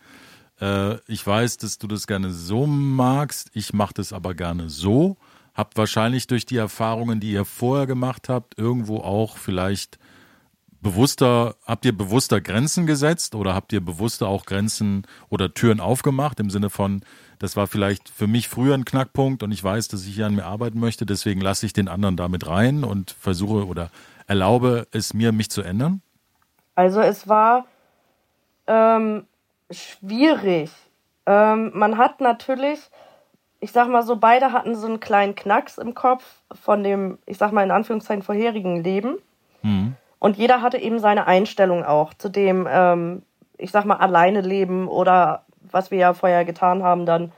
äh, 0.63 0.97
ich 1.07 1.25
weiß, 1.25 1.57
dass 1.57 1.77
du 1.77 1.87
das 1.87 2.07
gerne 2.07 2.31
so 2.31 2.65
magst, 2.65 3.51
ich 3.53 3.73
mache 3.73 3.95
das 3.95 4.13
aber 4.13 4.33
gerne 4.33 4.69
so. 4.69 5.17
Habt 5.53 5.77
wahrscheinlich 5.77 6.25
durch 6.27 6.45
die 6.45 6.57
Erfahrungen, 6.57 7.19
die 7.19 7.31
ihr 7.31 7.45
vorher 7.45 7.85
gemacht 7.85 8.29
habt, 8.29 8.57
irgendwo 8.57 8.97
auch 8.97 9.37
vielleicht 9.37 9.99
bewusster, 10.81 11.55
habt 11.65 11.85
ihr 11.85 11.95
bewusster 11.95 12.41
Grenzen 12.41 12.87
gesetzt 12.87 13.35
oder 13.35 13.53
habt 13.53 13.71
ihr 13.73 13.81
bewusster 13.81 14.27
auch 14.27 14.45
Grenzen 14.45 15.05
oder 15.29 15.53
Türen 15.53 15.79
aufgemacht 15.79 16.39
im 16.39 16.49
Sinne 16.49 16.69
von, 16.69 17.03
das 17.39 17.55
war 17.55 17.67
vielleicht 17.67 18.09
für 18.09 18.27
mich 18.27 18.49
früher 18.49 18.73
ein 18.73 18.85
Knackpunkt 18.85 19.43
und 19.43 19.51
ich 19.51 19.63
weiß, 19.63 19.89
dass 19.89 20.05
ich 20.05 20.15
hier 20.15 20.25
an 20.25 20.35
mir 20.35 20.45
arbeiten 20.45 20.79
möchte, 20.79 21.05
deswegen 21.05 21.41
lasse 21.41 21.65
ich 21.65 21.73
den 21.73 21.87
anderen 21.87 22.17
damit 22.17 22.47
rein 22.47 22.83
und 22.83 23.11
versuche 23.11 23.67
oder 23.67 23.91
erlaube 24.27 24.87
es 24.91 25.13
mir, 25.13 25.31
mich 25.31 25.49
zu 25.49 25.61
ändern? 25.61 26.01
also 26.75 27.01
es 27.01 27.27
war 27.27 27.65
ähm, 28.67 29.25
schwierig. 29.73 30.71
Ähm, 31.25 31.71
man 31.73 31.97
hat 31.97 32.21
natürlich, 32.21 32.79
ich 33.59 33.71
sag 33.71 33.87
mal 33.87 34.03
so, 34.03 34.17
beide 34.17 34.51
hatten 34.51 34.75
so 34.75 34.87
einen 34.87 34.99
kleinen 34.99 35.35
Knacks 35.35 35.77
im 35.77 35.93
Kopf 35.93 36.23
von 36.51 36.83
dem, 36.83 37.17
ich 37.25 37.37
sag 37.37 37.51
mal 37.51 37.63
in 37.63 37.71
Anführungszeichen, 37.71 38.23
vorherigen 38.23 38.83
Leben. 38.83 39.17
Mhm. 39.61 39.95
Und 40.19 40.37
jeder 40.37 40.61
hatte 40.61 40.77
eben 40.77 40.99
seine 40.99 41.27
Einstellung 41.27 41.83
auch 41.83 42.13
zu 42.13 42.29
dem, 42.29 42.67
ähm, 42.69 43.23
ich 43.57 43.71
sag 43.71 43.85
mal, 43.85 43.97
alleine 43.97 44.41
leben 44.41 44.87
oder 44.87 45.45
was 45.59 45.91
wir 45.91 45.97
ja 45.97 46.13
vorher 46.13 46.45
getan 46.45 46.83
haben 46.83 47.05
dann. 47.05 47.31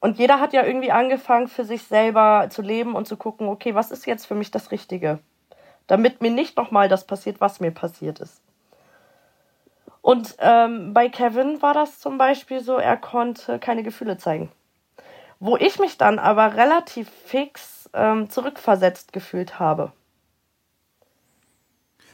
Und 0.00 0.18
jeder 0.18 0.40
hat 0.40 0.52
ja 0.52 0.64
irgendwie 0.64 0.92
angefangen, 0.92 1.48
für 1.48 1.64
sich 1.64 1.82
selber 1.82 2.46
zu 2.50 2.62
leben 2.62 2.94
und 2.94 3.08
zu 3.08 3.16
gucken, 3.16 3.48
okay, 3.48 3.74
was 3.74 3.90
ist 3.90 4.06
jetzt 4.06 4.26
für 4.26 4.34
mich 4.34 4.50
das 4.50 4.70
Richtige? 4.70 5.18
Damit 5.86 6.20
mir 6.20 6.30
nicht 6.30 6.56
nochmal 6.56 6.88
das 6.88 7.06
passiert, 7.06 7.40
was 7.40 7.60
mir 7.60 7.70
passiert 7.70 8.20
ist. 8.20 8.40
Und 10.06 10.36
ähm, 10.38 10.94
bei 10.94 11.08
Kevin 11.08 11.60
war 11.62 11.74
das 11.74 11.98
zum 11.98 12.16
Beispiel 12.16 12.60
so, 12.60 12.76
er 12.76 12.96
konnte 12.96 13.58
keine 13.58 13.82
Gefühle 13.82 14.16
zeigen. 14.16 14.52
Wo 15.40 15.56
ich 15.56 15.80
mich 15.80 15.98
dann 15.98 16.20
aber 16.20 16.54
relativ 16.54 17.10
fix 17.10 17.90
ähm, 17.92 18.30
zurückversetzt 18.30 19.12
gefühlt 19.12 19.58
habe. 19.58 19.90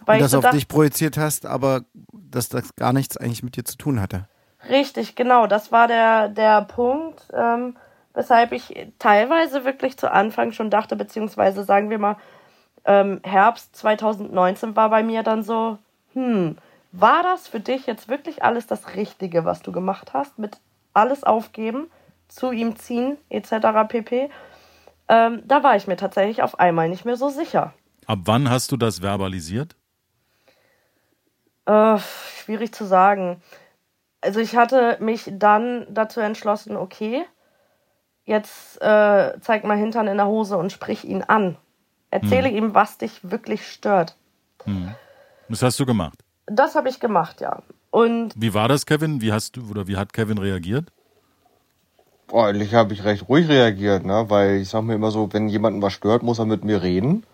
Weil 0.06 0.16
Und 0.16 0.22
das 0.22 0.34
auf 0.34 0.48
dich 0.48 0.68
projiziert 0.68 1.18
hast, 1.18 1.44
aber 1.44 1.82
dass 2.14 2.48
das 2.48 2.74
gar 2.76 2.94
nichts 2.94 3.18
eigentlich 3.18 3.42
mit 3.42 3.56
dir 3.56 3.64
zu 3.66 3.76
tun 3.76 4.00
hatte. 4.00 4.26
Richtig, 4.70 5.14
genau. 5.14 5.46
Das 5.46 5.70
war 5.70 5.86
der, 5.86 6.30
der 6.30 6.62
Punkt, 6.62 7.28
ähm, 7.34 7.76
weshalb 8.14 8.52
ich 8.52 8.74
teilweise 8.98 9.66
wirklich 9.66 9.98
zu 9.98 10.10
Anfang 10.10 10.52
schon 10.52 10.70
dachte, 10.70 10.96
beziehungsweise 10.96 11.62
sagen 11.62 11.90
wir 11.90 11.98
mal, 11.98 12.16
ähm, 12.86 13.20
Herbst 13.22 13.76
2019 13.76 14.76
war 14.76 14.88
bei 14.88 15.02
mir 15.02 15.22
dann 15.22 15.42
so, 15.42 15.76
hm, 16.14 16.56
war 16.92 17.22
das 17.22 17.48
für 17.48 17.60
dich 17.60 17.86
jetzt 17.86 18.08
wirklich 18.08 18.44
alles 18.44 18.66
das 18.66 18.94
Richtige, 18.94 19.44
was 19.44 19.62
du 19.62 19.72
gemacht 19.72 20.12
hast, 20.12 20.38
mit 20.38 20.58
alles 20.92 21.24
aufgeben, 21.24 21.90
zu 22.28 22.52
ihm 22.52 22.76
ziehen, 22.76 23.16
etc. 23.30 23.88
pp. 23.88 24.30
Ähm, 25.08 25.42
da 25.46 25.62
war 25.62 25.74
ich 25.76 25.86
mir 25.86 25.96
tatsächlich 25.96 26.42
auf 26.42 26.60
einmal 26.60 26.88
nicht 26.88 27.04
mehr 27.04 27.16
so 27.16 27.28
sicher. 27.30 27.72
Ab 28.06 28.20
wann 28.24 28.50
hast 28.50 28.72
du 28.72 28.76
das 28.76 29.00
verbalisiert? 29.00 29.74
Äh, 31.64 31.98
schwierig 32.38 32.72
zu 32.72 32.84
sagen. 32.84 33.42
Also 34.20 34.40
ich 34.40 34.56
hatte 34.56 34.98
mich 35.00 35.30
dann 35.32 35.86
dazu 35.90 36.20
entschlossen, 36.20 36.76
okay, 36.76 37.24
jetzt 38.24 38.80
äh, 38.82 39.32
zeig 39.40 39.64
mal 39.64 39.76
Hintern 39.76 40.06
in 40.08 40.16
der 40.16 40.26
Hose 40.26 40.56
und 40.56 40.70
sprich 40.72 41.04
ihn 41.04 41.22
an. 41.22 41.56
Erzähle 42.10 42.48
ihm, 42.50 42.74
was 42.74 42.98
dich 42.98 43.30
wirklich 43.30 43.66
stört. 43.66 44.16
Das 45.48 45.62
hast 45.62 45.80
du 45.80 45.86
gemacht. 45.86 46.18
Das 46.46 46.74
habe 46.74 46.88
ich 46.88 47.00
gemacht, 47.00 47.40
ja. 47.40 47.62
Und 47.90 48.34
Wie 48.36 48.54
war 48.54 48.68
das, 48.68 48.86
Kevin? 48.86 49.20
Wie 49.20 49.32
hast 49.32 49.56
du 49.56 49.70
oder 49.70 49.86
wie 49.86 49.96
hat 49.96 50.12
Kevin 50.12 50.38
reagiert? 50.38 50.90
Boah, 52.26 52.46
eigentlich 52.46 52.74
habe 52.74 52.94
ich 52.94 53.04
recht 53.04 53.28
ruhig 53.28 53.48
reagiert, 53.48 54.06
ne? 54.06 54.24
Weil 54.28 54.56
ich 54.56 54.68
sag 54.70 54.82
mir 54.82 54.94
immer 54.94 55.10
so, 55.10 55.32
wenn 55.32 55.48
jemanden 55.48 55.82
was 55.82 55.92
stört, 55.92 56.22
muss 56.22 56.38
er 56.38 56.46
mit 56.46 56.64
mir 56.64 56.82
reden. 56.82 57.24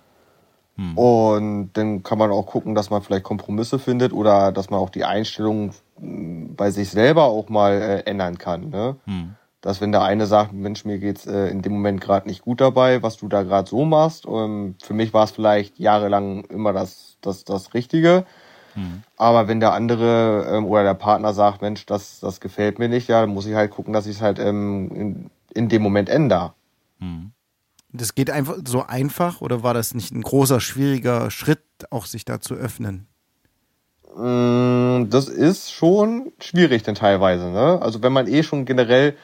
Und 0.95 1.71
dann 1.73 2.05
kann 2.05 2.19
man 2.19 2.31
auch 2.31 2.47
gucken, 2.47 2.75
dass 2.77 2.91
man 2.91 3.03
vielleicht 3.03 3.25
Kompromisse 3.25 3.81
findet 3.81 4.13
oder 4.13 4.53
dass 4.53 4.71
man 4.71 4.79
auch 4.79 4.91
die 4.91 5.05
Einstellung 5.05 5.73
mh, 5.99 6.51
bei 6.57 6.71
sich 6.71 6.91
selber 6.91 7.25
auch 7.25 7.49
mal 7.49 7.73
äh, 7.73 8.01
ändern 8.09 8.39
kann. 8.39 8.71
Ne? 8.71 8.95
Dass 9.61 9.81
wenn 9.81 9.91
der 9.91 10.03
eine 10.03 10.27
sagt, 10.27 10.53
Mensch, 10.53 10.85
mir 10.85 10.99
geht's 10.99 11.27
äh, 11.27 11.49
in 11.49 11.63
dem 11.63 11.73
Moment 11.73 12.01
gerade 12.01 12.29
nicht 12.29 12.43
gut 12.43 12.61
dabei, 12.61 13.03
was 13.03 13.17
du 13.17 13.27
da 13.27 13.43
gerade 13.43 13.69
so 13.69 13.85
machst. 13.85 14.25
Ähm, 14.27 14.77
für 14.81 14.95
mich 14.95 15.13
war 15.13 15.25
es 15.25 15.33
vielleicht 15.33 15.81
jahrelang 15.81 16.45
immer 16.45 16.73
das, 16.73 17.17
das, 17.23 17.45
das 17.45 17.75
Richtige. 17.75 18.25
Aber 19.16 19.49
wenn 19.49 19.61
der 19.61 19.73
andere 19.73 20.47
ähm, 20.51 20.66
oder 20.66 20.85
der 20.85 20.95
Partner 20.95 21.33
sagt, 21.35 21.62
Mensch, 21.62 21.87
das, 21.87 22.21
das 22.21 22.41
gefällt 22.41 22.79
mir 22.79 22.89
nicht, 22.89 23.09
ja, 23.09 23.21
dann 23.21 23.31
muss 23.31 23.47
ich 23.47 23.55
halt 23.55 23.71
gucken, 23.71 23.93
dass 23.93 24.07
ich 24.07 24.16
es 24.16 24.23
halt 24.23 24.39
ähm, 24.39 24.91
in, 24.95 25.31
in 25.55 25.69
dem 25.69 25.83
Moment 25.83 26.09
ändere. 26.09 26.53
Das 27.93 28.14
geht 28.14 28.31
einfach 28.31 28.57
so 28.66 28.85
einfach 28.85 29.41
oder 29.41 29.62
war 29.62 29.75
das 29.75 29.95
nicht 29.95 30.12
ein 30.12 30.23
großer, 30.23 30.61
schwieriger 30.61 31.31
Schritt, 31.31 31.62
auch 31.91 32.07
sich 32.07 32.25
da 32.25 32.41
zu 32.41 32.55
öffnen? 32.55 33.07
Mm, 34.16 35.09
Das 35.11 35.29
ist 35.29 35.73
schon 35.73 36.33
schwierig 36.41 36.83
denn 36.83 36.95
teilweise, 36.95 37.51
ne? 37.51 37.79
Also 37.81 38.03
wenn 38.03 38.12
man 38.12 38.27
eh 38.27 38.43
schon 38.43 38.64
generell 38.64 39.16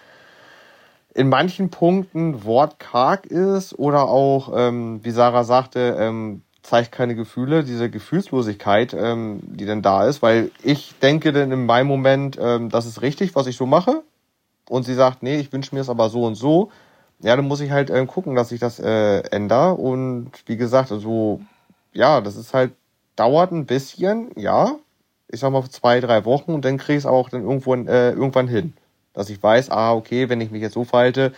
in 1.14 1.28
manchen 1.28 1.70
Punkten 1.70 2.44
wortkarg 2.44 3.26
ist 3.26 3.78
oder 3.78 4.04
auch, 4.08 4.52
ähm, 4.56 5.00
wie 5.04 5.10
Sarah 5.12 5.44
sagte, 5.44 5.96
ähm, 5.98 6.42
zeigt 6.64 6.92
keine 6.92 7.14
Gefühle, 7.14 7.62
diese 7.62 7.90
Gefühlslosigkeit, 7.90 8.94
ähm, 8.94 9.40
die 9.42 9.66
dann 9.66 9.82
da 9.82 10.08
ist, 10.08 10.22
weil 10.22 10.50
ich 10.62 10.94
denke 11.00 11.32
dann 11.32 11.52
in 11.52 11.66
meinem 11.66 11.86
Moment, 11.86 12.38
ähm, 12.40 12.70
das 12.70 12.86
ist 12.86 13.02
richtig, 13.02 13.36
was 13.36 13.46
ich 13.46 13.56
so 13.56 13.66
mache. 13.66 14.02
Und 14.68 14.84
sie 14.84 14.94
sagt, 14.94 15.22
nee, 15.22 15.36
ich 15.36 15.52
wünsche 15.52 15.74
mir 15.74 15.82
es 15.82 15.90
aber 15.90 16.08
so 16.08 16.24
und 16.24 16.36
so. 16.36 16.70
Ja, 17.20 17.36
dann 17.36 17.46
muss 17.46 17.60
ich 17.60 17.70
halt 17.70 17.90
ähm, 17.90 18.06
gucken, 18.06 18.34
dass 18.34 18.50
ich 18.50 18.60
das 18.60 18.80
äh, 18.80 19.18
ändere. 19.30 19.74
Und 19.74 20.30
wie 20.46 20.56
gesagt, 20.56 20.90
also 20.90 21.42
ja, 21.92 22.22
das 22.22 22.36
ist 22.36 22.54
halt, 22.54 22.72
dauert 23.14 23.52
ein 23.52 23.66
bisschen, 23.66 24.30
ja. 24.34 24.76
Ich 25.28 25.40
sag 25.40 25.52
mal 25.52 25.68
zwei, 25.68 26.00
drei 26.00 26.24
Wochen 26.24 26.54
und 26.54 26.64
dann 26.64 26.78
kriege 26.78 26.96
ich 26.96 27.04
es 27.04 27.06
auch 27.06 27.28
dann 27.28 27.42
irgendwo, 27.42 27.74
äh, 27.74 28.12
irgendwann 28.12 28.48
hin. 28.48 28.72
Dass 29.12 29.28
ich 29.28 29.42
weiß, 29.42 29.70
ah, 29.70 29.92
okay, 29.92 30.30
wenn 30.30 30.40
ich 30.40 30.50
mich 30.50 30.62
jetzt 30.62 30.74
so 30.74 30.84
verhalte, 30.84 31.32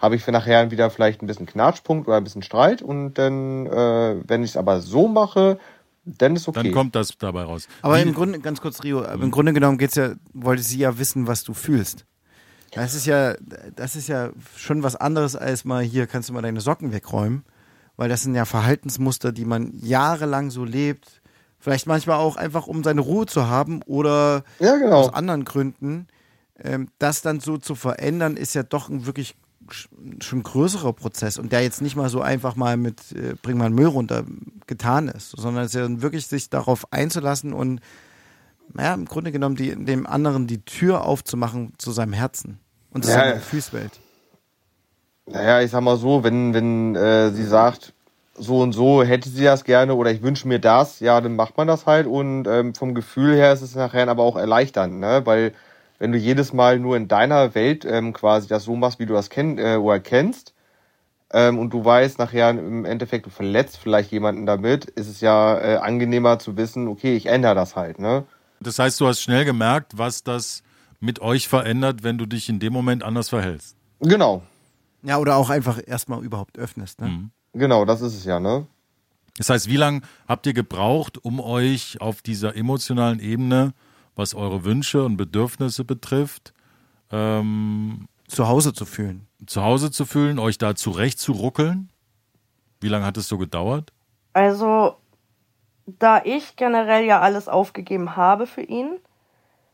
habe 0.00 0.16
ich 0.16 0.24
für 0.24 0.32
nachher 0.32 0.70
wieder 0.70 0.90
vielleicht 0.90 1.22
ein 1.22 1.26
bisschen 1.26 1.46
Knatschpunkt 1.46 2.08
oder 2.08 2.16
ein 2.16 2.24
bisschen 2.24 2.42
Streit 2.42 2.82
und 2.82 3.14
dann, 3.14 3.66
äh, 3.66 4.16
wenn 4.26 4.42
ich 4.42 4.50
es 4.50 4.56
aber 4.56 4.80
so 4.80 5.06
mache, 5.08 5.58
dann 6.04 6.34
ist 6.34 6.48
okay. 6.48 6.62
Dann 6.64 6.72
kommt 6.72 6.94
das 6.96 7.16
dabei 7.18 7.42
raus. 7.42 7.68
Aber 7.82 7.98
Wie- 7.98 8.02
im 8.02 8.14
Grunde, 8.14 8.40
ganz 8.40 8.60
kurz, 8.60 8.82
Rio, 8.82 9.04
aber 9.04 9.22
im 9.22 9.30
Grunde 9.30 9.52
genommen 9.52 9.76
geht's 9.78 9.94
ja, 9.96 10.12
wollte 10.32 10.62
sie 10.62 10.78
ja 10.78 10.98
wissen, 10.98 11.26
was 11.26 11.44
du 11.44 11.52
fühlst. 11.54 12.06
Das 12.72 12.94
ist 12.94 13.04
ja, 13.06 13.34
das 13.76 13.96
ist 13.96 14.08
ja 14.08 14.30
schon 14.56 14.82
was 14.82 14.96
anderes 14.96 15.34
als 15.36 15.64
mal 15.64 15.82
hier 15.82 16.06
kannst 16.06 16.28
du 16.28 16.32
mal 16.32 16.40
deine 16.42 16.60
Socken 16.60 16.92
wegräumen, 16.92 17.44
weil 17.96 18.08
das 18.08 18.22
sind 18.22 18.34
ja 18.34 18.44
Verhaltensmuster, 18.44 19.32
die 19.32 19.44
man 19.44 19.72
jahrelang 19.74 20.50
so 20.50 20.64
lebt. 20.64 21.20
Vielleicht 21.58 21.86
manchmal 21.86 22.16
auch 22.16 22.36
einfach, 22.36 22.66
um 22.68 22.82
seine 22.84 23.02
Ruhe 23.02 23.26
zu 23.26 23.48
haben 23.48 23.82
oder 23.82 24.44
Ja, 24.60 24.76
genau. 24.78 25.00
aus 25.00 25.12
anderen 25.12 25.44
Gründen. 25.44 26.06
Ähm, 26.62 26.88
das 26.98 27.20
dann 27.22 27.40
so 27.40 27.58
zu 27.58 27.74
verändern, 27.74 28.36
ist 28.36 28.54
ja 28.54 28.62
doch 28.62 28.88
ein 28.88 29.04
wirklich 29.04 29.34
schon 29.74 30.42
größerer 30.42 30.92
Prozess 30.92 31.38
und 31.38 31.52
der 31.52 31.62
jetzt 31.62 31.82
nicht 31.82 31.96
mal 31.96 32.08
so 32.08 32.20
einfach 32.20 32.56
mal 32.56 32.76
mit 32.76 33.12
äh, 33.12 33.34
bring 33.40 33.58
mal 33.58 33.70
Müll 33.70 33.86
runter 33.86 34.24
getan 34.66 35.08
ist, 35.08 35.30
sondern 35.30 35.64
es 35.64 35.74
ist 35.74 35.80
ja 35.80 36.02
wirklich 36.02 36.26
sich 36.26 36.50
darauf 36.50 36.92
einzulassen 36.92 37.52
und 37.52 37.80
naja, 38.72 38.94
im 38.94 39.06
Grunde 39.06 39.32
genommen 39.32 39.56
die, 39.56 39.74
dem 39.74 40.06
anderen 40.06 40.46
die 40.46 40.64
Tür 40.64 41.04
aufzumachen 41.04 41.72
zu 41.78 41.90
seinem 41.90 42.12
Herzen 42.12 42.60
und 42.92 43.04
zu 43.04 43.10
Ja, 43.10 43.16
seiner 43.16 43.28
ja. 43.30 43.34
Gefühlswelt. 43.34 43.98
Naja, 45.26 45.60
ich 45.60 45.70
sag 45.70 45.82
mal 45.82 45.96
so, 45.96 46.24
wenn, 46.24 46.54
wenn 46.54 46.96
äh, 46.96 47.30
sie 47.30 47.44
sagt, 47.44 47.92
so 48.34 48.60
und 48.60 48.72
so 48.72 49.02
hätte 49.02 49.28
sie 49.28 49.44
das 49.44 49.64
gerne 49.64 49.94
oder 49.94 50.10
ich 50.10 50.22
wünsche 50.22 50.48
mir 50.48 50.58
das, 50.58 51.00
ja, 51.00 51.20
dann 51.20 51.36
macht 51.36 51.56
man 51.56 51.68
das 51.68 51.86
halt 51.86 52.06
und 52.06 52.46
ähm, 52.46 52.74
vom 52.74 52.94
Gefühl 52.94 53.34
her 53.34 53.52
ist 53.52 53.62
es 53.62 53.74
nachher 53.74 54.08
aber 54.08 54.22
auch 54.22 54.36
erleichternd, 54.36 54.98
ne? 54.98 55.22
Weil 55.24 55.52
wenn 56.00 56.10
du 56.10 56.18
jedes 56.18 56.52
Mal 56.52 56.80
nur 56.80 56.96
in 56.96 57.06
deiner 57.06 57.54
Welt 57.54 57.84
ähm, 57.84 58.12
quasi 58.12 58.48
das 58.48 58.64
so 58.64 58.74
machst, 58.74 58.98
wie 58.98 59.06
du 59.06 59.14
das 59.14 59.30
kenn 59.30 59.58
äh, 59.58 59.76
oder 59.76 60.00
kennst, 60.00 60.54
ähm, 61.32 61.58
und 61.58 61.70
du 61.70 61.84
weißt 61.84 62.18
nachher 62.18 62.50
im 62.50 62.84
Endeffekt, 62.84 63.26
du 63.26 63.30
verletzt 63.30 63.78
vielleicht 63.78 64.10
jemanden 64.10 64.46
damit, 64.46 64.86
ist 64.86 65.06
es 65.06 65.20
ja 65.20 65.58
äh, 65.58 65.76
angenehmer 65.76 66.40
zu 66.40 66.56
wissen, 66.56 66.88
okay, 66.88 67.14
ich 67.14 67.26
ändere 67.26 67.54
das 67.54 67.76
halt, 67.76 68.00
ne? 68.00 68.24
Das 68.58 68.78
heißt, 68.78 69.00
du 69.00 69.06
hast 69.06 69.20
schnell 69.20 69.44
gemerkt, 69.44 69.96
was 69.96 70.24
das 70.24 70.62
mit 70.98 71.20
euch 71.20 71.48
verändert, 71.48 72.02
wenn 72.02 72.18
du 72.18 72.26
dich 72.26 72.48
in 72.48 72.58
dem 72.58 72.72
Moment 72.72 73.02
anders 73.02 73.28
verhältst. 73.28 73.76
Genau, 74.00 74.42
Ja, 75.02 75.18
oder 75.18 75.36
auch 75.36 75.50
einfach 75.50 75.78
erstmal 75.86 76.22
überhaupt 76.24 76.58
öffnest. 76.58 77.00
Ne? 77.00 77.08
Mhm. 77.08 77.30
genau, 77.52 77.84
das 77.84 78.00
ist 78.00 78.14
es 78.14 78.24
ja, 78.24 78.40
ne? 78.40 78.66
Das 79.36 79.48
heißt, 79.48 79.68
wie 79.68 79.76
lange 79.76 80.00
habt 80.28 80.46
ihr 80.46 80.52
gebraucht, 80.52 81.22
um 81.22 81.40
euch 81.40 82.00
auf 82.00 82.20
dieser 82.20 82.56
emotionalen 82.56 83.20
Ebene, 83.20 83.72
was 84.20 84.34
eure 84.34 84.64
Wünsche 84.64 85.02
und 85.02 85.16
Bedürfnisse 85.16 85.84
betrifft, 85.84 86.52
ähm, 87.10 88.06
Zu 88.28 88.46
Hause 88.46 88.72
zu 88.72 88.84
fühlen. 88.84 89.26
zu 89.46 89.62
Hause 89.62 89.90
zu 89.90 90.04
fühlen, 90.04 90.38
euch 90.38 90.58
da 90.58 90.76
zurechtzuruckeln? 90.76 91.90
Wie 92.80 92.88
lange 92.88 93.06
hat 93.06 93.16
es 93.16 93.26
so 93.26 93.38
gedauert? 93.38 93.92
Also, 94.32 94.94
da 95.86 96.22
ich 96.24 96.54
generell 96.56 97.04
ja 97.04 97.20
alles 97.20 97.48
aufgegeben 97.48 98.14
habe 98.14 98.46
für 98.46 98.62
ihn, 98.62 98.98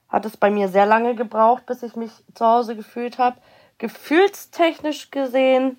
hat 0.08 0.24
es 0.24 0.36
bei 0.36 0.50
mir 0.50 0.68
sehr 0.68 0.86
lange 0.86 1.14
gebraucht, 1.14 1.66
bis 1.66 1.82
ich 1.82 1.96
mich 1.96 2.12
zu 2.34 2.46
Hause 2.46 2.76
gefühlt 2.76 3.18
habe. 3.18 3.36
Gefühlstechnisch 3.78 5.10
gesehen 5.10 5.78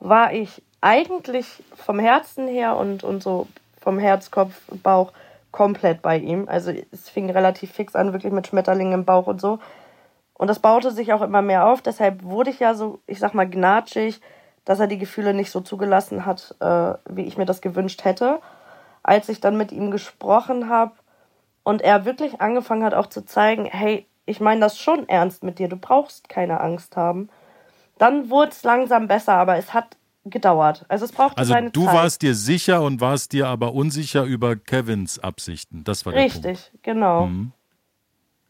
war 0.00 0.32
ich 0.32 0.62
eigentlich 0.80 1.46
vom 1.74 1.98
Herzen 1.98 2.48
her 2.48 2.76
und, 2.76 3.04
und 3.04 3.22
so 3.22 3.46
vom 3.80 3.98
Herz, 3.98 4.30
Kopf, 4.30 4.52
Bauch 4.82 5.12
komplett 5.50 6.02
bei 6.02 6.18
ihm. 6.18 6.48
Also 6.48 6.72
es 6.90 7.08
fing 7.08 7.30
relativ 7.30 7.72
fix 7.72 7.94
an, 7.94 8.12
wirklich 8.12 8.32
mit 8.32 8.46
Schmetterlingen 8.46 8.94
im 8.94 9.04
Bauch 9.04 9.26
und 9.26 9.40
so. 9.40 9.58
Und 10.34 10.48
das 10.48 10.60
baute 10.60 10.90
sich 10.92 11.12
auch 11.12 11.22
immer 11.22 11.42
mehr 11.42 11.66
auf. 11.66 11.82
Deshalb 11.82 12.22
wurde 12.22 12.50
ich 12.50 12.60
ja 12.60 12.74
so, 12.74 13.00
ich 13.06 13.18
sag 13.18 13.34
mal, 13.34 13.48
gnatschig, 13.48 14.20
dass 14.64 14.80
er 14.80 14.86
die 14.86 14.98
Gefühle 14.98 15.34
nicht 15.34 15.50
so 15.50 15.60
zugelassen 15.60 16.26
hat, 16.26 16.54
äh, 16.60 16.94
wie 17.08 17.24
ich 17.24 17.36
mir 17.36 17.46
das 17.46 17.60
gewünscht 17.60 18.04
hätte. 18.04 18.40
Als 19.02 19.28
ich 19.28 19.40
dann 19.40 19.56
mit 19.56 19.72
ihm 19.72 19.90
gesprochen 19.90 20.68
habe 20.68 20.92
und 21.64 21.82
er 21.82 22.04
wirklich 22.04 22.40
angefangen 22.40 22.84
hat 22.84 22.94
auch 22.94 23.06
zu 23.06 23.24
zeigen, 23.24 23.64
hey, 23.64 24.06
ich 24.26 24.40
meine 24.40 24.60
das 24.60 24.78
schon 24.78 25.08
ernst 25.08 25.42
mit 25.42 25.58
dir, 25.58 25.68
du 25.68 25.76
brauchst 25.76 26.28
keine 26.28 26.60
Angst 26.60 26.96
haben. 26.96 27.30
Dann 27.98 28.30
wurde 28.30 28.52
es 28.52 28.62
langsam 28.62 29.08
besser, 29.08 29.34
aber 29.34 29.56
es 29.56 29.74
hat 29.74 29.97
gedauert. 30.30 30.84
Also 30.88 31.04
es 31.04 31.12
brauchte 31.12 31.38
Also 31.38 31.52
seine 31.52 31.70
du 31.70 31.84
Zeit. 31.84 31.94
warst 31.94 32.22
dir 32.22 32.34
sicher 32.34 32.82
und 32.82 33.00
warst 33.00 33.32
dir 33.32 33.48
aber 33.48 33.74
unsicher 33.74 34.24
über 34.24 34.56
Kevins 34.56 35.18
Absichten. 35.18 35.84
Das 35.84 36.04
war 36.06 36.12
der 36.12 36.20
Punkt. 36.28 36.36
Richtig, 36.46 36.72
genau. 36.82 37.26
Mhm. 37.26 37.52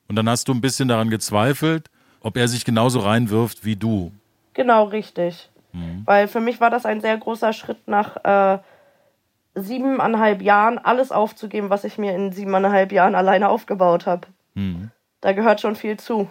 Und 0.08 0.16
dann 0.16 0.28
hast 0.28 0.48
du 0.48 0.52
ein 0.54 0.60
bisschen 0.60 0.88
daran 0.88 1.10
gezweifelt, 1.10 1.90
ob 2.20 2.36
er 2.36 2.48
sich 2.48 2.64
genauso 2.64 3.00
reinwirft 3.00 3.64
wie 3.64 3.76
du. 3.76 4.12
Genau, 4.54 4.84
richtig. 4.84 5.50
Mhm. 5.72 6.02
Weil 6.06 6.28
für 6.28 6.40
mich 6.40 6.60
war 6.60 6.70
das 6.70 6.86
ein 6.86 7.00
sehr 7.00 7.16
großer 7.16 7.52
Schritt 7.52 7.86
nach 7.86 8.16
äh, 8.24 8.58
siebeneinhalb 9.54 10.42
Jahren, 10.42 10.78
alles 10.78 11.12
aufzugeben, 11.12 11.70
was 11.70 11.84
ich 11.84 11.98
mir 11.98 12.14
in 12.14 12.32
siebeneinhalb 12.32 12.92
Jahren 12.92 13.14
alleine 13.14 13.48
aufgebaut 13.48 14.06
habe. 14.06 14.26
Mhm. 14.54 14.90
Da 15.20 15.32
gehört 15.32 15.60
schon 15.60 15.76
viel 15.76 15.96
zu. 15.98 16.28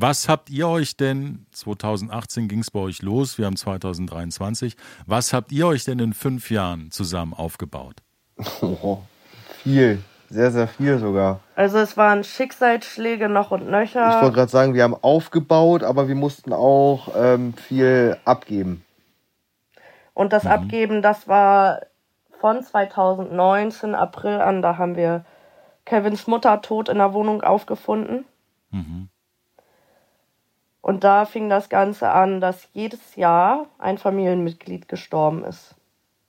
Was 0.00 0.28
habt 0.28 0.48
ihr 0.48 0.68
euch 0.68 0.96
denn, 0.96 1.44
2018 1.50 2.46
ging 2.46 2.60
es 2.60 2.70
bei 2.70 2.78
euch 2.78 3.02
los, 3.02 3.36
wir 3.36 3.46
haben 3.46 3.56
2023, 3.56 4.76
was 5.06 5.32
habt 5.32 5.50
ihr 5.50 5.66
euch 5.66 5.82
denn 5.82 5.98
in 5.98 6.12
fünf 6.12 6.52
Jahren 6.52 6.92
zusammen 6.92 7.34
aufgebaut? 7.34 7.96
Oh, 8.62 8.98
viel, 9.64 10.00
sehr, 10.30 10.52
sehr 10.52 10.68
viel 10.68 11.00
sogar. 11.00 11.40
Also 11.56 11.78
es 11.78 11.96
waren 11.96 12.22
Schicksalsschläge 12.22 13.28
noch 13.28 13.50
und 13.50 13.62
Ich 13.62 13.68
nöcher. 13.70 14.22
wollte 14.22 14.36
gerade 14.36 14.52
sagen, 14.52 14.74
wir 14.74 14.84
haben 14.84 14.94
aufgebaut, 14.94 15.82
aber 15.82 16.06
wir 16.06 16.14
mussten 16.14 16.52
auch 16.52 17.08
ähm, 17.16 17.54
viel 17.54 18.18
abgeben. 18.24 18.84
Und 20.14 20.32
das 20.32 20.46
Abgeben, 20.46 21.02
das 21.02 21.26
war 21.26 21.80
von 22.40 22.62
2019 22.62 23.96
April 23.96 24.40
an, 24.40 24.62
da 24.62 24.78
haben 24.78 24.94
wir 24.94 25.24
Kevins 25.84 26.28
Mutter 26.28 26.62
tot 26.62 26.88
in 26.88 26.98
der 26.98 27.12
Wohnung 27.14 27.42
aufgefunden. 27.42 28.26
Mhm. 28.70 29.08
Und 30.80 31.04
da 31.04 31.24
fing 31.24 31.48
das 31.48 31.68
Ganze 31.68 32.10
an, 32.10 32.40
dass 32.40 32.68
jedes 32.72 33.16
Jahr 33.16 33.66
ein 33.78 33.98
Familienmitglied 33.98 34.88
gestorben 34.88 35.44
ist. 35.44 35.74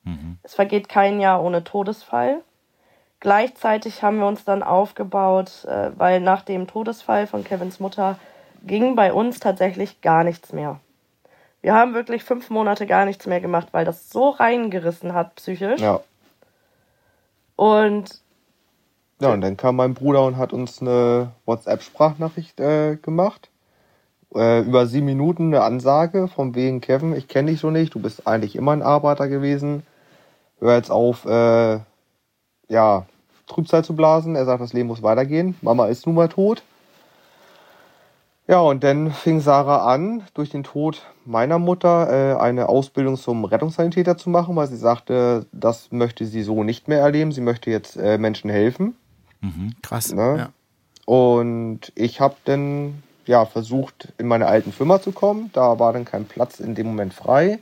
Mhm. 0.04 0.38
Es 0.44 0.56
vergeht 0.56 0.90
kein 0.90 1.20
Jahr 1.20 1.44
ohne 1.44 1.64
Todesfall. 1.64 2.42
Gleichzeitig 3.20 4.02
haben 4.02 4.20
wir 4.20 4.28
uns 4.28 4.46
dann 4.46 4.64
aufgebaut, 4.64 5.66
äh, 5.66 5.92
weil 5.98 6.22
nach 6.22 6.42
dem 6.42 6.68
Todesfall 6.68 7.28
von 7.28 7.44
Kevins 7.44 7.80
Mutter 7.80 8.18
ging 8.64 8.96
bei 8.96 9.14
uns 9.14 9.40
tatsächlich 9.40 10.02
gar 10.02 10.24
nichts 10.24 10.54
mehr. 10.54 10.80
Wir 11.62 11.74
haben 11.74 11.94
wirklich 11.94 12.24
fünf 12.24 12.50
Monate 12.50 12.88
gar 12.88 13.06
nichts 13.06 13.28
mehr 13.28 13.42
gemacht, 13.42 13.68
weil 13.72 13.84
das 13.84 14.10
so 14.10 14.30
reingerissen 14.30 15.14
hat 15.14 15.36
psychisch. 15.36 15.82
Ja. 15.82 16.00
Und 17.58 18.22
Ja, 19.20 19.34
und 19.34 19.42
dann 19.42 19.58
kam 19.58 19.76
mein 19.76 19.94
Bruder 19.94 20.26
und 20.26 20.38
hat 20.38 20.54
uns 20.54 20.82
eine 20.82 21.32
WhatsApp-Sprachnachricht 21.46 22.60
äh, 22.62 22.96
gemacht. 22.96 23.50
Äh, 24.36 24.62
über 24.62 24.86
sieben 24.86 25.08
Minuten 25.08 25.48
eine 25.48 25.64
Ansage 25.64 26.28
von 26.28 26.54
wegen 26.54 26.82
Kevin, 26.82 27.16
ich 27.16 27.28
kenne 27.28 27.52
dich 27.52 27.60
so 27.60 27.72
nicht, 27.72 27.96
du 27.96 28.00
bist 28.00 28.28
eigentlich 28.28 28.56
immer 28.56 28.74
ein 28.74 28.84
Arbeiter 28.84 29.28
gewesen. 29.28 29.84
Hör 30.60 30.76
jetzt 30.76 30.92
auf, 30.92 31.26
äh, 31.26 31.80
ja, 32.68 33.06
Trübsal 33.48 33.84
zu 33.84 33.96
blasen. 33.96 34.36
Er 34.36 34.46
sagt, 34.46 34.62
das 34.62 34.74
Leben 34.74 34.88
muss 34.88 35.04
weitergehen. 35.04 35.56
Mama 35.62 35.88
ist 35.88 36.06
nun 36.06 36.16
mal 36.16 36.30
tot. 36.30 36.64
Ja, 38.48 38.62
und 38.62 38.84
dann 38.84 39.12
fing 39.12 39.42
Sarah 39.42 39.86
an, 39.94 40.24
durch 40.34 40.50
den 40.50 40.64
Tod 40.64 41.04
meiner 41.24 41.60
Mutter 41.60 42.10
äh, 42.10 42.40
eine 42.40 42.68
Ausbildung 42.68 43.16
zum 43.16 43.46
Rettungssanitäter 43.46 44.18
zu 44.18 44.32
machen, 44.32 44.56
weil 44.56 44.68
sie 44.68 44.78
sagte, 44.78 45.46
das 45.52 45.92
möchte 45.92 46.26
sie 46.26 46.42
so 46.42 46.64
nicht 46.64 46.88
mehr 46.88 47.00
erleben. 47.00 47.32
Sie 47.32 47.42
möchte 47.42 47.70
jetzt 47.70 47.96
äh, 47.96 48.18
Menschen 48.18 48.50
helfen. 48.50 48.96
Mhm. 49.42 49.74
Krass. 49.84 50.14
Ne? 50.14 50.38
Ja. 50.38 50.50
Und 51.06 51.92
ich 51.94 52.22
habe 52.22 52.36
dann 52.46 53.04
ja 53.30 53.46
versucht, 53.46 54.10
in 54.18 54.28
meine 54.28 54.48
alten 54.48 54.74
Firma 54.74 55.00
zu 55.02 55.12
kommen. 55.12 55.52
Da 55.54 55.80
war 55.80 55.94
dann 55.94 56.04
kein 56.04 56.26
Platz 56.26 56.60
in 56.60 56.76
dem 56.76 56.88
Moment 56.88 57.14
frei. 57.14 57.60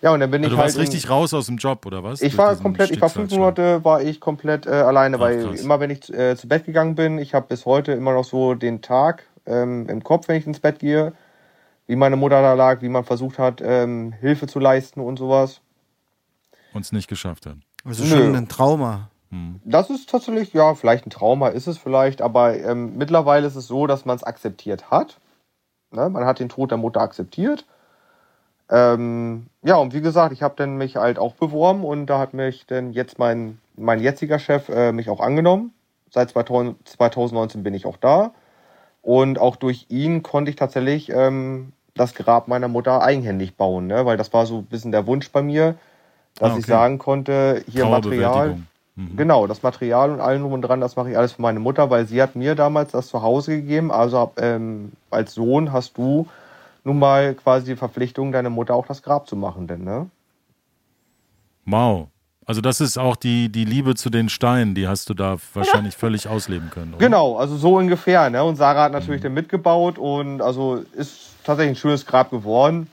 Ja, 0.00 0.12
und 0.14 0.20
dann 0.20 0.30
bin 0.30 0.42
Also 0.42 0.54
ich 0.54 0.56
du 0.56 0.58
halt 0.58 0.66
warst 0.68 0.76
in- 0.76 0.80
richtig 0.82 1.10
raus 1.10 1.34
aus 1.34 1.46
dem 1.46 1.58
Job, 1.58 1.84
oder 1.84 2.02
was? 2.02 2.22
ich 2.22 2.38
war 2.38 2.56
komplett, 2.56 2.90
ich 2.92 3.02
war 3.02 3.10
fünf. 3.10 3.30
Monate, 3.32 3.84
war 3.84 4.00
ich 4.00 4.18
komplett 4.20 4.64
äh, 4.66 4.70
alleine, 4.70 5.16
Ach, 5.16 5.20
weil 5.20 5.44
krass. 5.44 5.60
immer 5.60 5.78
wenn 5.80 5.90
ich 5.90 6.10
äh, 6.14 6.36
zu 6.36 6.48
Bett 6.48 6.64
gegangen 6.64 6.94
bin, 6.94 7.18
ich 7.18 7.34
habe 7.34 7.46
bis 7.48 7.66
heute 7.66 7.92
immer 7.92 8.14
noch 8.14 8.24
so 8.24 8.54
den 8.54 8.80
Tag 8.80 9.24
ähm, 9.44 9.86
im 9.90 10.02
Kopf, 10.02 10.28
wenn 10.28 10.36
ich 10.36 10.46
ins 10.46 10.60
Bett 10.60 10.78
gehe, 10.78 11.12
wie 11.86 11.96
meine 11.96 12.16
Mutter 12.16 12.40
da 12.40 12.54
lag, 12.54 12.80
wie 12.80 12.88
man 12.88 13.04
versucht 13.04 13.38
hat, 13.38 13.60
ähm, 13.62 14.12
Hilfe 14.20 14.46
zu 14.46 14.58
leisten 14.60 15.00
und 15.00 15.18
sowas. 15.18 15.60
Uns 16.72 16.92
nicht 16.92 17.08
geschafft 17.08 17.44
hat. 17.46 17.56
Also 17.84 18.04
Nö. 18.04 18.10
schon 18.10 18.36
ein 18.36 18.48
Trauma. 18.48 19.09
Das 19.64 19.90
ist 19.90 20.10
tatsächlich, 20.10 20.52
ja, 20.52 20.74
vielleicht 20.74 21.06
ein 21.06 21.10
Trauma 21.10 21.48
ist 21.48 21.68
es 21.68 21.78
vielleicht, 21.78 22.20
aber 22.20 22.56
ähm, 22.56 22.96
mittlerweile 22.96 23.46
ist 23.46 23.54
es 23.54 23.66
so, 23.68 23.86
dass 23.86 24.04
man 24.04 24.16
es 24.16 24.24
akzeptiert 24.24 24.90
hat. 24.90 25.18
Ne? 25.92 26.08
Man 26.08 26.24
hat 26.24 26.40
den 26.40 26.48
Tod 26.48 26.70
der 26.70 26.78
Mutter 26.78 27.00
akzeptiert. 27.00 27.64
Ähm, 28.70 29.46
ja, 29.62 29.76
und 29.76 29.94
wie 29.94 30.00
gesagt, 30.00 30.32
ich 30.32 30.42
habe 30.42 30.54
dann 30.56 30.76
mich 30.76 30.96
halt 30.96 31.18
auch 31.18 31.34
beworben 31.34 31.84
und 31.84 32.06
da 32.06 32.18
hat 32.18 32.34
mich 32.34 32.66
dann 32.66 32.92
jetzt 32.92 33.18
mein, 33.18 33.58
mein 33.76 34.00
jetziger 34.00 34.38
Chef 34.38 34.68
äh, 34.68 34.92
mich 34.92 35.08
auch 35.10 35.20
angenommen. 35.20 35.72
Seit 36.10 36.30
2000, 36.30 36.88
2019 36.88 37.62
bin 37.62 37.74
ich 37.74 37.86
auch 37.86 37.96
da. 37.96 38.32
Und 39.02 39.38
auch 39.38 39.56
durch 39.56 39.86
ihn 39.88 40.22
konnte 40.22 40.50
ich 40.50 40.56
tatsächlich 40.56 41.10
ähm, 41.10 41.72
das 41.94 42.14
Grab 42.14 42.48
meiner 42.48 42.68
Mutter 42.68 43.02
eigenhändig 43.02 43.56
bauen, 43.56 43.86
ne? 43.86 44.06
weil 44.06 44.16
das 44.16 44.32
war 44.32 44.46
so 44.46 44.58
ein 44.58 44.66
bisschen 44.66 44.92
der 44.92 45.06
Wunsch 45.06 45.30
bei 45.30 45.42
mir, 45.42 45.76
dass 46.34 46.52
Ah, 46.52 46.56
ich 46.56 46.64
okay. 46.64 46.70
sagen 46.72 46.98
konnte, 46.98 47.64
hier 47.68 47.86
Material. 47.86 48.58
Mhm. 48.96 49.16
genau, 49.16 49.46
das 49.46 49.62
Material 49.62 50.10
und 50.10 50.20
allem 50.20 50.42
drum 50.42 50.52
und 50.52 50.62
dran, 50.62 50.80
das 50.80 50.96
mache 50.96 51.10
ich 51.10 51.16
alles 51.16 51.32
für 51.32 51.42
meine 51.42 51.60
Mutter, 51.60 51.90
weil 51.90 52.06
sie 52.06 52.20
hat 52.20 52.36
mir 52.36 52.54
damals 52.54 52.92
das 52.92 53.08
zu 53.08 53.22
Hause 53.22 53.56
gegeben. 53.56 53.90
Also 53.92 54.32
ähm, 54.36 54.92
als 55.10 55.34
Sohn 55.34 55.72
hast 55.72 55.96
du 55.96 56.26
nun 56.84 56.98
mal 56.98 57.34
quasi 57.34 57.66
die 57.66 57.76
Verpflichtung, 57.76 58.32
deiner 58.32 58.50
Mutter 58.50 58.74
auch 58.74 58.86
das 58.86 59.02
Grab 59.02 59.28
zu 59.28 59.36
machen, 59.36 59.66
denn, 59.66 59.84
ne? 59.84 60.10
Wow. 61.66 62.08
Also 62.46 62.60
das 62.60 62.80
ist 62.80 62.98
auch 62.98 63.14
die, 63.16 63.48
die 63.48 63.64
Liebe 63.64 63.94
zu 63.94 64.10
den 64.10 64.28
Steinen, 64.28 64.74
die 64.74 64.88
hast 64.88 65.08
du 65.08 65.14
da 65.14 65.36
wahrscheinlich 65.54 65.96
völlig 65.96 66.26
ausleben 66.26 66.70
können. 66.70 66.94
Oder? 66.94 67.06
Genau, 67.06 67.36
also 67.36 67.56
so 67.56 67.76
ungefähr, 67.76 68.28
ne? 68.28 68.42
Und 68.42 68.56
Sarah 68.56 68.84
hat 68.84 68.92
natürlich 68.92 69.20
dann 69.20 69.34
mitgebaut 69.34 69.98
und 69.98 70.42
also 70.42 70.82
ist 70.94 71.36
tatsächlich 71.44 71.76
ein 71.76 71.80
schönes 71.80 72.06
Grab 72.06 72.30
geworden. 72.30 72.88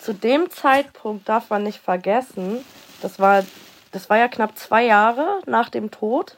Zu 0.00 0.14
dem 0.14 0.50
Zeitpunkt 0.50 1.28
darf 1.28 1.50
man 1.50 1.64
nicht 1.64 1.80
vergessen, 1.80 2.58
das 3.02 3.18
war, 3.18 3.42
das 3.92 4.10
war 4.10 4.18
ja 4.18 4.28
knapp 4.28 4.56
zwei 4.56 4.84
Jahre 4.84 5.40
nach 5.46 5.68
dem 5.68 5.90
Tod. 5.90 6.36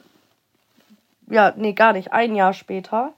Ja, 1.27 1.53
nee, 1.55 1.73
gar 1.73 1.93
nicht, 1.93 2.11
ein 2.11 2.35
Jahr 2.35 2.53
später. 2.53 3.13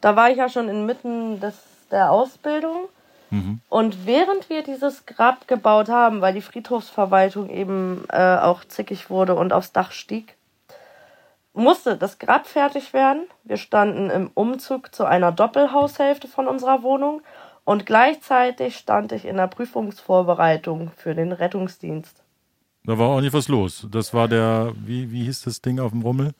Da 0.00 0.16
war 0.16 0.30
ich 0.30 0.36
ja 0.36 0.48
schon 0.48 0.68
inmitten 0.68 1.40
des, 1.40 1.56
der 1.90 2.10
Ausbildung. 2.10 2.88
Mhm. 3.30 3.60
Und 3.68 4.06
während 4.06 4.50
wir 4.50 4.62
dieses 4.62 5.06
Grab 5.06 5.48
gebaut 5.48 5.88
haben, 5.88 6.20
weil 6.20 6.34
die 6.34 6.42
Friedhofsverwaltung 6.42 7.48
eben 7.48 8.04
äh, 8.10 8.36
auch 8.36 8.64
zickig 8.64 9.10
wurde 9.10 9.34
und 9.34 9.52
aufs 9.52 9.72
Dach 9.72 9.92
stieg, 9.92 10.36
musste 11.54 11.96
das 11.96 12.18
Grab 12.18 12.46
fertig 12.46 12.92
werden. 12.92 13.22
Wir 13.44 13.56
standen 13.56 14.10
im 14.10 14.30
Umzug 14.34 14.94
zu 14.94 15.04
einer 15.04 15.32
Doppelhaushälfte 15.32 16.28
von 16.28 16.48
unserer 16.48 16.82
Wohnung 16.82 17.22
und 17.64 17.86
gleichzeitig 17.86 18.76
stand 18.76 19.12
ich 19.12 19.24
in 19.24 19.36
der 19.36 19.46
Prüfungsvorbereitung 19.46 20.90
für 20.96 21.14
den 21.14 21.32
Rettungsdienst. 21.32 22.23
Da 22.86 22.98
war 22.98 23.08
auch 23.08 23.20
nicht 23.20 23.32
was 23.32 23.48
los. 23.48 23.86
Das 23.90 24.12
war 24.12 24.28
der, 24.28 24.72
wie, 24.84 25.10
wie 25.10 25.24
hieß 25.24 25.42
das 25.42 25.62
Ding 25.62 25.80
auf 25.80 25.92
dem 25.92 26.02
Rummel? 26.02 26.32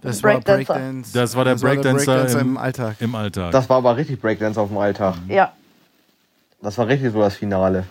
Das 0.00 0.22
war 0.22 0.32
Breakdancer. 0.40 0.72
Breakdance. 0.74 1.12
Das 1.12 1.36
war 1.36 1.44
der 1.44 1.56
Breakdancer 1.56 2.30
im, 2.40 2.40
im- 2.40 2.56
Alltag. 2.56 2.96
Im 3.00 3.14
Alltag. 3.14 3.50
Das 3.52 3.68
war 3.68 3.78
aber 3.78 3.96
richtig 3.96 4.20
Breakdance 4.20 4.60
auf 4.60 4.68
dem 4.68 4.78
Alltag. 4.78 5.16
Ja, 5.28 5.52
Das 6.62 6.78
war 6.78 6.86
richtig 6.86 7.12
so 7.12 7.20
das 7.20 7.36
Finale. 7.36 7.84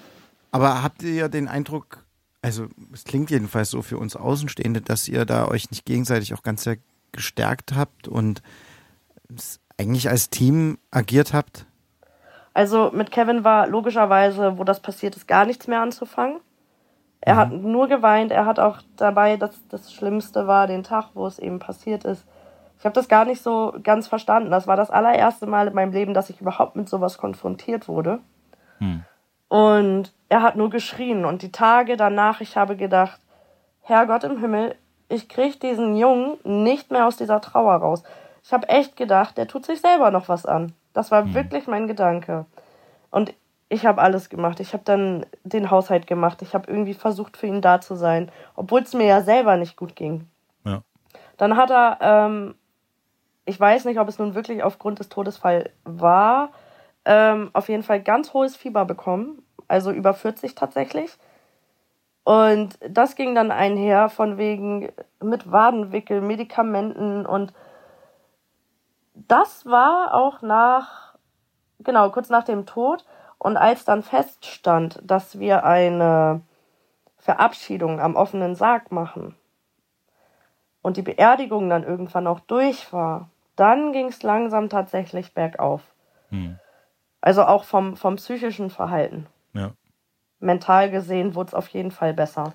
Aber 0.51 0.81
habt 0.81 1.03
ihr 1.03 1.27
den 1.29 1.47
Eindruck, 1.47 2.03
also 2.41 2.67
es 2.93 3.03
klingt 3.03 3.29
jedenfalls 3.29 3.69
so 3.69 3.81
für 3.81 3.97
uns 3.97 4.15
Außenstehende, 4.15 4.81
dass 4.81 5.07
ihr 5.07 5.25
da 5.25 5.47
euch 5.47 5.69
nicht 5.69 5.85
gegenseitig 5.85 6.33
auch 6.33 6.43
ganz 6.43 6.63
sehr 6.63 6.77
gestärkt 7.11 7.75
habt 7.75 8.07
und 8.07 8.41
es 9.35 9.59
eigentlich 9.77 10.09
als 10.09 10.29
Team 10.29 10.77
agiert 10.91 11.33
habt? 11.33 11.65
also 12.53 12.89
mit 12.91 13.11
Kevin 13.11 13.43
war 13.43 13.67
logischerweise, 13.67 14.57
wo 14.57 14.63
das 14.63 14.79
passiert 14.81 15.15
ist, 15.15 15.27
gar 15.27 15.45
nichts 15.45 15.67
mehr 15.67 15.79
anzufangen. 15.81 16.39
Er 17.27 17.35
hat 17.35 17.51
nur 17.51 17.89
geweint, 17.89 18.31
er 18.31 18.45
hat 18.45 18.57
auch 18.57 18.77
dabei, 18.95 19.35
dass 19.35 19.67
das 19.67 19.93
Schlimmste 19.93 20.47
war, 20.47 20.65
den 20.65 20.83
Tag, 20.83 21.09
wo 21.13 21.27
es 21.27 21.39
eben 21.39 21.59
passiert 21.59 22.05
ist. 22.05 22.25
Ich 22.79 22.85
habe 22.85 22.93
das 22.93 23.09
gar 23.09 23.25
nicht 23.25 23.41
so 23.41 23.75
ganz 23.83 24.07
verstanden. 24.07 24.49
Das 24.49 24.65
war 24.65 24.77
das 24.77 24.89
allererste 24.89 25.45
Mal 25.45 25.67
in 25.67 25.73
meinem 25.73 25.91
Leben, 25.91 26.13
dass 26.13 26.29
ich 26.29 26.39
überhaupt 26.39 26.77
mit 26.77 26.87
sowas 26.87 27.17
konfrontiert 27.17 27.89
wurde. 27.89 28.19
Hm. 28.77 29.03
Und 29.49 30.13
er 30.29 30.41
hat 30.41 30.55
nur 30.55 30.69
geschrien. 30.69 31.25
Und 31.25 31.41
die 31.41 31.51
Tage 31.51 31.97
danach, 31.97 32.39
ich 32.39 32.55
habe 32.55 32.77
gedacht, 32.77 33.19
Herrgott 33.81 34.23
im 34.23 34.39
Himmel, 34.39 34.75
ich 35.09 35.27
krieg 35.27 35.59
diesen 35.59 35.97
Jungen 35.97 36.37
nicht 36.45 36.91
mehr 36.91 37.07
aus 37.07 37.17
dieser 37.17 37.41
Trauer 37.41 37.75
raus. 37.75 38.03
Ich 38.41 38.53
habe 38.53 38.69
echt 38.69 38.95
gedacht, 38.95 39.37
der 39.37 39.49
tut 39.49 39.65
sich 39.65 39.81
selber 39.81 40.11
noch 40.11 40.29
was 40.29 40.45
an. 40.45 40.71
Das 40.93 41.11
war 41.11 41.33
wirklich 41.33 41.67
mein 41.67 41.87
Gedanke. 41.87 42.45
Und 43.11 43.33
ich 43.69 43.85
habe 43.85 44.01
alles 44.01 44.29
gemacht. 44.29 44.59
Ich 44.59 44.73
habe 44.73 44.83
dann 44.85 45.25
den 45.43 45.69
Haushalt 45.71 46.07
gemacht. 46.07 46.41
Ich 46.41 46.53
habe 46.53 46.69
irgendwie 46.69 46.93
versucht, 46.93 47.37
für 47.37 47.47
ihn 47.47 47.61
da 47.61 47.81
zu 47.81 47.95
sein, 47.95 48.31
obwohl 48.55 48.81
es 48.81 48.93
mir 48.93 49.05
ja 49.05 49.21
selber 49.21 49.57
nicht 49.57 49.75
gut 49.75 49.95
ging. 49.95 50.27
Ja. 50.63 50.81
Dann 51.37 51.57
hat 51.57 51.69
er, 51.69 51.97
ähm, 52.01 52.55
ich 53.45 53.59
weiß 53.59 53.85
nicht, 53.85 53.99
ob 53.99 54.07
es 54.07 54.19
nun 54.19 54.35
wirklich 54.35 54.63
aufgrund 54.63 54.99
des 54.99 55.09
Todesfalls 55.09 55.69
war, 55.83 56.49
ähm, 57.05 57.49
auf 57.53 57.69
jeden 57.69 57.83
Fall 57.83 58.01
ganz 58.01 58.33
hohes 58.33 58.55
Fieber 58.55 58.85
bekommen, 58.85 59.41
also 59.67 59.91
über 59.91 60.13
40 60.13 60.55
tatsächlich. 60.55 61.17
Und 62.23 62.77
das 62.87 63.15
ging 63.15 63.35
dann 63.35 63.51
einher 63.51 64.09
von 64.09 64.37
wegen 64.37 64.91
mit 65.21 65.49
Wadenwickel, 65.49 66.19
Medikamenten 66.19 67.25
und 67.25 67.53
das 69.13 69.65
war 69.65 70.13
auch 70.13 70.41
nach, 70.41 71.15
genau, 71.79 72.09
kurz 72.11 72.29
nach 72.29 72.43
dem 72.43 72.65
Tod. 72.65 73.05
Und 73.39 73.57
als 73.57 73.85
dann 73.85 74.03
feststand, 74.03 74.99
dass 75.03 75.39
wir 75.39 75.63
eine 75.63 76.41
Verabschiedung 77.17 77.99
am 77.99 78.15
offenen 78.15 78.55
Sarg 78.55 78.91
machen 78.91 79.35
und 80.81 80.97
die 80.97 81.01
Beerdigung 81.01 81.69
dann 81.69 81.83
irgendwann 81.83 82.27
auch 82.27 82.39
durch 82.39 82.91
war, 82.93 83.29
dann 83.55 83.91
ging 83.91 84.07
es 84.07 84.23
langsam 84.23 84.69
tatsächlich 84.69 85.33
bergauf. 85.33 85.81
Hm. 86.29 86.59
Also 87.21 87.43
auch 87.43 87.63
vom, 87.63 87.97
vom 87.97 88.15
psychischen 88.15 88.69
Verhalten. 88.69 89.27
Ja. 89.53 89.71
Mental 90.39 90.89
gesehen 90.91 91.35
wurde 91.35 91.49
es 91.49 91.53
auf 91.53 91.67
jeden 91.69 91.91
Fall 91.91 92.13
besser. 92.13 92.53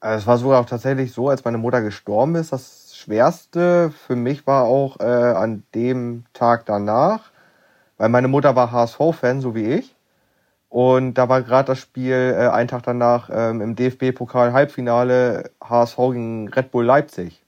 Also 0.00 0.18
es 0.18 0.26
war 0.26 0.38
sogar 0.38 0.60
auch 0.60 0.66
tatsächlich 0.66 1.12
so, 1.12 1.28
als 1.28 1.44
meine 1.44 1.58
Mutter 1.58 1.80
gestorben 1.82 2.34
ist, 2.34 2.52
das 2.52 2.96
Schwerste 2.96 3.90
für 3.90 4.16
mich 4.16 4.46
war 4.46 4.64
auch 4.64 4.98
äh, 4.98 5.04
an 5.04 5.62
dem 5.74 6.24
Tag 6.32 6.66
danach, 6.66 7.30
weil 7.98 8.08
meine 8.08 8.28
Mutter 8.28 8.56
war 8.56 8.72
HSV-Fan, 8.72 9.40
so 9.40 9.54
wie 9.54 9.66
ich. 9.74 9.94
Und 10.72 11.14
da 11.18 11.28
war 11.28 11.42
gerade 11.42 11.66
das 11.66 11.80
Spiel 11.80 12.14
äh, 12.34 12.48
einen 12.48 12.66
Tag 12.66 12.82
danach 12.84 13.28
ähm, 13.30 13.60
im 13.60 13.76
DFB-Pokal-Halbfinale 13.76 15.50
HSV 15.62 15.96
gegen 15.98 16.48
Red 16.48 16.70
Bull 16.70 16.86
Leipzig. 16.86 17.42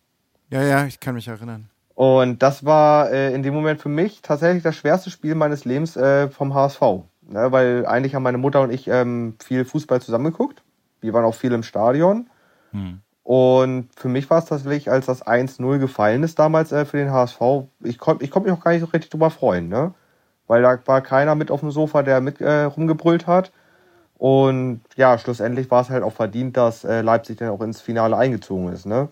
Ja, 0.50 0.62
ja, 0.62 0.84
ich 0.84 1.00
kann 1.00 1.14
mich 1.14 1.26
erinnern. 1.26 1.70
Und 1.94 2.42
das 2.42 2.66
war 2.66 3.10
äh, 3.10 3.32
in 3.32 3.42
dem 3.42 3.54
Moment 3.54 3.80
für 3.80 3.88
mich 3.88 4.20
tatsächlich 4.20 4.62
das 4.62 4.76
schwerste 4.76 5.08
Spiel 5.08 5.34
meines 5.36 5.64
Lebens 5.64 5.96
äh, 5.96 6.28
vom 6.28 6.52
HSV. 6.52 6.82
Ne, 7.26 7.50
weil 7.50 7.86
eigentlich 7.86 8.14
haben 8.14 8.24
meine 8.24 8.36
Mutter 8.36 8.60
und 8.60 8.70
ich 8.70 8.88
ähm, 8.88 9.36
viel 9.42 9.64
Fußball 9.64 10.02
zusammengeguckt. 10.02 10.62
Wir 11.00 11.14
waren 11.14 11.24
auch 11.24 11.34
viel 11.34 11.52
im 11.52 11.62
Stadion. 11.62 12.28
Hm. 12.72 13.00
Und 13.22 13.88
für 13.96 14.08
mich 14.08 14.28
war 14.28 14.40
es 14.40 14.44
tatsächlich, 14.44 14.90
als 14.90 15.06
das 15.06 15.26
1-0 15.26 15.78
gefallen 15.78 16.24
ist 16.24 16.38
damals 16.38 16.72
äh, 16.72 16.84
für 16.84 16.98
den 16.98 17.10
HSV, 17.10 17.40
ich 17.82 17.96
konnte 17.96 18.22
ich 18.22 18.30
konnt 18.30 18.44
mich 18.44 18.54
auch 18.54 18.60
gar 18.60 18.72
nicht 18.72 18.82
so 18.82 18.88
richtig 18.88 19.08
drüber 19.08 19.30
freuen, 19.30 19.70
ne? 19.70 19.94
Weil 20.46 20.62
da 20.62 20.78
war 20.86 21.00
keiner 21.00 21.34
mit 21.34 21.50
auf 21.50 21.60
dem 21.60 21.70
Sofa, 21.70 22.02
der 22.02 22.20
mit 22.20 22.40
äh, 22.40 22.64
rumgebrüllt 22.64 23.26
hat. 23.26 23.50
Und 24.16 24.80
ja, 24.96 25.18
schlussendlich 25.18 25.70
war 25.70 25.82
es 25.82 25.90
halt 25.90 26.02
auch 26.02 26.12
verdient, 26.12 26.56
dass 26.56 26.84
äh, 26.84 27.00
Leipzig 27.00 27.38
dann 27.38 27.48
auch 27.48 27.60
ins 27.60 27.80
Finale 27.80 28.16
eingezogen 28.16 28.72
ist, 28.72 28.86
ne? 28.86 29.08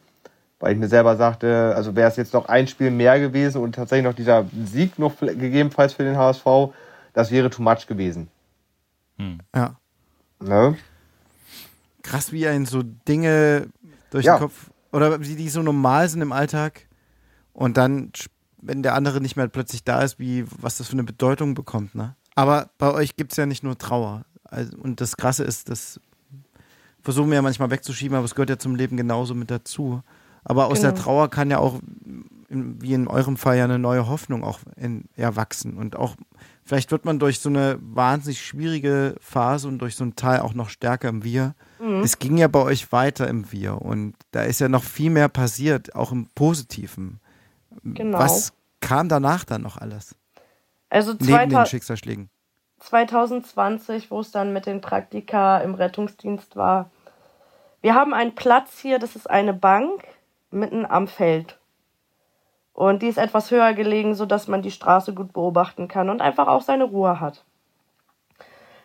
Weil 0.60 0.74
ich 0.74 0.78
mir 0.78 0.88
selber 0.88 1.16
sagte, 1.16 1.72
also 1.74 1.96
wäre 1.96 2.08
es 2.08 2.16
jetzt 2.16 2.34
noch 2.34 2.48
ein 2.48 2.68
Spiel 2.68 2.92
mehr 2.92 3.18
gewesen 3.18 3.60
und 3.60 3.74
tatsächlich 3.74 4.04
noch 4.04 4.14
dieser 4.14 4.44
Sieg 4.64 4.96
noch 4.98 5.18
gegebenenfalls 5.18 5.94
für 5.94 6.04
den 6.04 6.16
HSV, 6.16 6.44
das 7.14 7.32
wäre 7.32 7.50
too 7.50 7.62
much 7.62 7.88
gewesen. 7.88 8.28
Ja. 9.54 9.74
Ne? 10.40 10.76
Krass, 12.02 12.32
wie 12.32 12.46
einen 12.46 12.66
so 12.66 12.82
Dinge 12.82 13.66
durch 14.10 14.24
Ja. 14.24 14.36
den 14.36 14.40
Kopf 14.40 14.70
oder 14.92 15.20
wie 15.20 15.34
die 15.36 15.48
so 15.48 15.62
normal 15.62 16.08
sind 16.08 16.20
im 16.22 16.32
Alltag 16.32 16.86
und 17.52 17.76
dann, 17.76 18.12
wenn 18.62 18.82
der 18.82 18.94
andere 18.94 19.20
nicht 19.20 19.36
mehr 19.36 19.48
plötzlich 19.48 19.84
da 19.84 20.00
ist, 20.02 20.18
wie 20.18 20.44
was 20.58 20.78
das 20.78 20.86
für 20.86 20.94
eine 20.94 21.04
Bedeutung 21.04 21.54
bekommt, 21.54 21.94
ne? 21.94 22.14
Aber 22.34 22.70
bei 22.78 22.92
euch 22.94 23.16
gibt 23.16 23.32
es 23.32 23.36
ja 23.36 23.44
nicht 23.44 23.62
nur 23.62 23.76
Trauer. 23.76 24.24
Also, 24.44 24.76
und 24.78 25.00
das 25.02 25.16
Krasse 25.18 25.44
ist, 25.44 25.68
das 25.68 26.00
versuchen 27.02 27.28
wir 27.28 27.36
ja 27.36 27.42
manchmal 27.42 27.70
wegzuschieben, 27.70 28.16
aber 28.16 28.24
es 28.24 28.34
gehört 28.34 28.50
ja 28.50 28.58
zum 28.58 28.74
Leben 28.74 28.96
genauso 28.96 29.34
mit 29.34 29.50
dazu. 29.50 30.02
Aber 30.44 30.66
aus 30.66 30.80
der 30.80 30.92
Genau. 30.92 31.02
Trauer 31.02 31.30
kann 31.30 31.50
ja 31.50 31.58
auch, 31.58 31.80
wie 32.48 32.94
in 32.94 33.06
eurem 33.06 33.36
Fall, 33.36 33.58
ja 33.58 33.64
eine 33.64 33.78
neue 33.78 34.08
Hoffnung 34.08 34.44
auch 34.44 34.60
in, 34.76 35.04
erwachsen. 35.16 35.76
Und 35.76 35.96
auch, 35.96 36.16
vielleicht 36.64 36.90
wird 36.90 37.04
man 37.04 37.18
durch 37.18 37.38
so 37.40 37.48
eine 37.48 37.78
wahnsinnig 37.80 38.42
schwierige 38.44 39.14
Phase 39.20 39.68
und 39.68 39.78
durch 39.78 39.94
so 39.94 40.04
ein 40.04 40.16
Teil 40.16 40.40
auch 40.40 40.54
noch 40.54 40.68
stärker 40.68 41.08
im 41.08 41.22
Wir. 41.24 41.54
Es 42.02 42.18
ging 42.18 42.36
ja 42.38 42.48
bei 42.48 42.60
euch 42.60 42.92
weiter 42.92 43.28
im 43.28 43.50
Wir 43.52 43.80
und 43.82 44.14
da 44.30 44.42
ist 44.42 44.60
ja 44.60 44.68
noch 44.68 44.84
viel 44.84 45.10
mehr 45.10 45.28
passiert, 45.28 45.94
auch 45.94 46.12
im 46.12 46.26
Positiven. 46.34 47.20
Genau. 47.82 48.18
Was 48.18 48.52
kam 48.80 49.08
danach 49.08 49.44
dann 49.44 49.62
noch 49.62 49.76
alles? 49.76 50.14
Also 50.90 51.12
Neben 51.12 51.26
den 51.26 51.50
2000 51.50 51.68
Schicksalsschlägen. 51.68 52.30
2020, 52.80 54.10
wo 54.10 54.20
es 54.20 54.32
dann 54.32 54.52
mit 54.52 54.66
den 54.66 54.80
Praktika 54.80 55.58
im 55.58 55.74
Rettungsdienst 55.74 56.56
war. 56.56 56.90
Wir 57.80 57.94
haben 57.94 58.12
einen 58.12 58.34
Platz 58.34 58.78
hier, 58.78 58.98
das 58.98 59.16
ist 59.16 59.30
eine 59.30 59.54
Bank 59.54 60.04
mitten 60.50 60.84
am 60.84 61.08
Feld. 61.08 61.58
Und 62.74 63.02
die 63.02 63.08
ist 63.08 63.18
etwas 63.18 63.50
höher 63.50 63.74
gelegen, 63.74 64.14
sodass 64.14 64.48
man 64.48 64.62
die 64.62 64.70
Straße 64.70 65.12
gut 65.14 65.32
beobachten 65.32 65.88
kann 65.88 66.10
und 66.10 66.22
einfach 66.22 66.48
auch 66.48 66.62
seine 66.62 66.84
Ruhe 66.84 67.20
hat. 67.20 67.44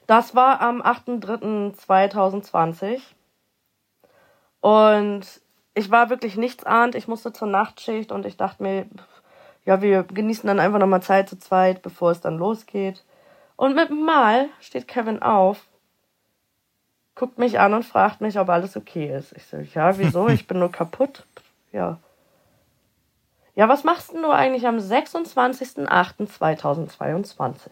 Das 0.07 0.35
war 0.35 0.61
am 0.61 0.81
8.3.2020. 0.81 3.01
Und 4.61 5.41
ich 5.77 5.91
war 5.91 6.09
wirklich 6.09 6.37
nichts 6.37 6.63
ahnt. 6.63 6.95
Ich 6.95 7.07
musste 7.07 7.31
zur 7.31 7.47
Nachtschicht 7.47 8.11
und 8.11 8.25
ich 8.25 8.35
dachte 8.35 8.63
mir, 8.63 8.87
ja, 9.63 9.79
wir 9.81 10.01
genießen 10.03 10.47
dann 10.47 10.59
einfach 10.59 10.79
nochmal 10.79 11.03
Zeit 11.03 11.29
zu 11.29 11.37
zweit, 11.37 11.83
bevor 11.83 12.09
es 12.11 12.19
dann 12.19 12.37
losgeht. 12.37 13.05
Und 13.55 13.75
mit 13.75 13.89
dem 13.89 14.03
Mal 14.03 14.49
steht 14.59 14.87
Kevin 14.87 15.21
auf, 15.21 15.67
guckt 17.13 17.37
mich 17.37 17.59
an 17.59 17.75
und 17.75 17.85
fragt 17.85 18.21
mich, 18.21 18.39
ob 18.39 18.49
alles 18.49 18.75
okay 18.75 19.15
ist. 19.15 19.33
Ich 19.33 19.45
so, 19.45 19.57
ja, 19.57 19.99
wieso? 19.99 20.27
Ich 20.29 20.47
bin 20.47 20.57
nur 20.59 20.71
kaputt. 20.71 21.27
Ja. 21.71 21.99
Ja, 23.53 23.69
was 23.69 23.83
machst 23.83 24.13
denn 24.13 24.23
du 24.23 24.31
eigentlich 24.31 24.65
am 24.67 24.77
26.08.2022? 24.77 27.69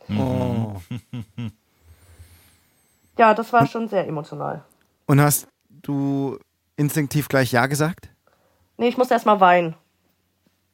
Oh. 0.10 0.76
ja, 3.18 3.34
das 3.34 3.52
war 3.54 3.66
schon 3.68 3.88
sehr 3.88 4.08
emotional. 4.08 4.64
Und 5.06 5.22
hast 5.22 5.48
du 5.70 6.38
instinktiv 6.76 7.30
gleich 7.30 7.52
Ja 7.52 7.68
gesagt? 7.68 8.10
Nee, 8.78 8.90
ich 8.90 8.98
musste 8.98 9.14
erst 9.14 9.26
mal 9.26 9.40
weinen. 9.40 9.76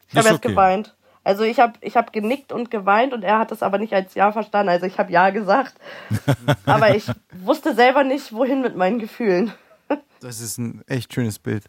Ich 0.09 0.17
habe 0.17 0.27
erst 0.27 0.39
okay. 0.39 0.49
geweint. 0.49 0.95
Also 1.23 1.43
ich 1.43 1.59
habe 1.59 1.73
ich 1.81 1.95
hab 1.95 2.11
genickt 2.11 2.51
und 2.51 2.69
geweint 2.69 3.13
und 3.13 3.23
er 3.23 3.39
hat 3.39 3.51
das 3.51 3.63
aber 3.63 3.77
nicht 3.77 3.93
als 3.93 4.13
Ja 4.13 4.31
verstanden. 4.31 4.69
Also 4.69 4.85
ich 4.85 4.97
habe 4.97 5.11
Ja 5.11 5.29
gesagt. 5.29 5.75
aber 6.65 6.95
ich 6.95 7.09
wusste 7.43 7.73
selber 7.75 8.03
nicht, 8.03 8.33
wohin 8.33 8.61
mit 8.61 8.75
meinen 8.75 8.99
Gefühlen. 8.99 9.53
das 10.19 10.41
ist 10.41 10.57
ein 10.57 10.81
echt 10.87 11.13
schönes 11.13 11.39
Bild. 11.39 11.63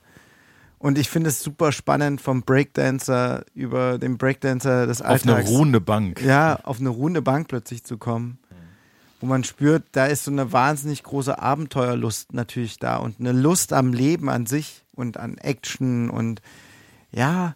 Und 0.78 0.98
ich 0.98 1.08
finde 1.08 1.30
es 1.30 1.42
super 1.42 1.72
spannend 1.72 2.20
vom 2.20 2.42
Breakdancer 2.42 3.44
über 3.54 3.98
den 3.98 4.18
Breakdancer 4.18 4.86
des 4.86 5.00
Alltags. 5.00 5.26
Auf 5.26 5.46
eine 5.46 5.56
ruhende 5.56 5.80
Bank. 5.80 6.20
Ja, 6.20 6.58
auf 6.64 6.80
eine 6.80 6.90
runde 6.90 7.22
Bank 7.22 7.48
plötzlich 7.48 7.84
zu 7.84 7.96
kommen. 7.96 8.38
Wo 9.20 9.26
man 9.26 9.44
spürt, 9.44 9.84
da 9.92 10.04
ist 10.04 10.24
so 10.24 10.30
eine 10.30 10.52
wahnsinnig 10.52 11.02
große 11.02 11.38
Abenteuerlust 11.38 12.34
natürlich 12.34 12.78
da 12.78 12.96
und 12.96 13.18
eine 13.18 13.32
Lust 13.32 13.72
am 13.72 13.94
Leben 13.94 14.28
an 14.28 14.44
sich 14.44 14.84
und 14.94 15.16
an 15.16 15.38
Action 15.38 16.10
und 16.10 16.42
ja, 17.12 17.54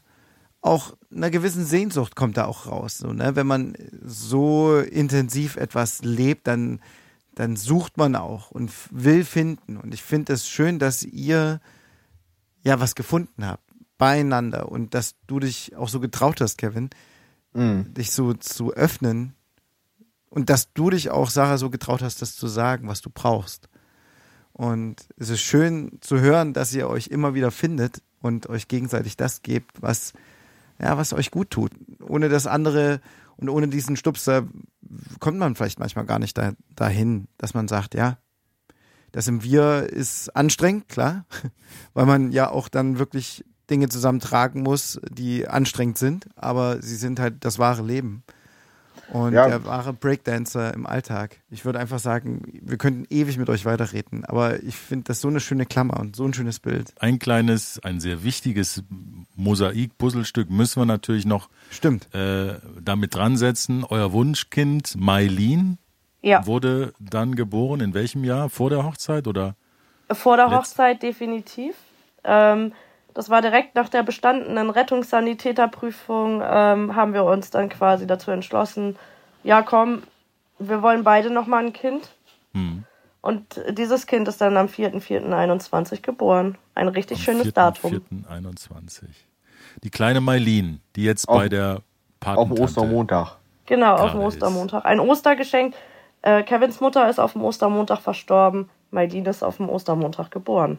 auch 0.62 0.96
einer 1.14 1.30
gewissen 1.30 1.64
Sehnsucht 1.64 2.16
kommt 2.16 2.36
da 2.36 2.44
auch 2.44 2.66
raus. 2.66 2.98
So, 2.98 3.12
ne? 3.12 3.34
Wenn 3.36 3.46
man 3.46 3.74
so 4.02 4.78
intensiv 4.78 5.56
etwas 5.56 6.02
lebt, 6.02 6.46
dann, 6.46 6.80
dann 7.34 7.56
sucht 7.56 7.96
man 7.96 8.14
auch 8.14 8.50
und 8.50 8.70
will 8.90 9.24
finden. 9.24 9.76
Und 9.76 9.94
ich 9.94 10.02
finde 10.02 10.34
es 10.34 10.48
schön, 10.48 10.78
dass 10.78 11.02
ihr 11.02 11.60
ja 12.62 12.80
was 12.80 12.94
gefunden 12.94 13.46
habt 13.46 13.64
beieinander 13.96 14.70
und 14.70 14.94
dass 14.94 15.16
du 15.26 15.40
dich 15.40 15.76
auch 15.76 15.88
so 15.88 15.98
getraut 16.00 16.40
hast, 16.40 16.56
Kevin, 16.56 16.90
mm. 17.52 17.94
dich 17.94 18.12
so 18.12 18.32
zu 18.32 18.72
öffnen 18.72 19.34
und 20.30 20.50
dass 20.50 20.72
du 20.72 20.90
dich 20.90 21.10
auch, 21.10 21.30
Sarah, 21.30 21.58
so 21.58 21.68
getraut 21.68 22.02
hast, 22.02 22.22
das 22.22 22.36
zu 22.36 22.46
sagen, 22.46 22.88
was 22.88 23.00
du 23.00 23.10
brauchst. 23.10 23.68
Und 24.52 25.08
es 25.16 25.30
ist 25.30 25.40
schön 25.40 25.98
zu 26.00 26.20
hören, 26.20 26.52
dass 26.52 26.74
ihr 26.74 26.88
euch 26.88 27.08
immer 27.08 27.34
wieder 27.34 27.50
findet 27.50 28.02
und 28.20 28.48
euch 28.48 28.68
gegenseitig 28.68 29.16
das 29.16 29.42
gebt, 29.42 29.82
was, 29.82 30.12
ja, 30.80 30.96
was 30.96 31.12
euch 31.12 31.30
gut 31.30 31.50
tut. 31.50 31.72
Ohne 32.00 32.28
das 32.28 32.46
andere 32.46 33.00
und 33.36 33.48
ohne 33.48 33.68
diesen 33.68 33.96
Stupser 33.96 34.46
kommt 35.20 35.38
man 35.38 35.54
vielleicht 35.54 35.78
manchmal 35.78 36.06
gar 36.06 36.18
nicht 36.18 36.36
da, 36.36 36.52
dahin, 36.74 37.28
dass 37.38 37.54
man 37.54 37.68
sagt, 37.68 37.94
ja, 37.94 38.18
das 39.12 39.28
im 39.28 39.42
Wir 39.42 39.88
ist 39.90 40.34
anstrengend, 40.36 40.88
klar, 40.88 41.24
weil 41.94 42.06
man 42.06 42.32
ja 42.32 42.50
auch 42.50 42.68
dann 42.68 42.98
wirklich 42.98 43.44
Dinge 43.70 43.88
zusammentragen 43.88 44.62
muss, 44.62 45.00
die 45.10 45.46
anstrengend 45.46 45.98
sind, 45.98 46.28
aber 46.36 46.82
sie 46.82 46.96
sind 46.96 47.20
halt 47.20 47.44
das 47.44 47.58
wahre 47.58 47.82
Leben 47.82 48.24
und 49.12 49.32
ja. 49.32 49.48
der 49.48 49.64
wahre 49.64 49.92
Breakdancer 49.92 50.74
im 50.74 50.86
Alltag. 50.86 51.36
Ich 51.50 51.64
würde 51.64 51.78
einfach 51.78 51.98
sagen, 51.98 52.42
wir 52.62 52.76
könnten 52.76 53.06
ewig 53.10 53.38
mit 53.38 53.48
euch 53.48 53.64
weiterreden, 53.64 54.24
aber 54.24 54.62
ich 54.62 54.76
finde 54.76 55.04
das 55.04 55.20
so 55.20 55.28
eine 55.28 55.40
schöne 55.40 55.66
Klammer 55.66 55.98
und 55.98 56.16
so 56.16 56.24
ein 56.24 56.34
schönes 56.34 56.60
Bild. 56.60 56.92
Ein 57.00 57.18
kleines, 57.18 57.80
ein 57.82 58.00
sehr 58.00 58.22
wichtiges 58.22 58.82
Mosaik-Puzzlestück 59.36 60.50
müssen 60.50 60.80
wir 60.80 60.86
natürlich 60.86 61.26
noch 61.26 61.48
Stimmt. 61.70 62.12
Äh, 62.14 62.56
damit 62.80 63.14
dran 63.14 63.36
setzen. 63.36 63.84
Euer 63.88 64.12
Wunschkind, 64.12 64.96
Mailin, 64.98 65.78
ja. 66.20 66.46
wurde 66.46 66.92
dann 66.98 67.34
geboren. 67.34 67.80
In 67.80 67.94
welchem 67.94 68.24
Jahr? 68.24 68.50
Vor 68.50 68.70
der 68.70 68.84
Hochzeit 68.84 69.26
oder? 69.26 69.56
Vor 70.10 70.36
der 70.36 70.50
Hochzeit 70.50 71.02
definitiv. 71.02 71.74
Ähm, 72.24 72.72
das 73.18 73.30
war 73.30 73.42
direkt 73.42 73.74
nach 73.74 73.88
der 73.88 74.04
bestandenen 74.04 74.70
Rettungssanitäterprüfung, 74.70 76.40
ähm, 76.40 76.94
haben 76.94 77.14
wir 77.14 77.24
uns 77.24 77.50
dann 77.50 77.68
quasi 77.68 78.06
dazu 78.06 78.30
entschlossen, 78.30 78.94
ja 79.42 79.62
komm, 79.62 80.04
wir 80.60 80.82
wollen 80.82 81.02
beide 81.02 81.28
nochmal 81.28 81.64
ein 81.64 81.72
Kind. 81.72 82.10
Hm. 82.54 82.84
Und 83.20 83.60
dieses 83.70 84.06
Kind 84.06 84.28
ist 84.28 84.40
dann 84.40 84.56
am 84.56 84.66
4.4.21 84.66 86.02
geboren. 86.02 86.58
Ein 86.76 86.86
richtig 86.86 87.18
am 87.18 87.24
schönes 87.24 87.42
4. 87.42 87.52
Datum. 87.52 87.92
4.21. 88.30 89.06
Die 89.82 89.90
kleine 89.90 90.20
Mailin, 90.20 90.80
die 90.94 91.02
jetzt 91.02 91.28
auf, 91.28 91.38
bei 91.38 91.48
der 91.48 91.80
Patentante... 92.20 92.52
Auf 92.52 92.56
dem 92.56 92.64
Ostermontag. 92.64 93.36
Genau, 93.66 93.96
auf 93.96 94.12
dem 94.12 94.20
Ostermontag. 94.20 94.84
Ein 94.84 95.00
Ostergeschenk. 95.00 95.74
Äh, 96.22 96.44
Kevins 96.44 96.78
Mutter 96.78 97.10
ist 97.10 97.18
auf 97.18 97.32
dem 97.32 97.42
Ostermontag 97.42 97.98
verstorben. 97.98 98.70
Mailin 98.92 99.26
ist 99.26 99.42
auf 99.42 99.56
dem 99.56 99.68
Ostermontag 99.68 100.30
geboren. 100.30 100.78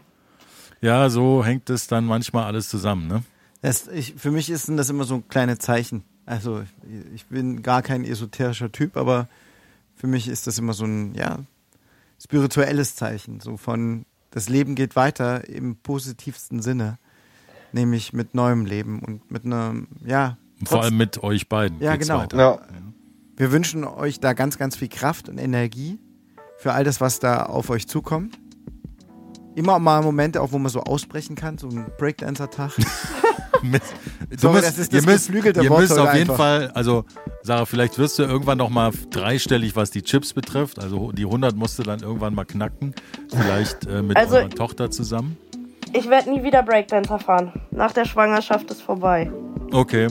Ja, 0.82 1.10
so 1.10 1.44
hängt 1.44 1.70
es 1.70 1.88
dann 1.88 2.06
manchmal 2.06 2.46
alles 2.46 2.70
zusammen, 2.70 3.08
ne? 3.08 3.24
Das, 3.62 3.88
ich, 3.88 4.16
für 4.16 4.32
mich 4.32 4.50
ist 4.50 4.70
das 4.70 4.90
immer 4.90 5.04
so 5.04 5.20
kleine 5.20 5.58
Zeichen. 5.58 6.04
Also 6.26 6.64
ich 7.14 7.26
bin 7.26 7.62
gar 7.62 7.82
kein 7.82 8.06
esoterischer 8.06 8.72
Typ, 8.72 8.96
aber 8.96 9.28
für 9.96 10.08
mich 10.08 10.28
ist 10.28 10.48
das 10.48 10.58
immer 10.58 10.74
so 10.74 10.86
ein, 10.86 11.14
ja, 11.16 11.40
spirituelles 12.22 12.96
Zeichen. 12.96 13.42
So 13.42 13.58
von, 13.58 14.06
das 14.32 14.48
Leben 14.48 14.76
geht 14.76 14.96
weiter 14.96 15.50
im 15.50 15.76
positivsten 15.76 16.62
Sinne. 16.62 16.98
Nämlich 17.74 18.14
mit 18.14 18.34
neuem 18.34 18.66
Leben 18.66 19.00
und 19.00 19.30
mit 19.30 19.46
einem, 19.46 19.88
ja. 20.06 20.38
Vor 20.64 20.82
allem 20.82 20.98
mit 20.98 21.22
euch 21.22 21.50
beiden. 21.50 21.80
Ja, 21.82 21.98
genau. 21.98 22.20
Weiter. 22.20 22.38
Ja. 22.38 22.60
Wir 23.36 23.52
wünschen 23.52 23.84
euch 23.84 24.20
da 24.20 24.34
ganz, 24.34 24.58
ganz 24.58 24.76
viel 24.76 24.90
Kraft 24.90 25.30
und 25.30 25.38
Energie 25.38 26.00
für 26.58 26.74
all 26.74 26.84
das, 26.84 27.00
was 27.00 27.20
da 27.20 27.44
auf 27.44 27.70
euch 27.70 27.88
zukommt 27.88 28.40
immer 29.56 29.80
mal 29.80 30.02
Momente, 30.02 30.42
auch 30.42 30.52
wo 30.52 30.60
man 30.60 30.72
so 30.72 30.82
ausbrechen 30.82 31.36
kann, 31.36 31.58
so 31.58 31.68
ein 31.68 31.86
Breakdancer-Tag. 31.98 32.72
so, 34.38 34.52
müsst, 34.52 34.68
das 34.68 34.78
ist 34.78 34.94
das 34.94 35.02
ihr 35.02 35.10
müsst, 35.10 35.30
ihr 35.30 35.70
müsst 35.70 35.98
auf 35.98 36.14
jeden 36.14 36.30
einfach. 36.30 36.38
Fall, 36.38 36.72
also 36.74 37.06
Sarah, 37.44 37.66
vielleicht 37.66 37.98
wirst 37.98 38.20
du 38.20 38.24
irgendwann 38.24 38.58
noch 38.58 38.70
mal 38.70 38.92
dreistellig, 39.10 39.76
was 39.76 39.92
die 39.92 40.02
Chips 40.02 40.34
betrifft. 40.34 40.80
Also 40.80 41.12
die 41.12 41.26
100 41.26 41.56
musst 41.56 41.80
du 41.80 41.84
dann 41.84 42.02
irgendwann 42.02 42.34
mal 42.34 42.46
knacken. 42.46 42.94
Vielleicht 43.30 43.86
äh, 43.88 44.02
mit 44.02 44.18
also, 44.18 44.38
eurer 44.38 44.50
Tochter 44.50 44.92
zusammen. 44.92 45.38
Ich 45.94 46.10
werde 46.10 46.30
nie 46.32 46.44
wieder 46.44 46.64
Breakdancer 46.64 47.20
fahren. 47.20 47.52
Nach 47.72 47.92
der 47.92 48.06
Schwangerschaft 48.06 48.70
ist 48.72 48.82
vorbei. 48.82 49.32
Okay. 49.72 50.08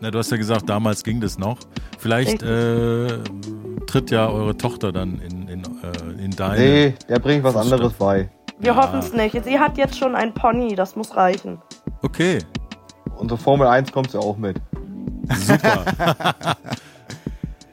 Na, 0.00 0.10
du 0.10 0.18
hast 0.18 0.32
ja 0.32 0.36
gesagt, 0.36 0.68
damals 0.68 1.04
ging 1.04 1.20
das 1.20 1.38
noch. 1.38 1.58
Vielleicht 1.98 2.42
äh, 2.42 3.18
tritt 3.86 4.10
ja 4.10 4.28
eure 4.28 4.56
Tochter 4.56 4.90
dann 4.90 5.20
in, 5.20 5.46
in, 5.46 5.62
äh, 5.62 6.24
in 6.24 6.32
deine. 6.32 6.60
Nee, 6.60 6.94
der 7.08 7.20
bringt 7.20 7.44
was 7.44 7.54
anderes 7.54 7.92
bei. 7.92 8.28
Wir 8.62 8.74
ja. 8.74 8.76
hoffen 8.76 9.00
es 9.00 9.12
nicht. 9.12 9.44
Sie 9.44 9.58
hat 9.58 9.76
jetzt 9.76 9.98
schon 9.98 10.14
ein 10.14 10.32
Pony, 10.32 10.76
das 10.76 10.94
muss 10.94 11.16
reichen. 11.16 11.60
Okay. 12.02 12.38
Unsere 13.16 13.36
Formel 13.36 13.66
1 13.66 13.90
kommt 13.90 14.12
ja 14.12 14.20
auch 14.20 14.36
mit. 14.36 14.60
Super. 15.34 15.84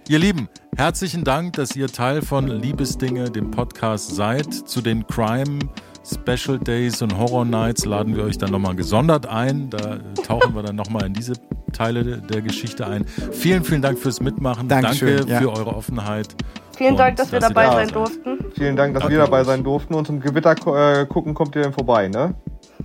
ihr 0.07 0.17
Lieben, 0.17 0.49
herzlichen 0.75 1.23
Dank, 1.23 1.53
dass 1.53 1.75
ihr 1.75 1.89
Teil 1.89 2.23
von 2.23 2.47
Liebesdinge, 2.47 3.29
dem 3.29 3.51
Podcast 3.51 4.15
seid. 4.15 4.51
Zu 4.51 4.81
den 4.81 5.05
Crime 5.05 5.59
Special 6.04 6.58
Days 6.58 7.02
und 7.02 7.18
Horror 7.18 7.45
Nights 7.45 7.86
laden 7.86 8.16
wir 8.16 8.24
euch 8.24 8.38
dann 8.38 8.52
nochmal 8.52 8.76
gesondert 8.76 9.28
ein. 9.28 9.70
Da 9.70 9.97
tauchen 10.26 10.56
wir 10.56 10.64
dann 10.64 10.76
nochmal 10.76 11.06
in 11.06 11.14
diese 11.14 11.34
Teile 11.74 12.18
der 12.18 12.41
Geschichte 12.41 12.88
ein. 12.88 13.06
Vielen, 13.32 13.64
vielen 13.64 13.82
Dank 13.82 14.00
fürs 14.00 14.22
Mitmachen. 14.22 14.68
Dankeschön, 14.68 15.18
Danke 15.18 15.32
ja. 15.32 15.39
für 15.39 15.52
eure 15.52 15.76
Offenheit. 15.76 16.36
Vielen 16.78 16.95
Dank, 16.95 17.18
dass, 17.18 17.32
wir 17.32 17.41
dabei 17.41 17.66
sein 17.68 17.89
durften. 17.89 18.39
Vielen 18.56 18.78
Dank, 18.78 18.93
dass 18.93 19.04
okay. 19.04 19.14
wir 19.14 19.20
dabei 19.20 19.43
sein 19.43 19.64
durften. 19.64 19.93
Und 19.93 20.08
zum 20.08 20.22
Gewitter 20.22 21.02
äh, 21.02 21.06
gucken 21.06 21.34
kommt 21.34 21.56
ihr 21.58 21.64
dann 21.64 21.74
vorbei, 21.74 22.08
ne? 22.08 22.36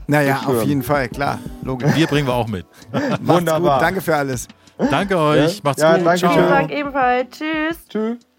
Naja, 0.07 0.43
auf 0.47 0.65
jeden 0.65 0.83
Fall, 0.83 1.09
klar. 1.09 1.39
Logisch. 1.63 1.95
Wir 1.95 2.07
bringen 2.09 2.27
wir 2.27 2.35
auch 2.35 2.49
mit. 2.49 2.67
Wunderbar. 3.21 3.79
Gut. 3.79 3.83
Danke 3.87 4.01
für 4.01 4.17
alles. 4.17 4.49
Danke 4.91 5.17
euch. 5.17 5.57
Ja? 5.57 5.61
Macht's 5.63 5.83
ja, 5.83 5.97
gut. 5.97 6.07
Danke 6.07 6.19
Ciao. 6.19 6.33
Vielen 6.33 6.49
Dank 6.49 6.71
ebenfalls. 6.73 7.31
Tschüss. 7.31 7.89
Tschüss. 7.89 8.34